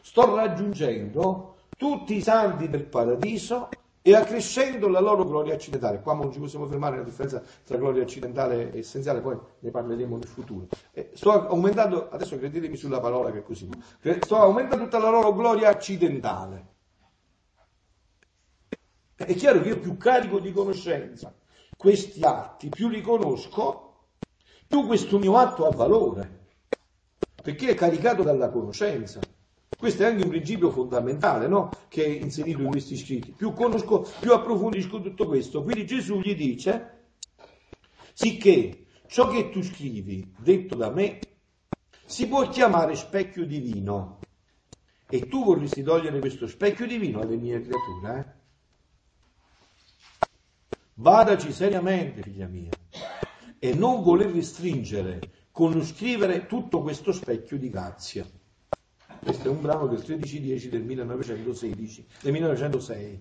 [0.00, 3.68] Sto raggiungendo tutti i santi del paradiso
[4.00, 6.00] e accrescendo la loro gloria accidentale.
[6.00, 10.16] Qua non ci possiamo fermare la differenza tra gloria accidentale e essenziale, poi ne parleremo
[10.16, 10.68] nel futuro.
[10.92, 13.68] E sto aumentando, adesso credetemi sulla parola che è così,
[14.20, 16.70] sto aumentando tutta la loro gloria accidentale.
[19.14, 21.32] È chiaro che io più carico di conoscenza
[21.76, 24.06] questi atti, più li conosco,
[24.66, 26.41] più questo mio atto ha valore,
[27.42, 29.20] perché è caricato dalla conoscenza.
[29.76, 31.72] Questo è anche un principio fondamentale no?
[31.88, 33.32] che è inserito in questi scritti.
[33.32, 35.62] Più conosco, più approfondisco tutto questo.
[35.62, 37.08] Quindi Gesù gli dice,
[38.12, 41.18] sicché ciò che tu scrivi, detto da me,
[42.04, 44.20] si può chiamare specchio divino.
[45.08, 48.18] E tu vorresti togliere questo specchio divino alle mie creature.
[48.18, 48.40] Eh?
[50.94, 52.70] Vadaci seriamente, figlia mia,
[53.58, 55.18] e non voler restringere
[55.52, 58.26] con lo scrivere tutto questo specchio di grazia.
[59.20, 63.20] Questo è un brano del 13-10 del 1916, del 1906.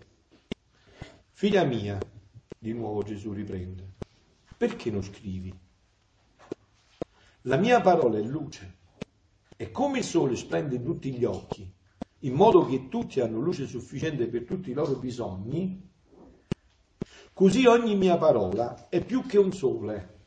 [1.33, 1.99] Figlia mia,
[2.57, 3.85] di nuovo Gesù riprende,
[4.57, 5.53] perché non scrivi?
[7.41, 8.77] La mia parola è luce
[9.57, 11.71] e come il sole splende in tutti gli occhi,
[12.19, 15.89] in modo che tutti hanno luce sufficiente per tutti i loro bisogni,
[17.33, 20.20] Così ogni mia parola è più che un sole,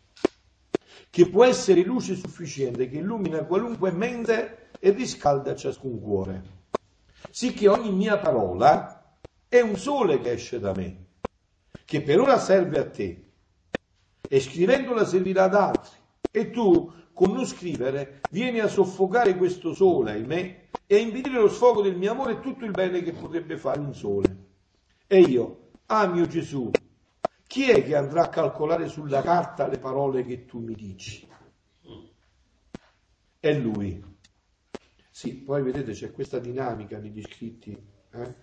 [1.14, 6.42] che può essere luce sufficiente che illumina qualunque mente e riscalda ciascun cuore.
[7.30, 9.16] Sì che ogni mia parola
[9.46, 11.06] è un sole che esce da me,
[11.84, 13.30] che per ora serve a te,
[14.26, 15.96] e scrivendola servirà ad altri.
[16.32, 21.48] E tu, con non scrivere, vieni a soffocare questo sole, ahimè, e a impedire lo
[21.48, 24.36] sfogo del mio amore e tutto il bene che potrebbe fare un sole.
[25.06, 26.76] E io, ah mio Gesù,
[27.46, 31.28] chi è che andrà a calcolare sulla carta le parole che tu mi dici?
[33.38, 34.02] È lui.
[35.10, 37.70] Sì, poi vedete c'è questa dinamica negli scritti.
[38.10, 38.34] Eh?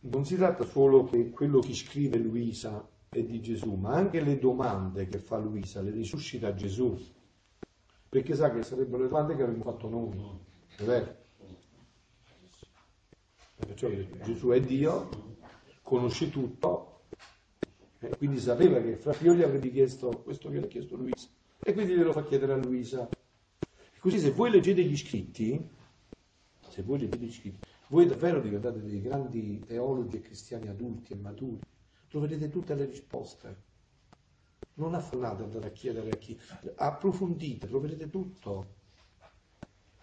[0.00, 4.38] Non si tratta solo che quello che scrive Luisa è di Gesù, ma anche le
[4.38, 6.98] domande che fa Luisa le risuscita Gesù.
[8.08, 10.38] Perché sa che sarebbero le domande che avremmo fatto noi.
[10.76, 11.16] È vero?
[13.56, 13.88] Perciò
[14.24, 15.31] Gesù è Dio,
[15.92, 17.02] conosce tutto,
[17.98, 21.28] e quindi sapeva che fra più gli avrebbe chiesto questo che gli ha chiesto Luisa,
[21.62, 23.06] e quindi glielo fa chiedere a Luisa.
[23.98, 25.68] Così se voi leggete gli scritti,
[26.66, 27.58] se voi leggete gli scritti,
[27.88, 31.60] voi davvero diventate dei grandi teologi e cristiani adulti e maturi,
[32.08, 33.62] troverete tutte le risposte.
[34.74, 36.40] Non affonnate andare a chiedere a chi,
[36.76, 38.76] approfondite, troverete tutto.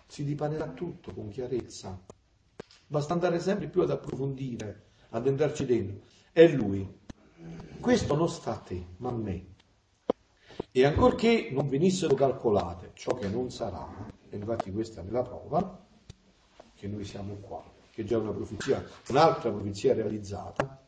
[0.06, 2.00] Si dipanerà tutto con chiarezza.
[2.86, 6.88] Basta andare sempre più ad approfondire ad entrarci dentro, è lui.
[7.80, 9.46] Questo non sta a te, ma a me.
[10.72, 13.88] E ancorché non venissero calcolate ciò che non sarà,
[14.30, 15.86] e infatti questa è la prova,
[16.76, 20.84] che noi siamo qua, che è già una profezia, un'altra profezia realizzata,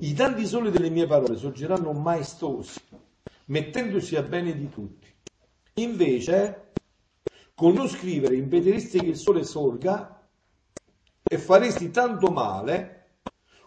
[0.00, 2.80] i tanti soli delle mie parole sorgeranno maestosi,
[3.46, 5.06] mettendosi a bene di tutti.
[5.74, 6.62] Invece,
[7.54, 10.26] con non scrivere impediresti che il sole sorga
[11.26, 12.95] e faresti tanto male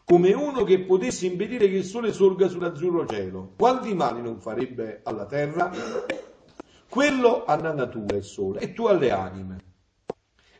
[0.09, 3.53] come uno che potesse impedire che il sole sorga sull'azzurro cielo.
[3.55, 5.71] Quanti mali non farebbe alla terra?
[6.89, 9.57] Quello alla natura il sole e tu alle anime.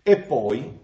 [0.04, 0.80] E poi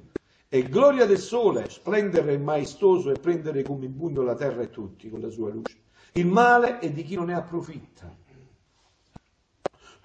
[0.47, 5.11] è gloria del sole splendere maestoso e prendere come in pugno la terra e tutti
[5.11, 5.83] con la sua luce.
[6.13, 8.11] Il male è di chi non ne approfitta.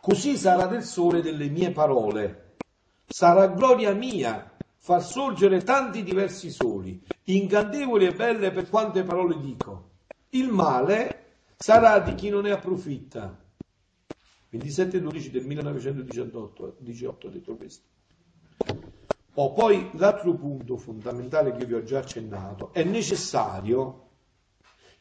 [0.03, 2.57] Così sarà del sole delle mie parole.
[3.07, 4.50] Sarà gloria mia
[4.83, 9.89] far sorgere tanti diversi soli, incantevoli e belle per quante parole dico.
[10.31, 13.39] Il male sarà di chi non ne approfitta.
[14.51, 17.85] 27-12 del 1918 18, ha detto questo.
[19.35, 24.09] O poi l'altro punto fondamentale che vi ho già accennato, è necessario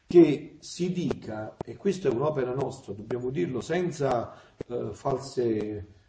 [0.06, 4.34] che si dica, e questa è un'opera nostra, dobbiamo dirlo senza
[4.66, 5.42] eh, false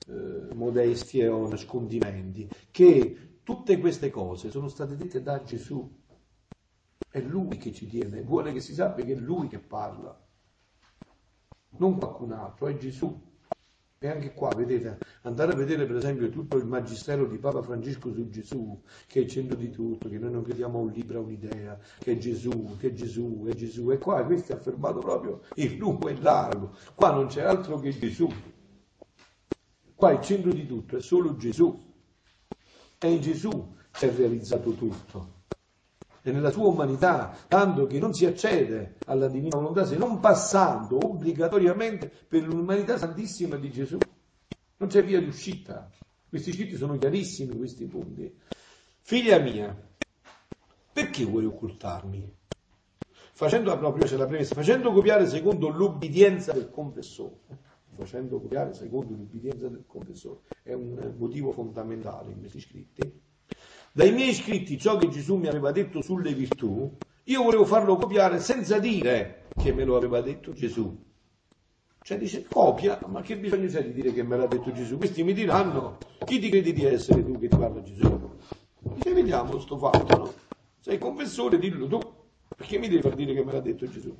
[0.07, 5.99] eh, modestie o nascondimenti, che tutte queste cose sono state dette da Gesù.
[7.09, 10.17] È Lui che ci tiene, vuole che si sappia che è Lui che parla,
[11.77, 13.29] non qualcun altro, è Gesù.
[14.03, 18.11] E anche qua, vedete, andare a vedere per esempio tutto il magistero di Papa Francesco
[18.11, 21.19] su Gesù, che è il centro di tutto, che noi non crediamo a un libro,
[21.19, 23.91] a un'idea, che è Gesù, che è Gesù, è Gesù.
[23.91, 26.75] E qua questo è affermato proprio il lungo e largo.
[26.95, 28.27] Qua non c'è altro che Gesù.
[29.93, 31.89] Qua il centro di tutto è solo Gesù.
[33.01, 35.39] È in Gesù che è realizzato tutto
[36.21, 41.03] e nella sua umanità, tanto che non si accede alla divina volontà se non passando
[41.03, 43.99] obbligatoriamente per l'umanità santissima di Gesù.
[44.77, 45.89] Non c'è via d'uscita.
[46.29, 48.31] Questi scritti sono chiarissimi, questi punti.
[49.01, 49.75] Figlia mia,
[50.93, 52.37] perché vuoi occultarmi?
[53.33, 57.39] Facendo proprio, c'è la premessa, facendo copiare secondo l'ubbidienza del confessore.
[58.01, 60.39] Facendo copiare secondo l'ubbidienza del confessore.
[60.63, 63.29] È un motivo fondamentale in questi scritti
[63.93, 66.89] dai miei scritti ciò che Gesù mi aveva detto sulle virtù,
[67.25, 70.97] io volevo farlo copiare senza dire che me lo aveva detto Gesù.
[72.01, 74.97] Cioè dice copia, ma che bisogno c'è di dire che me l'ha detto Gesù?
[74.97, 78.37] Questi mi diranno, chi ti credi di essere tu che ti parla Gesù?
[78.79, 80.33] Dice vediamo sto fatto, no?
[80.79, 81.99] Sei confessore, dillo tu,
[82.55, 84.17] perché mi devi far dire che me l'ha detto Gesù?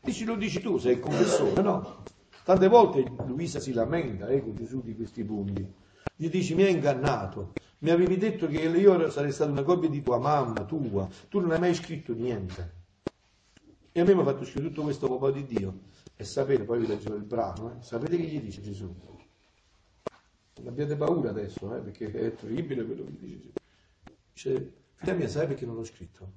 [0.00, 2.04] Dici lo dici tu, sei confessore, no?
[2.46, 5.68] Tante volte Luisa si lamenta eh, con Gesù di questi punti.
[6.14, 10.00] Gli dici mi hai ingannato, mi avevi detto che io sarei stata una copia di
[10.00, 12.74] tua mamma, tua, tu non hai mai scritto niente.
[13.90, 15.80] E a me mi ha fatto scrivere tutto questo popolo di Dio.
[16.14, 17.82] E sapete, poi vi leggerò il brano, eh?
[17.82, 18.94] sapete che gli dice Gesù?
[20.58, 21.80] Non abbiate paura adesso, eh?
[21.80, 23.52] perché è terribile quello che dice Gesù.
[24.32, 26.32] Dice, figlia mia, sai perché non l'ho scritto?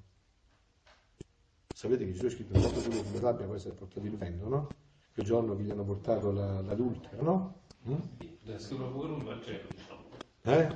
[1.72, 4.48] Sapete che Gesù ha scritto il fatto solo sabbia, poi si è portato il vento,
[4.48, 4.68] no?
[5.20, 7.62] Quel giorno che gli hanno portato la, l'adultero, no?
[7.86, 8.56] Mm?
[8.56, 10.00] Solo pure un Vangelo, diciamo.
[10.40, 10.66] Eh?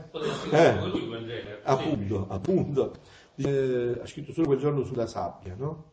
[0.52, 2.94] Eh, appunto, appunto.
[3.34, 5.92] Dice, ha scritto solo quel giorno sulla sabbia, no?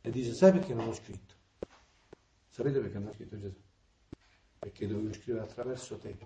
[0.00, 1.34] E dice, sai perché non ho scritto?
[2.48, 3.60] Sapete perché non ho scritto Gesù?
[4.58, 6.16] Perché dovevo scrivere attraverso te.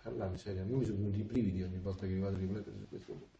[0.00, 2.76] Parlare serio, a me mi sono venuti i brividi ogni volta che vado a riflettere
[2.78, 3.38] su questo punto.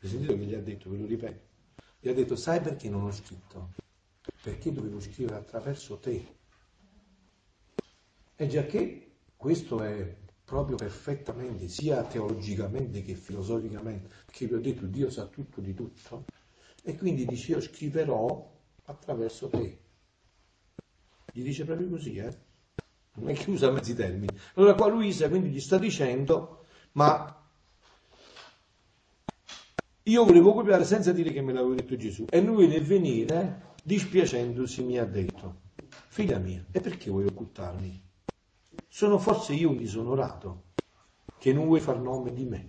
[0.00, 1.40] Hai sentito che gli ha detto, ve lo ripeto?
[1.98, 3.86] Gli ha detto, sai perché non ho scritto?
[4.48, 6.26] Perché dovevo scrivere attraverso te.
[8.34, 14.86] E già che questo è proprio perfettamente, sia teologicamente che filosoficamente, perché vi ho detto
[14.86, 16.24] Dio sa tutto di tutto,
[16.82, 18.50] e quindi dice io scriverò
[18.86, 19.78] attraverso te.
[21.30, 22.34] Gli dice proprio così, eh?
[23.16, 24.34] Non è che usa mezzi termini.
[24.54, 27.38] Allora qua Luisa quindi gli sta dicendo, ma
[30.04, 32.24] io volevo copiare senza dire che me l'aveva detto Gesù.
[32.30, 35.60] E lui nel venire, dispiacendosi, mi ha detto,
[36.08, 38.02] figlia mia, e perché vuoi occultarmi?
[38.86, 40.64] Sono forse io un disonorato
[41.38, 42.68] che non vuoi far nome di me.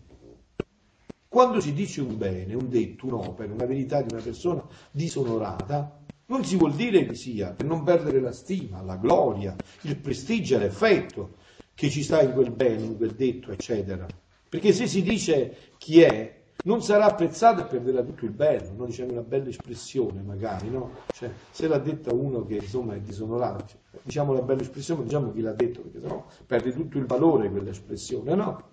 [1.27, 6.45] Quando si dice un bene, un detto, un'opera, una verità di una persona disonorata, non
[6.45, 11.35] si vuol dire che sia per non perdere la stima, la gloria, il prestigio l'effetto
[11.73, 14.07] che ci sta in quel bene, in quel detto, eccetera.
[14.47, 18.85] Perché se si dice chi è, non sarà apprezzato e perderà tutto il bello, no?
[18.85, 20.91] diciamo una bella espressione magari, no?
[21.13, 25.31] Cioè, se l'ha detta uno che insomma è disonorato, cioè, diciamo la bella espressione, diciamo
[25.31, 28.67] chi l'ha detto, perché sennò perde tutto il valore quell'espressione, no?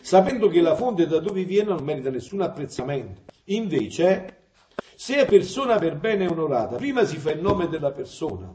[0.00, 3.22] Sapendo che la fonte da dove viene non merita nessun apprezzamento.
[3.44, 4.50] Invece,
[4.94, 8.54] se è persona per bene onorata, prima si fa il nome della persona,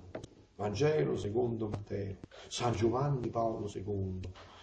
[0.56, 2.18] Vangelo secondo Matteo,
[2.48, 4.20] San Giovanni Paolo II,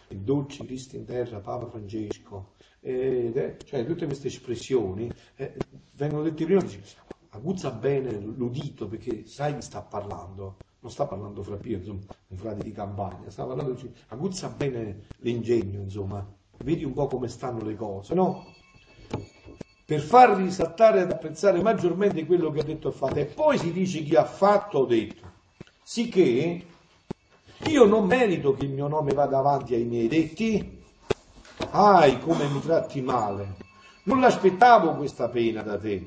[0.08, 5.54] il dolce Cristo in terra Papa Francesco, eh, cioè tutte queste espressioni eh,
[5.94, 6.62] vengono dette prima,
[7.30, 12.36] aguzza bene l'udito perché sai chi sta parlando, non sta parlando fra Pio, insomma, un
[12.36, 13.78] frate di campagna, sta parlando,
[14.08, 16.26] aguzza bene l'ingegno, insomma,
[16.58, 18.44] vedi un po' come stanno le cose, no?
[19.90, 23.18] per far risaltare ed apprezzare maggiormente quello che ha detto e fatto.
[23.18, 25.28] E poi si dice chi ha fatto o detto.
[25.82, 26.64] Sicché
[27.66, 30.79] io non merito che il mio nome vada avanti ai miei detti.
[31.70, 33.56] Ai, come mi tratti male.
[34.04, 36.06] Non l'aspettavo questa pena da te.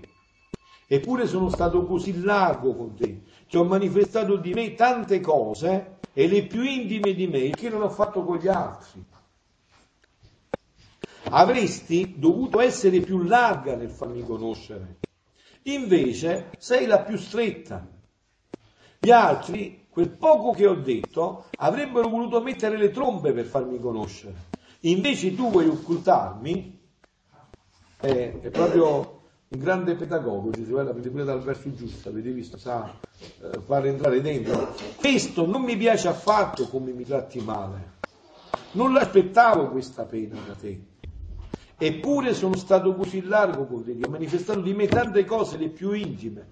[0.88, 3.22] Eppure sono stato così largo con te.
[3.48, 7.82] Ti ho manifestato di me tante cose e le più intime di me che non
[7.82, 9.04] ho fatto con gli altri.
[11.30, 14.98] Avresti dovuto essere più larga nel farmi conoscere.
[15.64, 17.88] Invece sei la più stretta.
[19.00, 24.53] Gli altri, quel poco che ho detto, avrebbero voluto mettere le trombe per farmi conoscere.
[24.86, 26.80] Invece tu vuoi occultarmi?
[28.02, 32.58] È, è proprio un grande pedagogo, Gesù, la prende pure dal verso giusto, avete visto,
[32.58, 32.94] sa
[33.42, 34.76] eh, far entrare dentro.
[34.98, 37.92] Questo non mi piace affatto come mi tratti male.
[38.72, 40.82] Non l'aspettavo questa pena da te.
[41.78, 45.94] Eppure sono stato così largo con te, ho manifestato di me tante cose, le più
[45.94, 46.50] intime.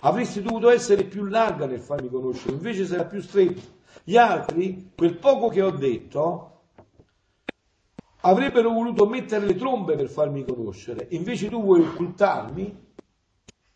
[0.00, 3.60] Avresti dovuto essere più larga nel farmi conoscere, invece la più stretta.
[4.02, 6.57] Gli altri, quel poco che ho detto,
[8.20, 12.86] avrebbero voluto mettere le trombe per farmi conoscere, invece tu vuoi occultarmi?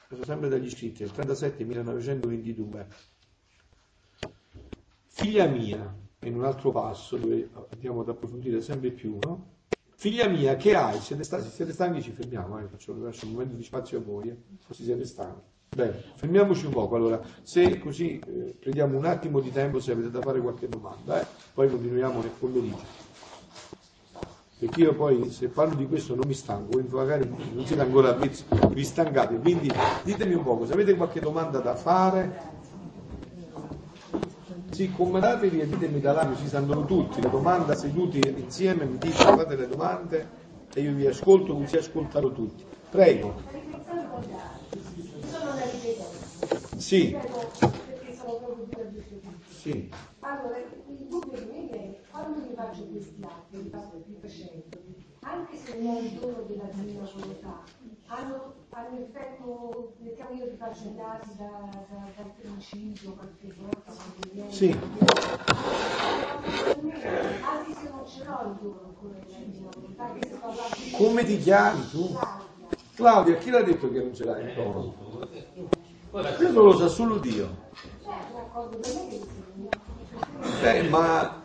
[0.06, 2.86] Questo sempre dagli scritti, il 37 1922.
[5.06, 9.50] Figlia mia, in un altro passo dove andiamo ad approfondire sempre più, no?
[9.94, 10.98] Figlia mia, che hai?
[10.98, 11.48] Siete stanchi?
[11.48, 12.66] Se siete stanchi ci fermiamo, eh?
[12.66, 14.36] faccio, lascio un momento di spazio a voi, eh?
[14.66, 15.50] così siete stanchi.
[15.74, 20.10] Bene, fermiamoci un poco allora, se così eh, prendiamo un attimo di tempo se avete
[20.10, 21.26] da fare qualche domanda, eh?
[21.54, 23.01] poi continuiamo nel pomeriggio.
[24.62, 28.84] Perché io poi se parlo di questo non mi stanco, magari non siete ancora vi
[28.84, 29.68] stancate, quindi
[30.04, 32.32] ditemi un poco, se avete qualche domanda da fare,
[34.70, 39.16] sì, comodatevi e ditemi da là, ci stanno tutti, le domande seduti insieme, mi dite,
[39.16, 40.28] fate le domande
[40.72, 42.62] e io vi ascolto così ascoltano tutti.
[42.88, 43.34] Prego.
[46.76, 47.16] Sì.
[49.60, 49.90] Sì.
[50.20, 54.62] Allora, il dubbio che mi viene, quando mi faccio questi atti, li faccio più facendo,
[55.20, 57.62] anche se non il dono della divina volontà,
[58.08, 63.92] hanno, hanno effetto, mettiamo io ti faccio gli atti da, da, dal principio, qualche volta,
[63.92, 64.52] quando viene.
[64.52, 64.76] Sì.
[67.42, 70.96] Anche se non ce l'ho il dono ancora della divina volontà, anche se sto guardando-
[70.98, 72.18] Come ti chiami tu?
[72.94, 74.94] Claudia, chi l'ha detto che non ce l'hai il dono?
[76.10, 77.48] Ora, Questo lo sa solo Dio.
[78.82, 79.70] Insegna.
[80.60, 81.41] Beh, ma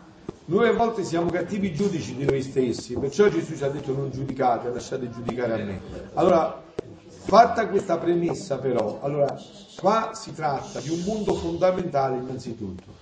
[0.48, 4.10] noi a volte siamo cattivi giudici di noi stessi, perciò Gesù ci ha detto non
[4.10, 5.80] giudicate, lasciate giudicare a me.
[6.14, 6.62] Allora,
[7.06, 9.38] fatta questa premessa però, allora,
[9.78, 12.94] qua si tratta di un punto fondamentale innanzitutto,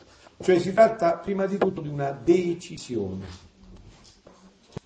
[0.43, 3.27] cioè si tratta prima di tutto di una decisione.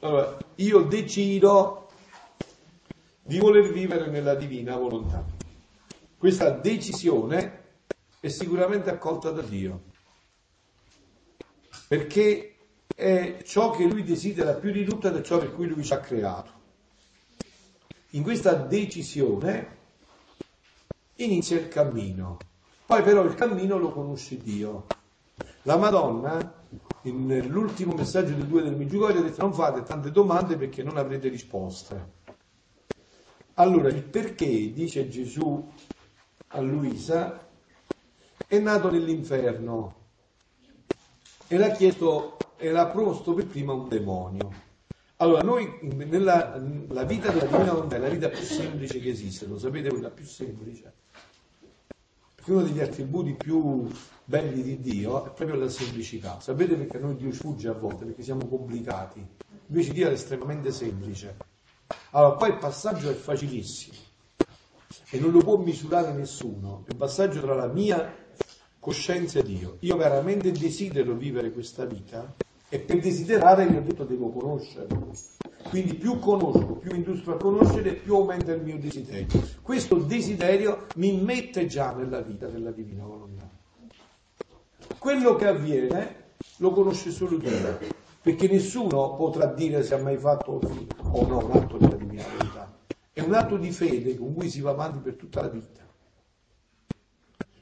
[0.01, 1.89] Allora, io decido
[3.23, 5.25] di voler vivere nella divina volontà.
[6.19, 7.63] Questa decisione
[8.21, 9.89] è sicuramente accolta da Dio
[11.91, 12.50] perché
[13.01, 15.95] è ciò che lui desidera più di tutto ed è ciò per cui lui ci
[15.95, 16.59] ha creato.
[18.11, 19.79] In questa decisione
[21.17, 22.37] inizia il cammino,
[22.85, 24.99] poi però il cammino lo conosce Dio.
[25.63, 26.63] La Madonna,
[27.03, 31.29] nell'ultimo messaggio del 2 del Meggiugorio, ha detto non fate tante domande perché non avrete
[31.29, 32.19] risposte.
[33.55, 35.73] Allora, il perché, dice Gesù
[36.49, 37.49] a Luisa,
[38.47, 39.95] è nato nell'inferno
[41.47, 44.69] e l'ha chiesto l'ha proposto per prima un demonio.
[45.17, 46.59] Allora, noi nella
[46.89, 50.11] la vita della divina volontà è la vita più semplice che esiste, lo sapete quella
[50.11, 50.93] più semplice?
[52.35, 53.87] Perché uno degli attributi più
[54.25, 56.41] belli di Dio è proprio la semplicità.
[56.41, 58.07] Sapete perché noi Dio sfugge a volte?
[58.07, 59.25] Perché siamo complicati.
[59.67, 61.37] Invece Dio è estremamente semplice.
[62.13, 63.97] Allora, poi il passaggio è facilissimo
[65.11, 66.85] e non lo può misurare nessuno.
[66.87, 68.15] È un passaggio tra la mia
[68.79, 69.77] coscienza e Dio.
[69.81, 72.35] Io veramente desidero vivere questa vita
[72.73, 74.87] e per desiderare vi ho detto devo conoscere.
[75.69, 79.27] Quindi più conosco, più industro a conoscere, più aumenta il mio desiderio.
[79.61, 83.49] Questo desiderio mi mette già nella vita della divina volontà.
[84.99, 86.15] Quello che avviene
[86.59, 87.79] lo conosce solo Dio,
[88.23, 90.61] perché nessuno potrà dire se ha mai fatto
[91.03, 92.79] o no un atto della divina volontà.
[93.13, 95.90] È un atto di fede con cui si va avanti per tutta la vita.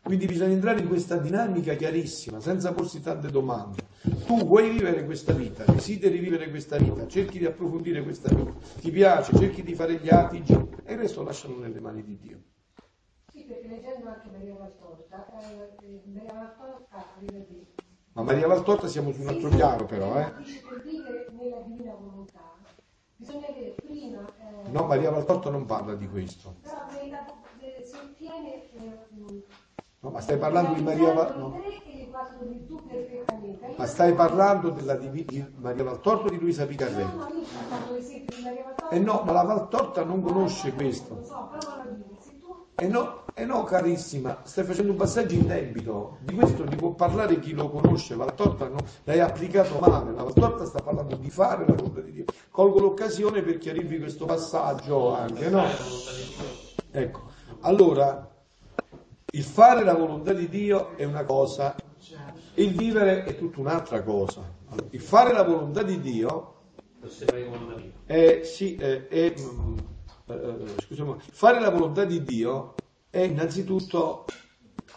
[0.08, 3.88] Quindi bisogna entrare in questa dinamica chiarissima, senza porsi tante domande.
[4.24, 8.90] Tu vuoi vivere questa vita, desideri vivere questa vita, cerchi di approfondire questa vita, ti
[8.90, 10.42] piace, cerchi di fare gli atti
[10.86, 12.40] e il resto lascialo nelle mani di Dio.
[13.30, 15.26] Sì, perché leggendo anche Maria Valtorta,
[15.82, 17.66] eh, Maria Valtorta arriva a dire
[18.14, 20.32] Ma Maria Valtorta siamo su un altro piano però, eh?
[20.38, 22.56] Dice per vivere nella divina volontà
[23.14, 24.24] bisogna avere prima...
[24.26, 26.54] eh, No, Maria Valtorta non parla di questo.
[26.62, 27.26] Però nella-
[27.76, 28.54] eh, si ottiene...
[28.72, 29.67] eh,
[30.08, 31.60] No, ma stai parlando di Maria no.
[31.60, 32.08] e
[33.76, 37.10] Ma stai parlando della divi- di Maria Valtorta o di Luisa Picarrelli?
[37.10, 38.88] di Valtorta.
[38.88, 41.20] Eh no, ma la Valtorta non conosce questo.
[42.76, 46.16] E no, eh no, carissima, stai facendo un passaggio in debito.
[46.22, 48.14] Di questo ne può parlare chi lo conosce.
[48.14, 50.12] Valtorta no, l'hai applicato male.
[50.12, 52.24] La Valtorta sta parlando di fare la volontà di Dio.
[52.50, 55.66] Colgo l'occasione per chiarirvi questo passaggio anche, no?
[55.66, 56.86] Di.
[56.92, 57.20] Ecco,
[57.60, 58.27] allora,
[59.30, 61.76] il fare la volontà di Dio è una cosa,
[62.54, 64.56] il vivere è tutta un'altra cosa.
[64.90, 66.54] Il fare la volontà di Dio
[68.06, 69.78] è, sì, è, è, mm,
[70.26, 72.80] eh, scusami, fare la volontà di Dio
[73.10, 74.26] è innanzitutto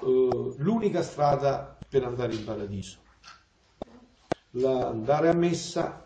[0.01, 2.99] eh, l'unica strada per andare in paradiso.
[4.51, 6.05] La- andare a messa,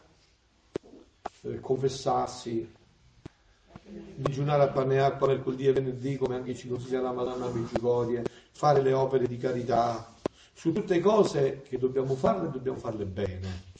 [1.41, 2.73] eh, confessarsi,
[4.15, 8.27] digiunare a pane e acqua mercoledì e venerdì, come anche ci consiglia la Madonna Medjugorje,
[8.51, 10.13] fare le opere di carità,
[10.53, 13.73] su tutte cose che dobbiamo farle, dobbiamo farle bene,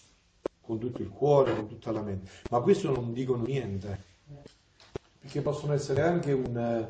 [0.61, 2.29] con tutto il cuore, con tutta la mente.
[2.49, 4.03] Ma questo non dicono niente,
[5.21, 6.87] perché possono essere anche un,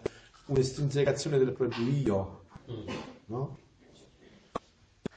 [0.47, 2.43] un'estrinsecazione del proprio io,
[3.27, 3.59] no?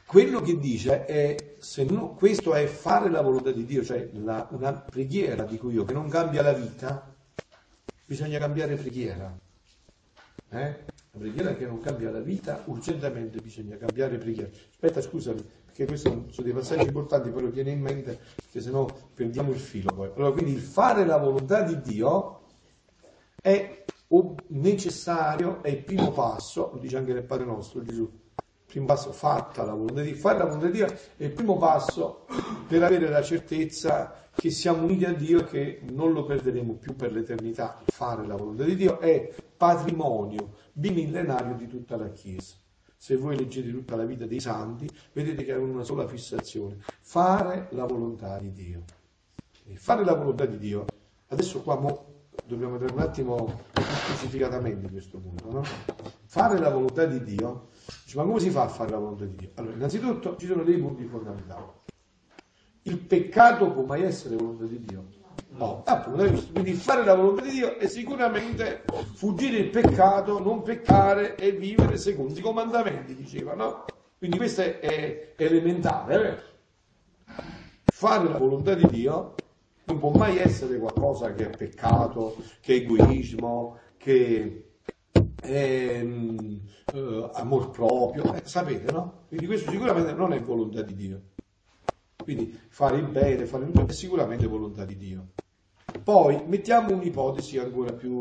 [0.07, 4.49] Quello che dice è, se no, questo è fare la volontà di Dio, cioè la-
[4.53, 7.08] una preghiera, dico io, che non cambia la vita,
[8.09, 9.39] bisogna cambiare preghiera.
[10.49, 10.85] Eh?
[11.11, 14.49] La preghiera che non cambia la vita, urgentemente bisogna cambiare preghiera.
[14.71, 18.89] Aspetta, scusami, perché questi sono dei passaggi importanti, poi lo tieni in mente, perché sennò
[19.13, 20.11] perdiamo il filo poi.
[20.17, 22.41] Allora, quindi il fare la volontà di Dio
[23.43, 23.85] è
[24.47, 28.11] necessario, è il primo passo, lo dice anche nel Padre nostro Gesù,
[28.65, 31.59] primo passo fatta la volontà di Dio, fare la volontà di Dio è il primo
[31.59, 32.25] passo
[32.67, 36.95] per avere la certezza che siamo uniti a Dio e che non lo perderemo più
[36.95, 37.83] per l'eternità.
[37.87, 42.55] Fare la volontà di Dio è patrimonio bimillenario di tutta la Chiesa.
[42.97, 47.67] Se voi leggete tutta la vita dei santi, vedete che hanno una sola fissazione, fare
[47.73, 48.85] la volontà di Dio.
[49.67, 50.85] E fare la volontà di Dio,
[51.27, 52.07] adesso qua mo
[52.47, 55.63] dobbiamo andare un attimo più specificatamente in questo punto, no?
[56.27, 57.71] Fare la volontà di Dio,
[58.15, 59.51] ma come si fa a fare la volontà di Dio?
[59.55, 61.78] Allora, innanzitutto ci sono dei punti fondamentali.
[62.89, 65.05] Il peccato può mai essere volontà di Dio?
[65.51, 66.53] No, appunto, visto?
[66.53, 68.85] quindi fare la volontà di Dio è sicuramente
[69.15, 73.85] fuggire il peccato, non peccare e vivere secondo i comandamenti, diceva, no?
[74.17, 76.47] Quindi questo è, elementare.
[77.27, 77.33] eh?
[77.85, 79.35] Fare la volontà di Dio
[79.85, 84.77] non può mai essere qualcosa che è peccato, che è egoismo, che
[85.41, 86.57] è mm,
[86.95, 89.25] eh, amor proprio, eh, sapete, no?
[89.29, 91.21] Quindi questo sicuramente non è volontà di Dio.
[92.29, 95.29] Quindi fare il bene, fare il tutto è sicuramente volontà di Dio.
[96.05, 98.21] Poi mettiamo un'ipotesi ancora più,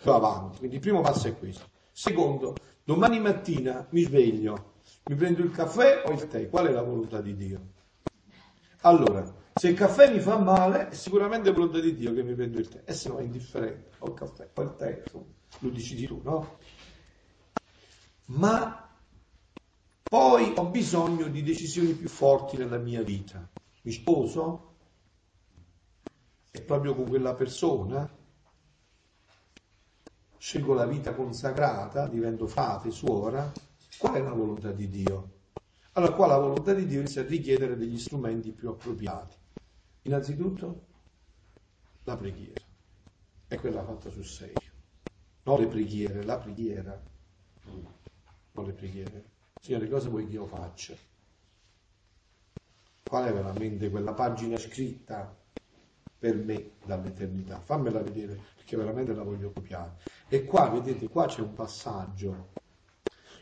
[0.00, 0.58] più avanti.
[0.58, 1.64] Quindi il primo passo è questo.
[1.92, 4.72] Secondo, domani mattina mi sveglio,
[5.04, 6.48] mi prendo il caffè o il tè?
[6.48, 7.60] Qual è la volontà di Dio?
[8.80, 12.58] Allora, se il caffè mi fa male, è sicuramente volontà di Dio che mi prendo
[12.58, 15.24] il tè, e se no è indifferente, o il caffè o il tè, insomma,
[15.60, 16.58] lo decidi tu, no?
[18.24, 18.85] Ma
[20.08, 23.48] poi ho bisogno di decisioni più forti nella mia vita.
[23.82, 24.74] Mi sposo?
[26.52, 28.08] E proprio con quella persona?
[30.38, 33.50] Scelgo la vita consacrata, divento frate, suora?
[33.98, 35.32] Qual è la volontà di Dio?
[35.92, 39.36] Allora qua la volontà di Dio inizia a richiedere degli strumenti più appropriati.
[40.02, 40.86] Innanzitutto
[42.04, 42.62] la preghiera,
[43.48, 44.70] è quella fatta sul serio.
[45.42, 47.02] Non le preghiere, la preghiera.
[48.52, 49.35] Non le preghiere.
[49.66, 50.94] Signore, cosa vuoi che io faccia?
[53.02, 55.36] Qual è veramente quella pagina scritta
[56.20, 57.58] per me dall'eternità?
[57.58, 59.96] Fammela vedere, perché veramente la voglio copiare.
[60.28, 62.50] E qua, vedete, qua c'è un passaggio.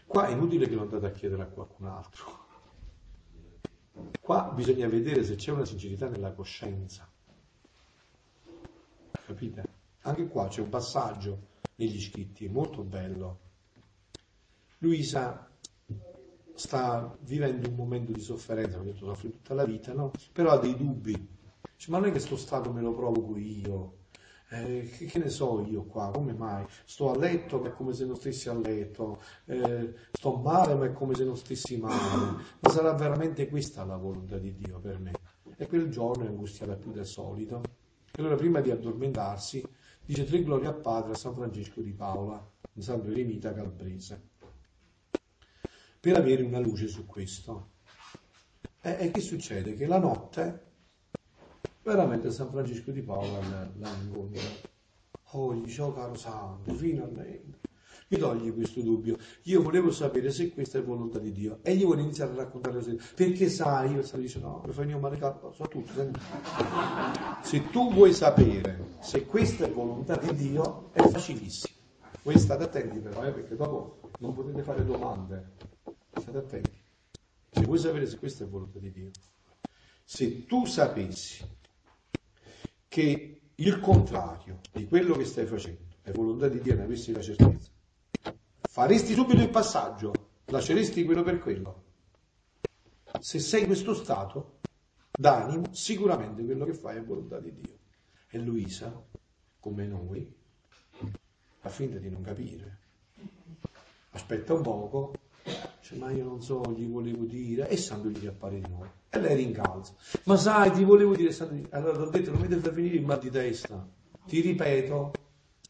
[0.07, 2.47] Qua è inutile che lo andate a chiedere a qualcun altro.
[4.19, 7.07] Qua bisogna vedere se c'è una sincerità nella coscienza.
[9.27, 9.65] Capite?
[10.01, 13.41] Anche qua c'è un passaggio negli scritti molto bello.
[14.79, 15.53] Luisa
[16.55, 20.11] sta vivendo un momento di sofferenza, ho detto, soffre tutta la vita, no?
[20.33, 21.13] Però ha dei dubbi.
[21.77, 23.99] Dice, ma non è che sto stato me lo provoco io,
[24.51, 26.65] eh, che, che ne so io qua, come mai?
[26.85, 30.85] Sto a letto ma è come se non stessi a letto, eh, sto male ma
[30.85, 32.43] è come se non stessi male.
[32.61, 35.13] Ma sarà veramente questa la volontà di Dio per me?
[35.57, 37.63] E quel giorno è angustiata più del solito.
[38.17, 39.65] E allora prima di addormentarsi
[40.05, 44.31] dice tre glorie al Padre a San Francesco di Paola, un santo eremita calabrese,
[46.05, 47.71] per avere una luce su questo.
[48.83, 49.73] E, e che succede?
[49.73, 50.73] Che la notte
[51.83, 53.41] Veramente San Francesco di Paola
[53.77, 54.69] l'ha incontrato.
[55.33, 57.61] Oh, gli dicevo caro santo, finalmente.
[58.09, 59.17] Mi togli questo dubbio.
[59.45, 61.61] Io volevo sapere se questa è volontà di Dio.
[61.63, 62.99] E io volevo iniziare a raccontare cose.
[63.15, 66.11] Perché sai, io stavo dicendo, no, mi fai un male capo, so tutto.
[67.43, 71.75] Se tu vuoi sapere se questa è volontà di Dio, è facilissimo.
[72.23, 75.74] Voi state attenti però, eh, perché dopo non potete fare domande.
[76.21, 76.83] State attenti.
[77.51, 79.11] Se vuoi sapere se questa è volontà di Dio,
[80.05, 81.47] se tu sapessi
[82.89, 87.23] che il contrario di quello che stai facendo è volontà di Dio ne avessi la
[87.23, 87.71] certezza,
[88.63, 91.83] faresti subito il passaggio, lasceresti quello per quello.
[93.19, 94.59] Se sei in questo stato
[95.15, 97.79] d'animo, sicuramente quello che fai è volontà di Dio.
[98.29, 99.03] E Luisa,
[99.61, 100.35] come noi,
[101.59, 102.79] fa finta di non capire.
[104.11, 105.13] Aspetta un poco,
[105.45, 108.91] dice, ma io non so, gli volevo dire, e Santo gli appare di nuovo.
[109.11, 109.95] E lei rincalza.
[110.25, 113.19] Ma sai, ti volevo dire, Santo allora ho detto, non mi deve finire il mal
[113.19, 113.87] di testa.
[114.27, 115.13] Ti ripeto,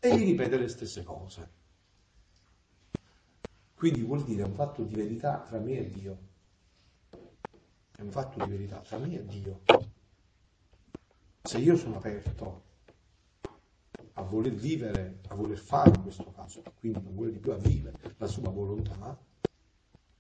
[0.01, 1.49] e gli ripete le stesse cose.
[3.75, 6.19] Quindi vuol dire un fatto di verità tra me e Dio.
[7.97, 9.61] È un fatto di verità tra me e Dio.
[11.43, 12.63] Se io sono aperto
[14.15, 17.57] a voler vivere, a voler fare in questo caso, quindi non vuole di più a
[17.57, 19.19] vivere la sua volontà,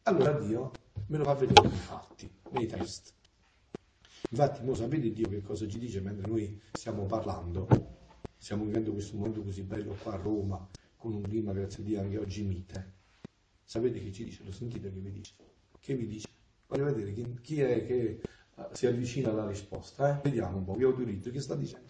[0.05, 0.71] allora Dio
[1.07, 3.13] me lo fa vedere nei fatti, nei test.
[4.31, 7.67] Infatti, non sapete Dio che cosa ci dice mentre noi stiamo parlando?
[8.37, 12.01] Stiamo vivendo questo mondo così bello qua a Roma, con un clima, grazie a Dio,
[12.01, 12.93] anche oggi mite.
[13.63, 14.45] Sapete che ci dice?
[14.45, 15.35] Lo sentite che vi dice?
[15.79, 16.29] Che vi dice?
[16.67, 18.21] Voglio vedere chi, chi è che
[18.57, 20.17] uh, si avvicina alla risposta.
[20.17, 20.21] Eh?
[20.23, 21.31] Vediamo un po', vi autorizzo.
[21.31, 21.89] Che sta dicendo?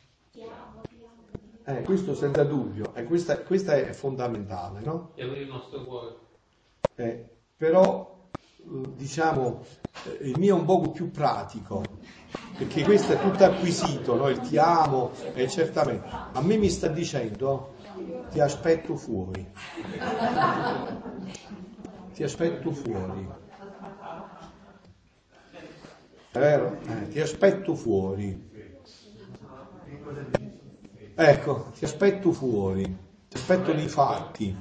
[1.67, 5.13] Eh, questo senza dubbio, e questa, questa, è fondamentale, no?
[5.15, 6.17] E avere il nostro cuore.
[6.95, 8.29] Eh, però,
[8.97, 9.65] diciamo,
[10.21, 11.99] eh, il mio è un poco più pratico,
[12.57, 14.29] perché questo è tutto acquisito, no?
[14.29, 16.07] Il ti amo, eh, certamente.
[16.33, 17.75] A me mi sta dicendo,
[18.31, 19.47] ti aspetto fuori
[22.15, 23.29] ti aspetto fuori.
[26.31, 26.79] È vero?
[26.87, 28.53] Eh, ti aspetto fuori.
[31.17, 32.85] Ecco, ti aspetto fuori,
[33.29, 34.57] ti aspetto nei fatti.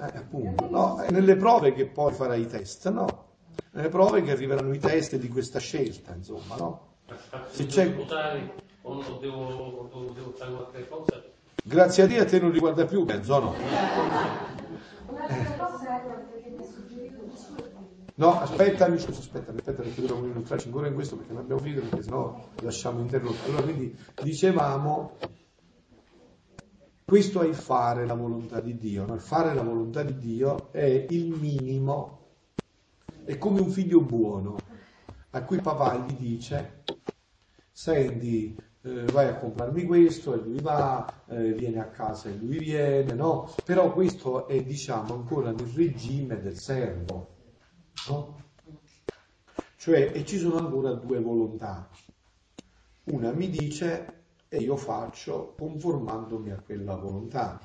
[0.00, 0.98] Eh, appunto, no?
[1.00, 3.26] È nelle prove che poi farai i test, no?
[3.72, 6.86] Nelle prove che arriveranno i test di questa scelta, insomma, no?
[7.50, 7.94] Se c'è...
[11.62, 13.54] Grazie a Dio a te non riguarda più, Benzo, no?
[15.08, 16.00] Un'altra cosa
[16.42, 17.54] che mi ha suggerito Gesù
[18.14, 21.82] No, aspetta, amici, aspetta, aspetta perché dobbiamo entrarci ancora in questo perché non abbiamo finito
[21.82, 23.46] perché sennò lasciamo interrotto.
[23.46, 25.16] Allora, quindi dicevamo,
[27.08, 31.06] questo è il fare la volontà di Dio, il fare la volontà di Dio è
[31.08, 32.18] il minimo,
[33.24, 34.58] è come un figlio buono
[35.30, 36.82] a cui papà gli dice,
[37.72, 42.58] senti, eh, vai a comprarmi questo e lui va, eh, viene a casa e lui
[42.58, 43.54] viene, no?
[43.64, 47.36] Però questo è diciamo ancora nel regime del servo,
[48.10, 48.42] no?
[49.78, 51.88] Cioè, e ci sono ancora due volontà.
[53.04, 54.17] Una mi dice
[54.48, 57.60] e io faccio conformandomi a quella volontà.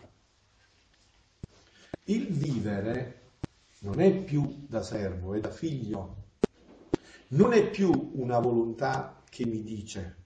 [2.05, 3.22] Il vivere
[3.80, 6.22] non è più da servo, è da figlio.
[7.30, 10.23] Non è più una volontà che mi dice,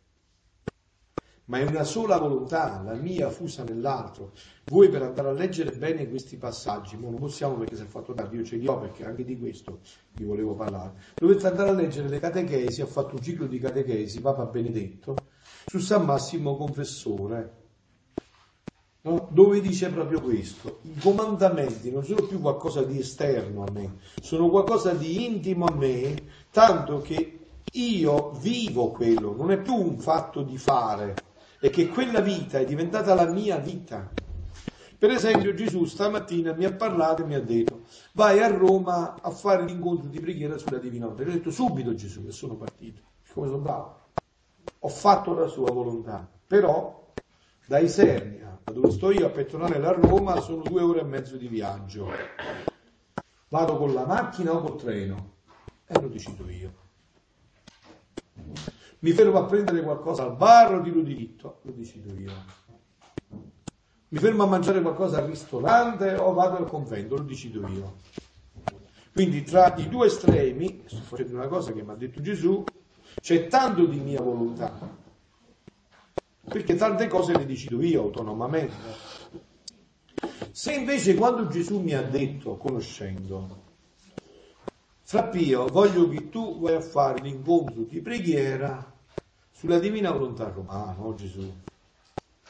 [1.45, 4.33] ma è una sola volontà, la mia fusa nell'altro.
[4.65, 8.13] Voi per andare a leggere bene questi passaggi, ma non possiamo perché si è fatto
[8.13, 9.79] tardi, io ce li ho perché anche di questo
[10.13, 14.19] vi volevo parlare, dovete andare a leggere le catechesi, ha fatto un ciclo di catechesi,
[14.19, 15.26] Papa Benedetto,
[15.67, 17.55] su San Massimo Confessore,
[19.01, 19.27] no?
[19.31, 24.49] dove dice proprio questo, i comandamenti non sono più qualcosa di esterno a me, sono
[24.49, 27.39] qualcosa di intimo a me, tanto che
[27.69, 31.23] io vivo quello, non è più un fatto di fare,
[31.59, 34.09] è che quella vita è diventata la mia vita.
[34.97, 37.81] Per esempio Gesù stamattina mi ha parlato e mi ha detto
[38.13, 41.23] vai a Roma a fare l'incontro di preghiera sulla Divina Volontà.
[41.23, 43.01] Io ho detto subito Gesù e sono partito,
[43.33, 44.05] come sono bravo.
[44.79, 47.13] Ho fatto la sua volontà, però
[47.65, 51.37] da Isernia, da dove sto io a Petronale a Roma, sono due ore e mezzo
[51.37, 52.09] di viaggio.
[53.49, 55.35] Vado con la macchina o col treno?
[55.87, 56.85] E lo decido io
[58.99, 62.31] mi fermo a prendere qualcosa al bar o tiro diritto, lo decido io.
[64.09, 67.97] Mi fermo a mangiare qualcosa al ristorante o vado al convento, lo decido io.
[69.13, 72.76] Quindi tra i due estremi, sto facendo una cosa che mi ha detto Gesù,
[73.27, 74.71] c'è tanto di mia volontà,
[76.45, 78.73] perché tante cose le decido io autonomamente.
[80.51, 83.63] Se invece quando Gesù mi ha detto, conoscendo,
[85.01, 88.93] Fra Pio, voglio che tu vai a fare l'incontro di preghiera
[89.51, 91.53] sulla divina volontà romana, no Gesù?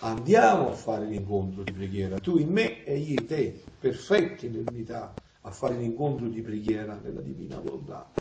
[0.01, 5.19] Andiamo a fare l'incontro di preghiera, tu in me e io in te, perfetti nell'unità,
[5.41, 8.13] a fare l'incontro di preghiera nella divina volontà.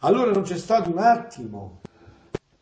[0.00, 1.82] Allora non c'è stato un attimo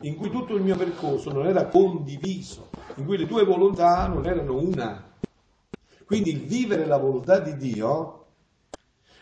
[0.01, 4.25] in cui tutto il mio percorso non era condiviso, in cui le tue volontà non
[4.25, 5.11] erano una.
[6.05, 8.19] Quindi il vivere la volontà di Dio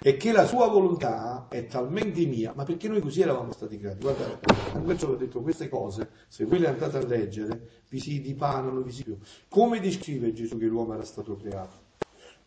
[0.02, 4.00] è che la sua volontà è talmente mia, ma perché noi così eravamo stati creati.
[4.00, 4.40] Guardate,
[4.84, 8.92] perciò ho detto queste cose, se voi le andate a leggere, vi si dipanano, vi
[8.92, 9.18] si più.
[9.48, 11.90] Come descrive Gesù che l'uomo era stato creato?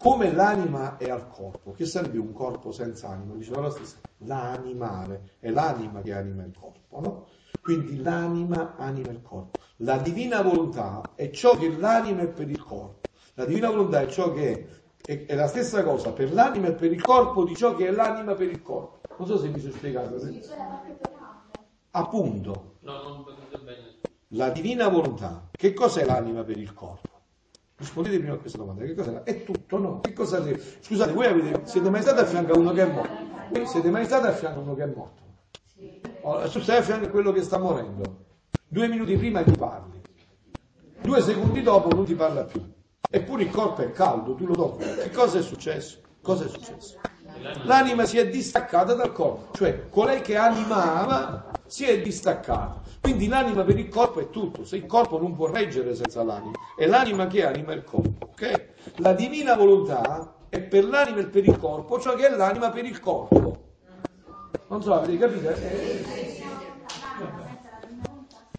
[0.05, 3.37] Come l'anima è al corpo, che sarebbe un corpo senza anima?
[3.37, 7.27] Diceva la stessa, l'animale, è l'anima che anima il corpo, no?
[7.63, 9.61] Quindi l'anima anima il corpo.
[9.77, 13.07] La divina volontà è ciò che l'anima è per il corpo.
[13.33, 14.69] La divina volontà è ciò che
[15.03, 17.91] è, è la stessa cosa per l'anima e per il corpo di ciò che è
[17.91, 19.15] l'anima per il corpo.
[19.17, 20.19] Non so se mi sono spiegato.
[20.19, 20.39] Sì,
[21.93, 22.75] Appunto.
[22.81, 23.25] No, non
[23.65, 23.95] bene.
[24.29, 25.49] La divina volontà.
[25.57, 27.14] Che cos'è l'anima per il corpo?
[27.77, 28.85] Rispondete prima a questa domanda.
[28.85, 29.23] Che cos'è?
[29.23, 30.01] È tutto, no?
[30.01, 30.43] Che cosa
[30.81, 33.19] Scusate, voi avete, siete mai stati a fianco a uno che è morto?
[33.51, 35.23] Voi siete mai stati a fianco a uno che è morto?
[36.51, 38.25] tu stai a fianco a quello che sta morendo.
[38.69, 40.01] Due minuti prima ti parli.
[41.03, 42.63] Due secondi dopo non ti parla più.
[43.11, 44.85] Eppure il corpo è caldo, tu lo tocchi.
[44.85, 45.99] Che cosa è successo?
[46.23, 46.99] Cosa è successo?
[47.65, 52.83] L'anima si è distaccata dal corpo, cioè colei che animava si è distaccata.
[53.01, 56.53] Quindi l'anima per il corpo è tutto, se il corpo non può reggere senza l'anima,
[56.77, 58.29] è l'anima che anima il corpo.
[58.33, 58.69] Okay?
[58.97, 62.85] La divina volontà è per l'anima e per il corpo, ciò che è l'anima per
[62.85, 63.63] il corpo.
[64.69, 65.49] Non so, avete capito?
[65.51, 66.43] Eh,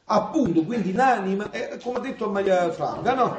[0.05, 3.37] appunto, quindi l'anima, è, come ha detto Maria Franca, no?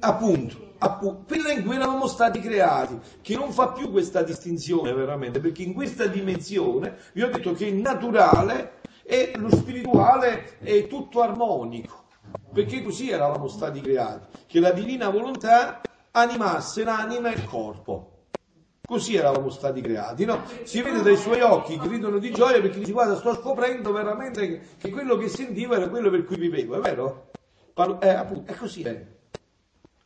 [0.00, 5.40] Appunto, appunto, quella in cui eravamo stati creati, che non fa più questa distinzione veramente,
[5.40, 11.22] perché in questa dimensione vi ho detto che il naturale e lo spirituale è tutto
[11.22, 12.04] armonico,
[12.52, 15.80] perché così eravamo stati creati, che la divina volontà
[16.12, 18.10] animasse l'anima e il corpo.
[18.86, 20.42] Così eravamo stati creati, no?
[20.64, 24.76] Si vede dai suoi occhi che ridono di gioia perché dice guarda sto scoprendo veramente
[24.76, 27.30] che, quello che sentivo era quello per cui vivevo, è vero?
[27.72, 29.13] Parlo, eh, appunto, è così è.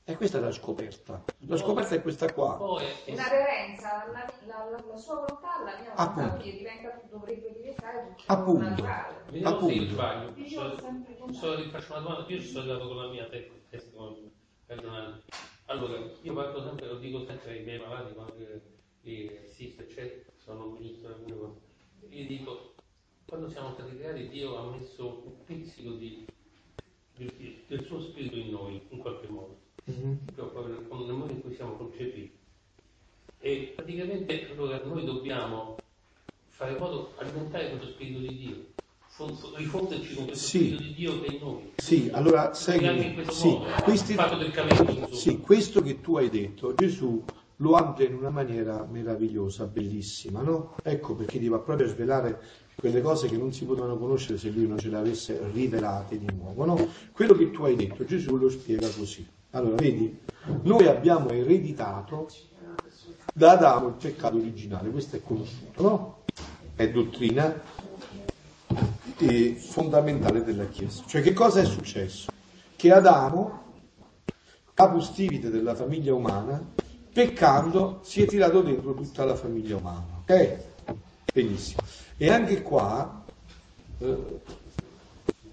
[0.09, 1.23] E questa è la scoperta.
[1.41, 2.57] La scoperta è questa qua.
[2.59, 6.45] Una reverenza, la, la, la, la, sua volontà, la mia volontà, appunto.
[6.45, 8.69] diventa, dovrebbe diventare appunto.
[8.71, 9.25] naturale.
[9.27, 9.75] Vediamo appunto.
[9.75, 10.33] se sbaglio.
[10.35, 13.93] Io so, faccio una domanda, io sono arrivato con la mia testa
[14.65, 15.23] ragionando.
[15.67, 18.33] Allora, io parlo sempre, lo dico sempre ai miei malati quando
[19.45, 21.53] assisto, eccetera, sono ministro alcune
[22.09, 22.75] Io dico,
[23.27, 26.25] quando siamo stati creati Dio ha messo un pizzico di,
[27.15, 31.07] di, del suo spirito in noi, in qualche modo, mm-hmm.
[31.07, 32.37] nel modo in cui siamo concepiti.
[33.41, 35.77] E praticamente allora noi dobbiamo
[36.49, 38.77] fare in modo alimentare questo spirito di Dio
[39.57, 40.59] rifonderci con questo sì.
[40.59, 41.73] spirito di Dio che è in noi.
[41.77, 42.79] Sì, allora sai
[43.31, 47.25] sì, modo, questi, cammino, sì, questo che tu hai detto, Gesù
[47.57, 50.77] lo amplia in una maniera meravigliosa, bellissima, no?
[50.85, 52.41] Ecco perché ti va proprio a svelare
[52.77, 56.29] quelle cose che non si potevano conoscere se lui non ce le avesse rivelate di
[56.33, 56.89] nuovo, no?
[57.11, 59.27] Quello che tu hai detto, Gesù lo spiega così.
[59.59, 60.17] Allora, vedi,
[60.63, 62.29] noi abbiamo ereditato
[63.33, 66.23] da Adamo il peccato originale, questo è conosciuto, no?
[66.77, 67.61] È dottrina
[69.19, 71.03] e fondamentale della Chiesa.
[71.07, 72.31] Cioè che cosa è successo?
[72.77, 73.63] Che Adamo,
[74.75, 76.65] capostipite della famiglia umana,
[77.13, 80.21] peccando si è tirato dentro tutta la famiglia umana.
[80.21, 80.59] Ok?
[81.33, 81.83] Benissimo.
[82.17, 83.25] E anche qua
[83.99, 84.41] eh,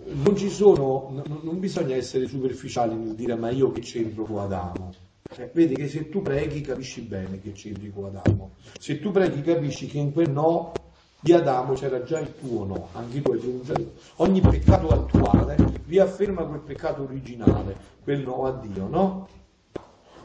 [0.07, 4.93] non ci sono, non bisogna essere superficiali nel dire ma io che c'entro con Adamo.
[5.37, 8.51] Eh, vedi che se tu preghi capisci bene che c'entri con Adamo.
[8.79, 10.71] Se tu preghi capisci che in quel no
[11.19, 13.73] di Adamo c'era già il tuo no, anche tu hai già
[14.17, 15.55] Ogni peccato attuale
[15.87, 19.27] riafferma quel peccato originale, quel no a Dio, no?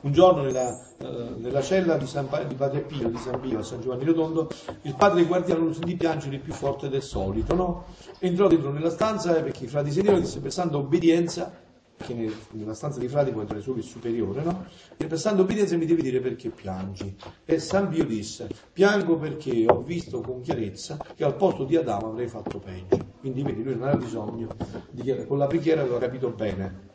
[0.03, 3.63] Un giorno nella, eh, nella cella di, San, di Padre Pio, di San Pio, a
[3.63, 4.49] San Giovanni Rotondo,
[4.83, 7.85] il padre guardiano lo sentì piangere più forte del solito, no?
[8.19, 11.53] Entrò dentro nella stanza perché i frati e disse per santa obbedienza
[11.99, 14.65] che nella stanza dei frati può entrare solo il superiore, no?
[14.97, 17.15] E prestando obbedienza mi devi dire perché piangi.
[17.45, 22.09] E San Pio disse, piango perché ho visto con chiarezza che al posto di Adamo
[22.09, 22.99] avrei fatto peggio.
[23.21, 24.49] Quindi vedi, lui non aveva bisogno
[24.91, 26.89] di chiedere, con la preghiera aveva capito bene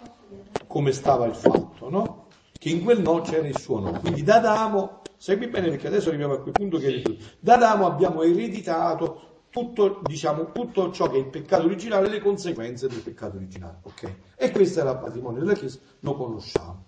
[0.66, 2.25] come stava il fatto, no?
[2.66, 4.00] Che in quel no c'era il suo no.
[4.00, 8.24] Quindi da Adamo, segui bene perché adesso arriviamo a quel punto che da Adamo abbiamo
[8.24, 13.36] ereditato tutto, diciamo, tutto ciò che è il peccato originale e le conseguenze del peccato
[13.36, 13.82] originale.
[13.84, 14.16] Okay?
[14.36, 16.86] E questo era il patrimonio della Chiesa, lo conosciamo.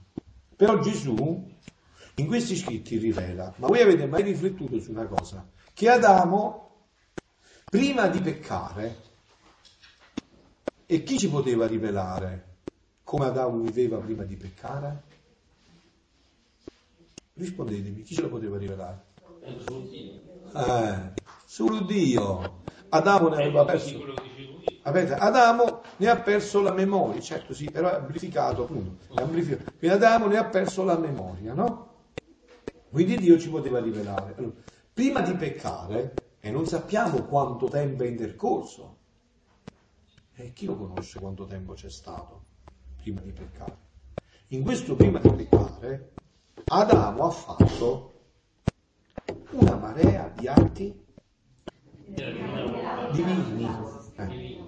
[0.56, 1.48] Però Gesù
[2.16, 5.48] in questi scritti rivela, ma voi avete mai riflettuto su una cosa?
[5.76, 6.72] Che Adamo
[7.70, 8.96] Prima di peccare,
[10.88, 12.46] e chi ci poteva rivelare
[13.04, 15.07] come Adamo viveva prima di peccare?
[17.38, 19.06] Rispondetemi, chi ce lo poteva rivelare?
[19.42, 21.14] Eh,
[21.46, 22.64] solo Dio.
[22.90, 23.96] Adamo ne aveva perso.
[24.84, 29.14] Avete, Adamo ne ha perso la memoria, certo sì, però è amplificato appunto.
[29.14, 29.72] È amplificato.
[29.78, 31.86] Quindi Adamo ne ha perso la memoria, no?
[32.90, 34.34] Quindi Dio ci poteva rivelare.
[34.36, 34.56] Allora,
[34.92, 38.98] prima di peccare, e non sappiamo quanto tempo è intercorso,
[40.34, 42.46] e chi lo conosce quanto tempo c'è stato
[42.96, 43.86] prima di peccare?
[44.48, 46.12] In questo prima di peccare,
[46.70, 48.14] Adamo ha fatto
[49.52, 51.06] una marea di atti
[53.14, 53.70] divini.
[54.16, 54.66] Eh.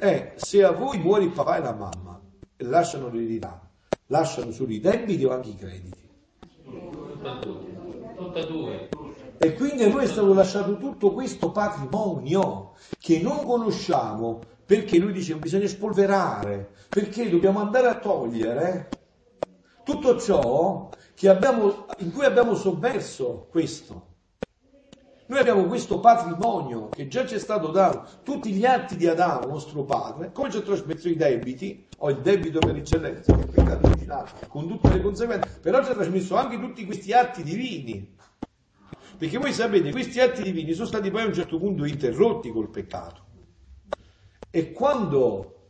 [0.00, 2.20] eh, se a voi muore il papà e la mamma
[2.58, 3.66] lasciano l'eredità,
[4.08, 6.10] lasciano solo i debiti o anche i crediti?
[9.38, 15.12] E quindi a noi è stato lasciato tutto questo patrimonio che non conosciamo perché lui
[15.12, 19.00] dice bisogna spolverare, perché dobbiamo andare a togliere
[19.84, 20.90] tutto ciò
[21.28, 24.10] abbiamo, in cui abbiamo sommerso questo.
[25.26, 29.46] Noi abbiamo questo patrimonio che già ci è stato dato, tutti gli atti di Adamo,
[29.46, 33.86] nostro padre, come ci ha trasmesso i debiti, o il debito per eccellenza, il peccato
[33.86, 38.16] originale, con tutte le conseguenze, però ci ha trasmesso anche tutti questi atti divini.
[39.16, 42.68] Perché voi sapete, questi atti divini sono stati poi a un certo punto interrotti col
[42.68, 43.22] peccato.
[44.50, 45.61] E quando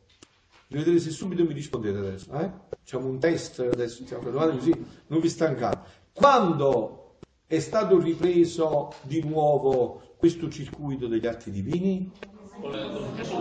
[0.72, 2.50] Vedete se subito mi rispondete adesso, eh?
[2.70, 5.90] Facciamo un test adesso, facciamo le domande così non vi stancate.
[6.14, 7.16] Quando
[7.46, 12.10] è stato ripreso di nuovo questo circuito degli atti divini?
[12.58, 13.34] Con la, con Gesù,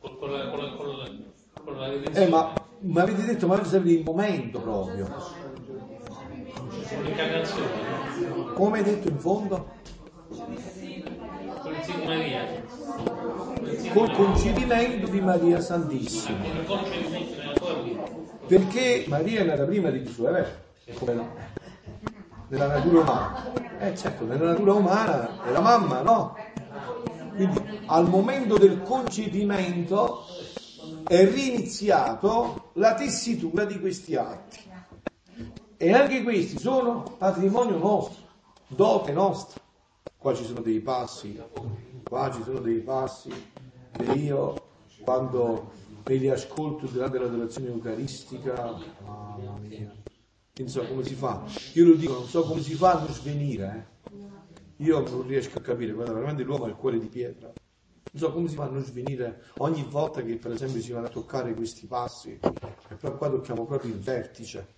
[0.00, 1.10] con la, con la, con la,
[1.62, 5.06] con la eh, ma, ma avete detto, ma sapete il momento proprio.
[8.54, 9.74] Come hai detto in fondo?
[10.28, 10.52] Con
[12.14, 13.25] il
[13.92, 16.44] col concepimento di Maria Santissima.
[18.46, 20.46] Perché Maria è nata prima di Gesù, vero?
[20.94, 21.34] Come no?
[22.48, 23.52] Nella natura umana.
[23.78, 26.36] Eh certo, nella natura umana è la mamma, no?
[27.34, 30.24] Quindi al momento del concepimento
[31.06, 34.58] è riniziato la tessitura di questi atti.
[35.76, 38.22] E anche questi sono patrimonio nostro,
[38.66, 39.60] dote nostra.
[40.16, 41.38] Qua ci sono dei passi,
[42.08, 43.30] qua ci sono dei passi
[43.98, 44.54] e io
[45.02, 45.72] quando
[46.04, 49.92] me li ascolto durante l'adorazione eucaristica, mamma mia,
[50.54, 53.12] non so come si fa, io lo dico, non so come si fa a non
[53.12, 53.88] svenire,
[54.78, 54.84] eh.
[54.84, 58.32] io non riesco a capire, guarda, veramente l'uomo ha il cuore di pietra, non so
[58.32, 61.54] come si fa a non svenire ogni volta che per esempio si vanno a toccare
[61.54, 64.74] questi passi, e però qua tocchiamo proprio il vertice,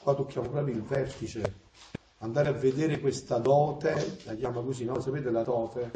[0.00, 1.62] qua tocchiamo proprio il vertice,
[2.24, 4.98] andare a vedere questa dote, la chiama così, no?
[5.00, 5.90] Sapete la dote?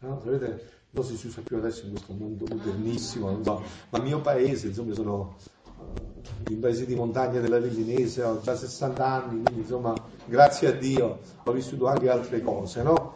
[0.00, 0.20] No?
[0.22, 3.98] Sapete non so se si usa più adesso in questo mondo modernissimo, non so, ma
[3.98, 5.36] il mio paese, insomma, sono
[5.76, 9.94] uh, in paese di montagna della Vellinese, ho già 60 anni, quindi insomma,
[10.24, 13.14] grazie a Dio ho vissuto anche altre cose, no?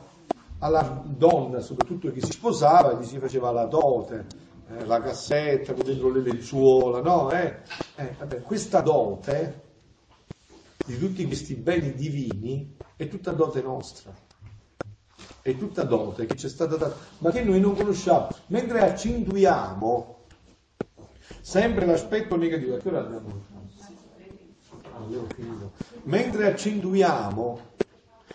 [0.58, 4.26] Alla donna, soprattutto che si sposava, gli si faceva la dote,
[4.68, 7.30] eh, la cassetta con dentro le lenzuola, no?
[7.30, 7.60] Eh?
[7.96, 9.68] Eh, vabbè, questa dote
[10.90, 14.12] di tutti questi beni divini è tutta dote nostra
[15.42, 18.28] è tutta dote che ci è stata data, ma che noi non conosciamo.
[18.48, 20.18] Mentre accentuiamo
[21.40, 23.42] sempre l'aspetto negativo, che ora abbiamo?
[26.04, 27.68] Mentre accentuiamo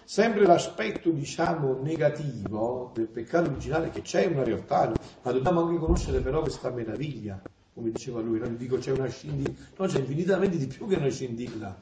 [0.04, 4.92] sempre l'aspetto, diciamo, negativo del peccato originale, che c'è una realtà,
[5.22, 7.42] ma dobbiamo anche conoscere però questa meraviglia,
[7.74, 11.10] come diceva lui, non dico c'è una scintilla, no, c'è infinitamente di più che una
[11.10, 11.82] scintilla,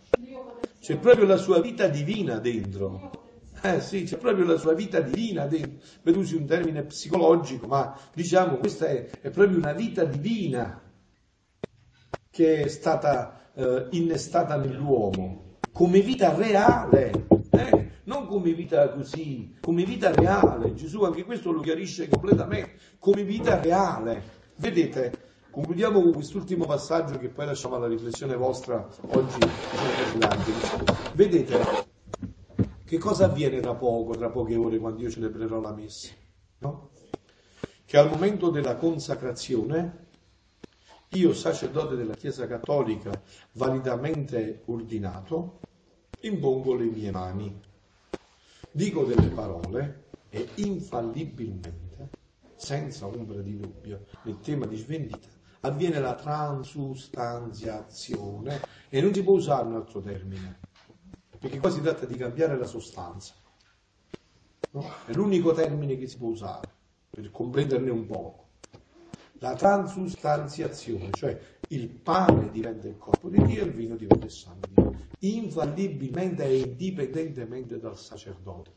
[0.80, 3.22] c'è proprio la sua vita divina dentro
[3.66, 5.88] eh sì, c'è proprio la sua vita divina dentro.
[6.02, 10.82] Per usi un termine psicologico, ma diciamo questa è, è proprio una vita divina
[12.30, 17.90] che è stata eh, innestata nell'uomo, come vita reale, eh?
[18.04, 20.74] non come vita così, come vita reale.
[20.74, 24.42] Gesù anche questo lo chiarisce completamente, come vita reale.
[24.58, 29.38] Vedete, concludiamo con quest'ultimo passaggio che poi lasciamo alla riflessione vostra oggi.
[31.14, 31.86] Vedete,
[32.84, 36.12] che cosa avviene tra poco, tra poche ore, quando io celebrerò la messa?
[36.58, 36.90] No?
[37.86, 40.08] Che al momento della consacrazione,
[41.10, 43.22] io, sacerdote della Chiesa Cattolica,
[43.52, 45.60] validamente ordinato,
[46.22, 47.62] impongo le mie mani,
[48.72, 52.10] dico delle parole e infallibilmente,
[52.56, 58.60] senza ombra di dubbio, nel tema di svendita, avviene la transustanziazione
[58.90, 60.72] e non si può usare un altro termine
[61.44, 63.34] perché qua si tratta di cambiare la sostanza.
[64.72, 64.90] no?
[65.06, 66.70] È l'unico termine che si può usare
[67.10, 68.48] per comprenderne un poco.
[69.40, 71.38] La transustanziazione, cioè
[71.68, 74.96] il pane diventa il corpo di Dio e il vino diventa il sangue di Dio,
[75.20, 78.72] infallibilmente e indipendentemente dal sacerdote.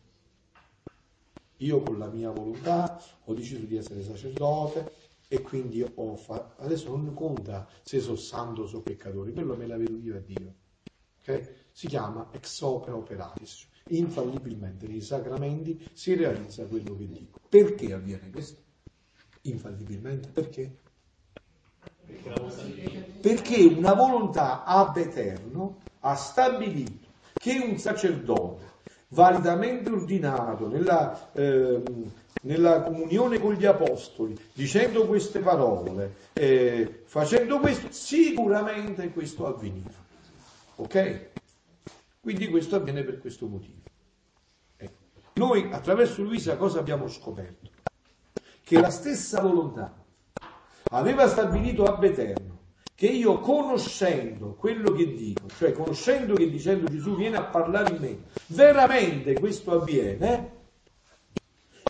[1.58, 4.92] Io con la mia volontà ho deciso di essere sacerdote
[5.28, 9.66] e quindi ho fatto, adesso non conta se sono santo o sono peccatore, quello me
[9.66, 10.54] la vedo io a Dio.
[11.20, 11.48] Okay?
[11.72, 13.68] Si chiama ex opera operatis.
[13.88, 17.40] Infallibilmente nei sacramenti si realizza quello che dico.
[17.48, 18.60] Perché avviene questo?
[19.42, 20.78] Infallibilmente perché?
[23.20, 28.74] Perché una volontà ab eterno ha stabilito che un sacerdote
[29.08, 31.82] validamente ordinato nella, eh,
[32.40, 40.04] nella comunione con gli apostoli, dicendo queste parole, eh, facendo questo, sicuramente questo avveniva.
[40.76, 41.28] Ok?
[42.20, 43.80] Quindi questo avviene per questo motivo.
[44.76, 44.90] Eh.
[45.34, 47.70] Noi attraverso Luisa cosa abbiamo scoperto?
[48.62, 49.94] Che la stessa volontà
[50.88, 52.55] aveva stabilito ab eterno
[52.96, 58.00] che io conoscendo quello che dico, cioè conoscendo che dicendo Gesù viene a parlare in
[58.00, 60.54] me, veramente questo avviene,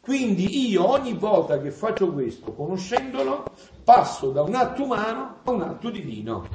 [0.01, 3.53] quindi io ogni volta che faccio questo, conoscendolo,
[3.85, 6.49] passo da un atto umano a un atto divino.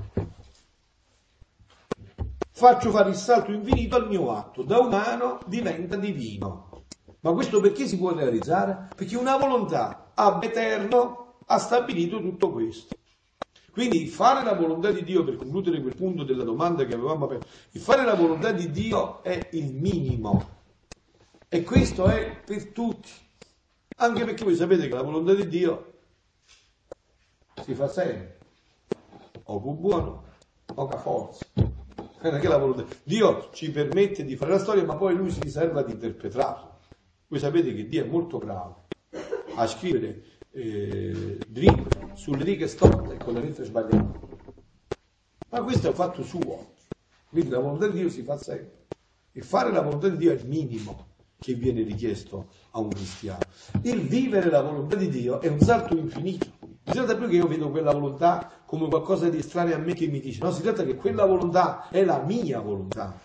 [2.52, 6.84] Faccio fare il salto infinito al mio atto, da umano diventa divino.
[7.22, 8.90] Ma questo perché si può realizzare?
[8.95, 12.99] Perché una volontà ab eterno ha stabilito tutto questo.
[13.72, 17.48] Quindi fare la volontà di Dio, per concludere quel punto della domanda che avevamo aperto,
[17.80, 20.60] fare la volontà di Dio è il minimo.
[21.48, 23.10] E questo è per tutti.
[23.98, 25.93] Anche perché voi sapete che la volontà di Dio
[27.64, 28.39] si fa sempre.
[29.43, 30.23] O più buono,
[30.73, 31.45] o che forza.
[33.03, 36.77] Dio ci permette di fare la storia, ma poi lui si riserva di interpretarla.
[37.27, 38.88] Voi sapete che Dio è molto bravo
[39.56, 44.19] a scrivere eh, drip sulle righe storte con le lettere sbagliate.
[45.49, 46.73] Ma questo è un fatto suo.
[47.30, 48.86] Quindi la volontà di Dio si fa sempre.
[49.32, 51.10] E fare la volontà di Dio è il minimo
[51.40, 53.45] che viene richiesto a un cristiano.
[53.82, 56.45] Il vivere la volontà di Dio è un salto infinito.
[56.60, 59.94] Non si tratta più che io vedo quella volontà come qualcosa di estraneo a me
[59.94, 63.19] che mi dice, no, si tratta che quella volontà è la mia volontà.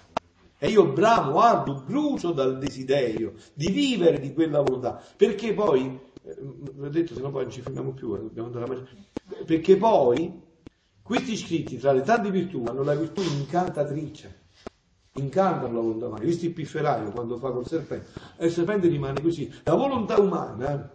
[0.58, 6.00] E io bramo, ardo, brucio dal desiderio di vivere di quella volontà, perché poi
[6.34, 9.44] vi ho detto se no poi non ci fermiamo più, eh, dobbiamo andare a mangiare.
[9.44, 10.42] Perché poi
[11.02, 14.44] questi scritti tra le tante virtù hanno la virtù incantatrice,
[15.12, 16.24] incantano la volontà umana.
[16.24, 19.52] Visto il pifferaio quando fa col serpente, e il serpente rimane così.
[19.64, 20.90] La volontà umana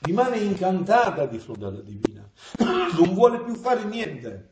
[0.00, 2.28] rimane incantata di fronte alla divina,
[2.96, 4.50] non vuole più fare niente.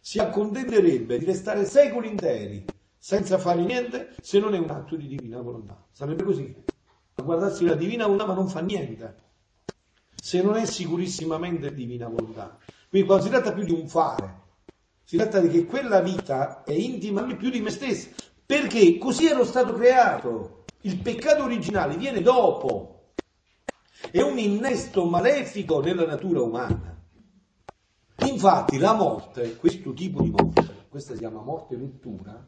[0.00, 5.06] Si accontenterebbe di restare secoli interi senza fare niente se non è un atto di
[5.06, 5.86] divina volontà.
[5.92, 6.54] Sarebbe così
[7.14, 9.26] a guardarsi la divina volontà ma non fa niente
[10.20, 12.58] se non è sicurissimamente divina volontà.
[12.88, 14.46] Quindi quando si tratta più di un fare,
[15.04, 18.08] si tratta di che quella vita è intima più di me stesso,
[18.44, 20.64] perché così ero stato creato.
[20.82, 23.12] Il peccato originale viene dopo,
[24.10, 26.96] è un innesto malefico nella natura umana.
[28.26, 32.46] Infatti la morte, questo tipo di morte, questa si chiama morte ruttura,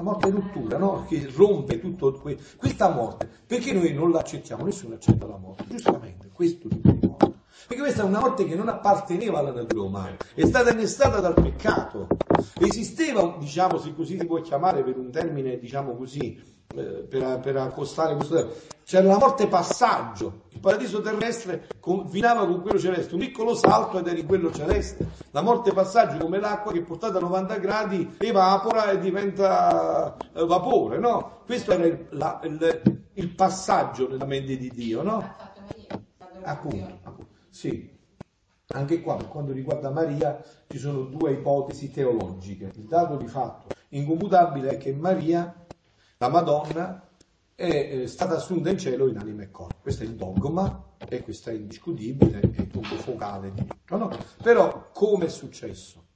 [0.00, 1.04] la morte è rottura, no?
[1.06, 3.28] Che rompe tutto que- questa morte.
[3.46, 4.64] Perché noi non l'accettiamo?
[4.64, 7.38] Nessuno accetta la morte, giustamente, questo tipo di morte.
[7.66, 11.34] Perché questa è una morte che non apparteneva alla natura umana, è stata innestata dal
[11.34, 12.06] peccato.
[12.58, 16.42] Esisteva, diciamo, se così si può chiamare per un termine, diciamo così,
[16.74, 18.56] eh, per, per, accostare questo termine.
[18.84, 24.06] C'era la morte passaggio, il paradiso terrestre confinava con quello celeste, un piccolo salto ed
[24.06, 25.08] era in quello celeste.
[25.30, 30.98] La morte passaggio come l'acqua che portata a 90 gradi evapora e diventa eh, vapore,
[30.98, 31.40] no?
[31.46, 35.34] Questo era il, la, il, il, passaggio nella mente di Dio, no?
[36.42, 37.98] Appunto, appunto, sì.
[38.72, 42.70] Anche qua, per quanto riguarda Maria, ci sono due ipotesi teologiche.
[42.74, 45.54] Il dato di fatto incommutabile è che Maria
[46.18, 47.08] la Madonna
[47.60, 49.76] è eh, stata assunta in cielo in anima e corpo.
[49.82, 53.96] Questo è il dogma e questo è indiscutibile, è il punto focale di tutto.
[53.98, 54.10] No?
[54.42, 56.06] Però come è successo?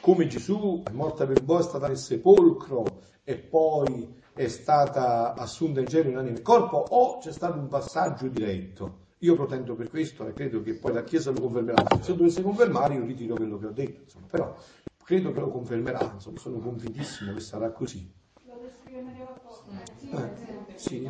[0.00, 2.84] Come Gesù è morta per voi, è stata nel sepolcro
[3.24, 7.68] e poi è stata assunta in cielo in anima e corpo o c'è stato un
[7.68, 9.04] passaggio diretto?
[9.20, 11.84] Io protendo per questo e credo che poi la Chiesa lo confermerà.
[12.02, 14.26] Se dovesse confermare io ritiro quello che ho detto, insomma.
[14.26, 14.54] però
[15.02, 18.12] credo che lo confermerà, insomma, sono convintissimo che sarà così.
[20.08, 21.08] Eh, sì,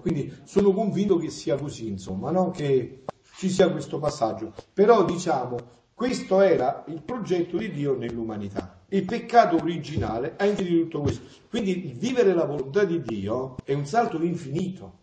[0.00, 2.50] quindi sono convinto che sia così, insomma, no?
[2.50, 3.04] che
[3.36, 4.52] ci sia questo passaggio.
[4.72, 5.56] Però diciamo,
[5.94, 8.84] questo era il progetto di Dio nell'umanità.
[8.90, 11.24] il peccato originale ha inserito tutto questo.
[11.48, 14.98] Quindi vivere la volontà di Dio è un salto all'infinito,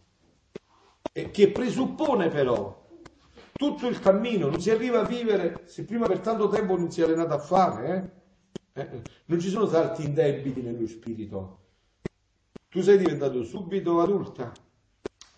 [1.11, 2.83] che presuppone però
[3.53, 7.01] tutto il cammino, non si arriva a vivere se prima per tanto tempo non si
[7.01, 8.11] è allenato a fare.
[8.73, 8.81] Eh?
[8.81, 11.64] Eh, non ci sono salti indebiti nello spirito.
[12.75, 14.51] Tu sei diventato subito adulta,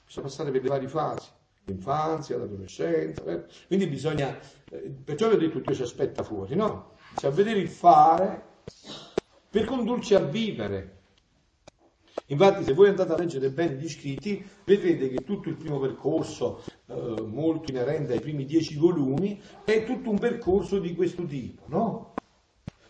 [0.04, 1.30] bisogna passare per le varie fasi,
[1.66, 3.46] l'infanzia, l'adolescenza, eh?
[3.68, 4.40] quindi bisogna,
[4.72, 6.94] eh, perciò vi ho detto Dio ci aspetta fuori, no?
[7.16, 8.44] Cioè a vedere il fare
[9.52, 11.02] per condurci a vivere.
[12.26, 16.64] Infatti, se voi andate a leggere bene gli scritti, vedrete che tutto il primo percorso,
[16.88, 22.16] eh, molto inerente ai primi dieci volumi, è tutto un percorso di questo tipo, no?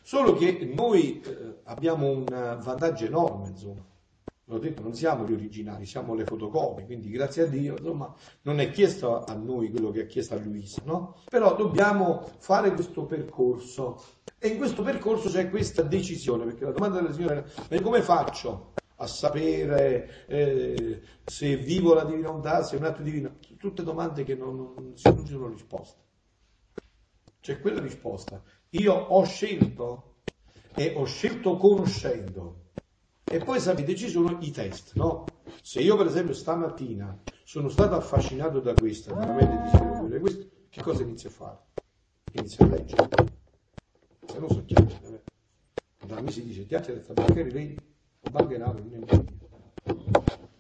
[0.04, 3.96] Solo che noi eh, abbiamo un vantaggio enorme, insomma.
[4.50, 8.14] L'ho detto, non siamo gli originali, siamo le fotocopie, quindi grazie a Dio, insomma,
[8.44, 11.18] non è chiesto a noi quello che ha chiesto a Luisa, no?
[11.30, 14.02] Però dobbiamo fare questo percorso
[14.40, 18.76] e in questo percorso c'è questa decisione, perché la domanda della signora è come faccio
[18.98, 23.36] a sapere eh, se vivo la divina volontà, se è un atto divino?
[23.58, 26.02] Tutte domande che non, non, ci sono risposte.
[27.42, 28.42] C'è quella risposta.
[28.70, 30.16] Io ho scelto
[30.76, 32.67] e ho scelto conoscendo.
[33.30, 35.26] E poi sapete, ci sono i test, no?
[35.62, 41.28] Se io per esempio stamattina sono stato affascinato da questo, veramente questo, che cosa inizio
[41.28, 41.58] a fare?
[42.32, 43.10] Inizio a leggere.
[44.26, 45.24] Se non so chiacchiere.
[46.06, 47.78] Da me si dice chiacchiere, sta banchiere, vedi?
[48.22, 49.34] O bancherale, non impegna.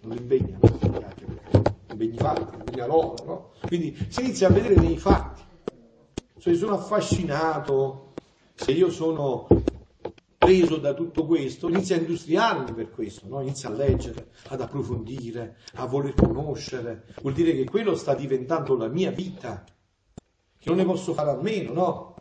[0.02, 3.52] Non impegna, non impegni fatti, impegna loro, no?
[3.66, 5.42] Quindi si inizia a vedere nei fatti.
[6.38, 8.14] Se sono affascinato,
[8.56, 9.48] se io sono
[10.48, 13.42] preso da tutto questo, inizia a industriarmi per questo, no?
[13.42, 17.04] inizia a leggere, ad approfondire, a voler conoscere.
[17.22, 19.66] Vuol dire che quello sta diventando la mia vita,
[20.58, 22.16] che non ne posso fare a meno, no?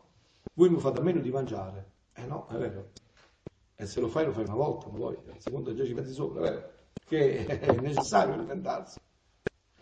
[0.55, 1.93] Voi mi fate a meno di mangiare.
[2.15, 2.91] Eh no, è vero.
[3.77, 6.13] E se lo fai lo fai una volta, ma poi la seconda già ci pensi
[6.13, 6.71] sopra, è vero?
[7.07, 8.99] Che è necessario alimentarsi.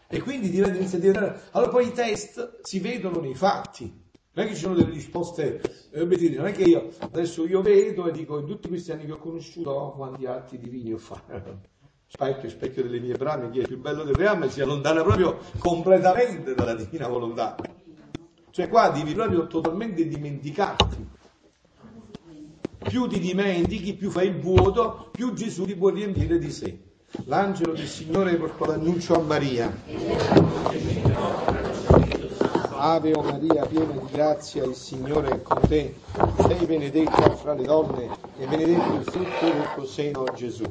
[0.06, 1.40] E quindi diventa, inizia a diventare...
[1.52, 4.03] Allora poi i test si vedono nei fatti.
[4.36, 8.08] Non è che ci sono delle risposte, eh, non è che io adesso io vedo
[8.08, 11.72] e dico in tutti questi anni che ho conosciuto oh, quanti atti divini ho fatto.
[12.06, 16.54] Specchio, specchio delle mie brame, chi è più bello del reame si allontana proprio completamente
[16.54, 17.56] dalla divina volontà.
[18.50, 21.08] Cioè qua devi proprio totalmente dimenticarti.
[22.78, 26.78] Più ti dimentichi, più fai il vuoto, più Gesù ti può riempire di sé.
[27.24, 29.72] L'angelo del Signore portò l'annuncio a Maria.
[32.86, 35.94] Ave o Maria, piena di grazia, il Signore è con te.
[36.46, 40.64] Sei benedetta fra le donne e benedetto il frutto del tuo seno, Gesù.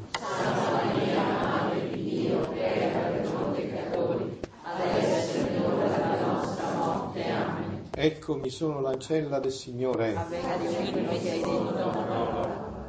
[7.02, 7.90] Amen.
[7.96, 10.14] Eccomi, sono l'ancella del Signore.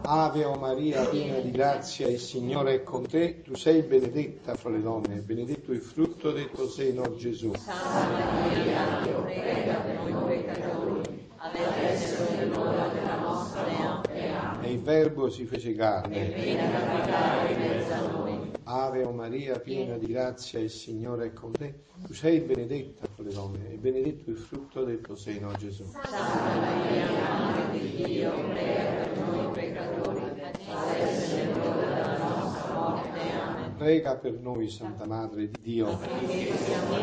[0.06, 4.68] Ave o Maria, piena di grazia, il Signore è con te, tu sei benedetta fra
[4.68, 7.54] le donne, benedetto il frutto del tuo seno, Gesù.
[7.54, 14.32] Santa Maria, Dio prega per noi peccatori, adesso è l'ora della nostra morte.
[14.60, 16.34] E il Verbo si fece carne.
[16.34, 18.33] E viene a abitare in mezzo a noi.
[18.66, 21.82] Ave o Maria, piena di grazia, il Signore è con te.
[22.06, 25.84] Tu sei benedetta fra le donne e benedetto il frutto del tuo seno, Gesù.
[25.84, 30.20] Santa Maria, Madre di Dio, prega per noi peccatori,
[30.66, 33.18] adesso è l'ora della nostra morte.
[33.20, 33.76] Amen.
[33.76, 35.88] Prega per noi, Santa Madre di Dio.
[35.88, 36.96] Affinché siamo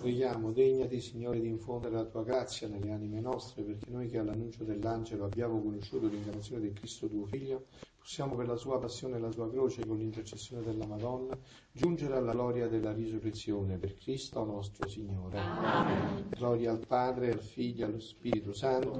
[0.00, 4.64] Preghiamo, degnati, Signore, di infondere la tua grazia nelle anime nostre, perché noi che all'annuncio
[4.64, 7.66] dell'angelo abbiamo conosciuto l'incarnazione del Cristo tuo Figlio,
[8.02, 11.38] possiamo per la sua passione e la sua croce, con l'intercessione della Madonna,
[11.70, 15.38] giungere alla gloria della risurrezione per Cristo nostro Signore.
[15.38, 16.26] Amen.
[16.30, 18.90] Gloria al Padre, al Figlio e allo Spirito Santo.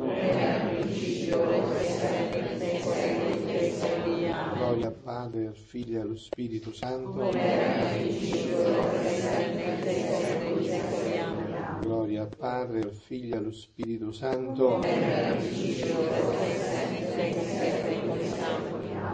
[4.54, 7.30] Gloria al Padre, al Figlio e allo Spirito Santo.
[11.80, 14.80] Gloria al Padre, al Figlio e allo Spirito Santo.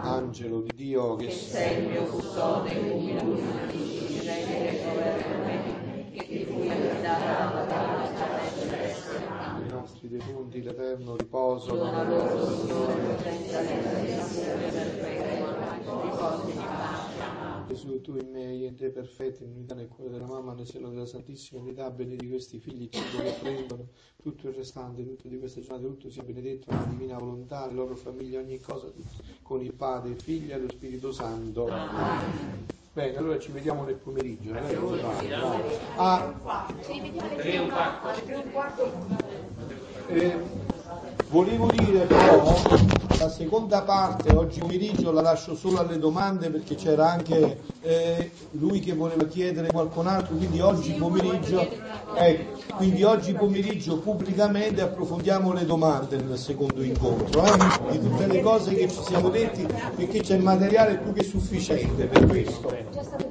[0.01, 6.69] Angelo di Dio che sei il mio custode, illuminaci, sceglie per me, che ti fui
[6.69, 8.07] affidata la tua
[8.57, 9.17] celeste.
[9.65, 11.75] I nostri defunti l'eterno riposo.
[11.75, 13.67] Dona loro, Signore, senza la
[14.71, 16.98] perpetua, riposi di pace.
[17.69, 21.05] Gesù, tu in me, te perfetta, in unità nel cuore della mamma, nel seno della
[21.05, 23.89] Santissima Unità, benedi questi figli il cibo che prendono,
[24.23, 27.95] tutto il restante, tutto di queste giornate, tutto sia benedetto nella divina volontà, le loro
[27.95, 28.91] famiglie, ogni cosa,
[29.43, 31.67] con il Padre, il Figlio e lo Spirito Santo.
[31.67, 32.65] Amen.
[32.91, 34.51] Bene, allora ci vediamo nel pomeriggio.
[34.55, 34.75] Eh?
[35.95, 36.33] Ah,
[40.07, 40.37] eh,
[41.29, 47.11] Volevo dire però, la seconda parte oggi pomeriggio la lascio solo alle domande perché c'era
[47.11, 51.67] anche eh, lui che voleva chiedere qualcun altro, quindi oggi pomeriggio,
[52.15, 58.41] ecco, quindi oggi pomeriggio pubblicamente approfondiamo le domande nel secondo incontro, eh, di tutte le
[58.41, 63.28] cose che ci siamo detti perché c'è materiale più che sufficiente per questo.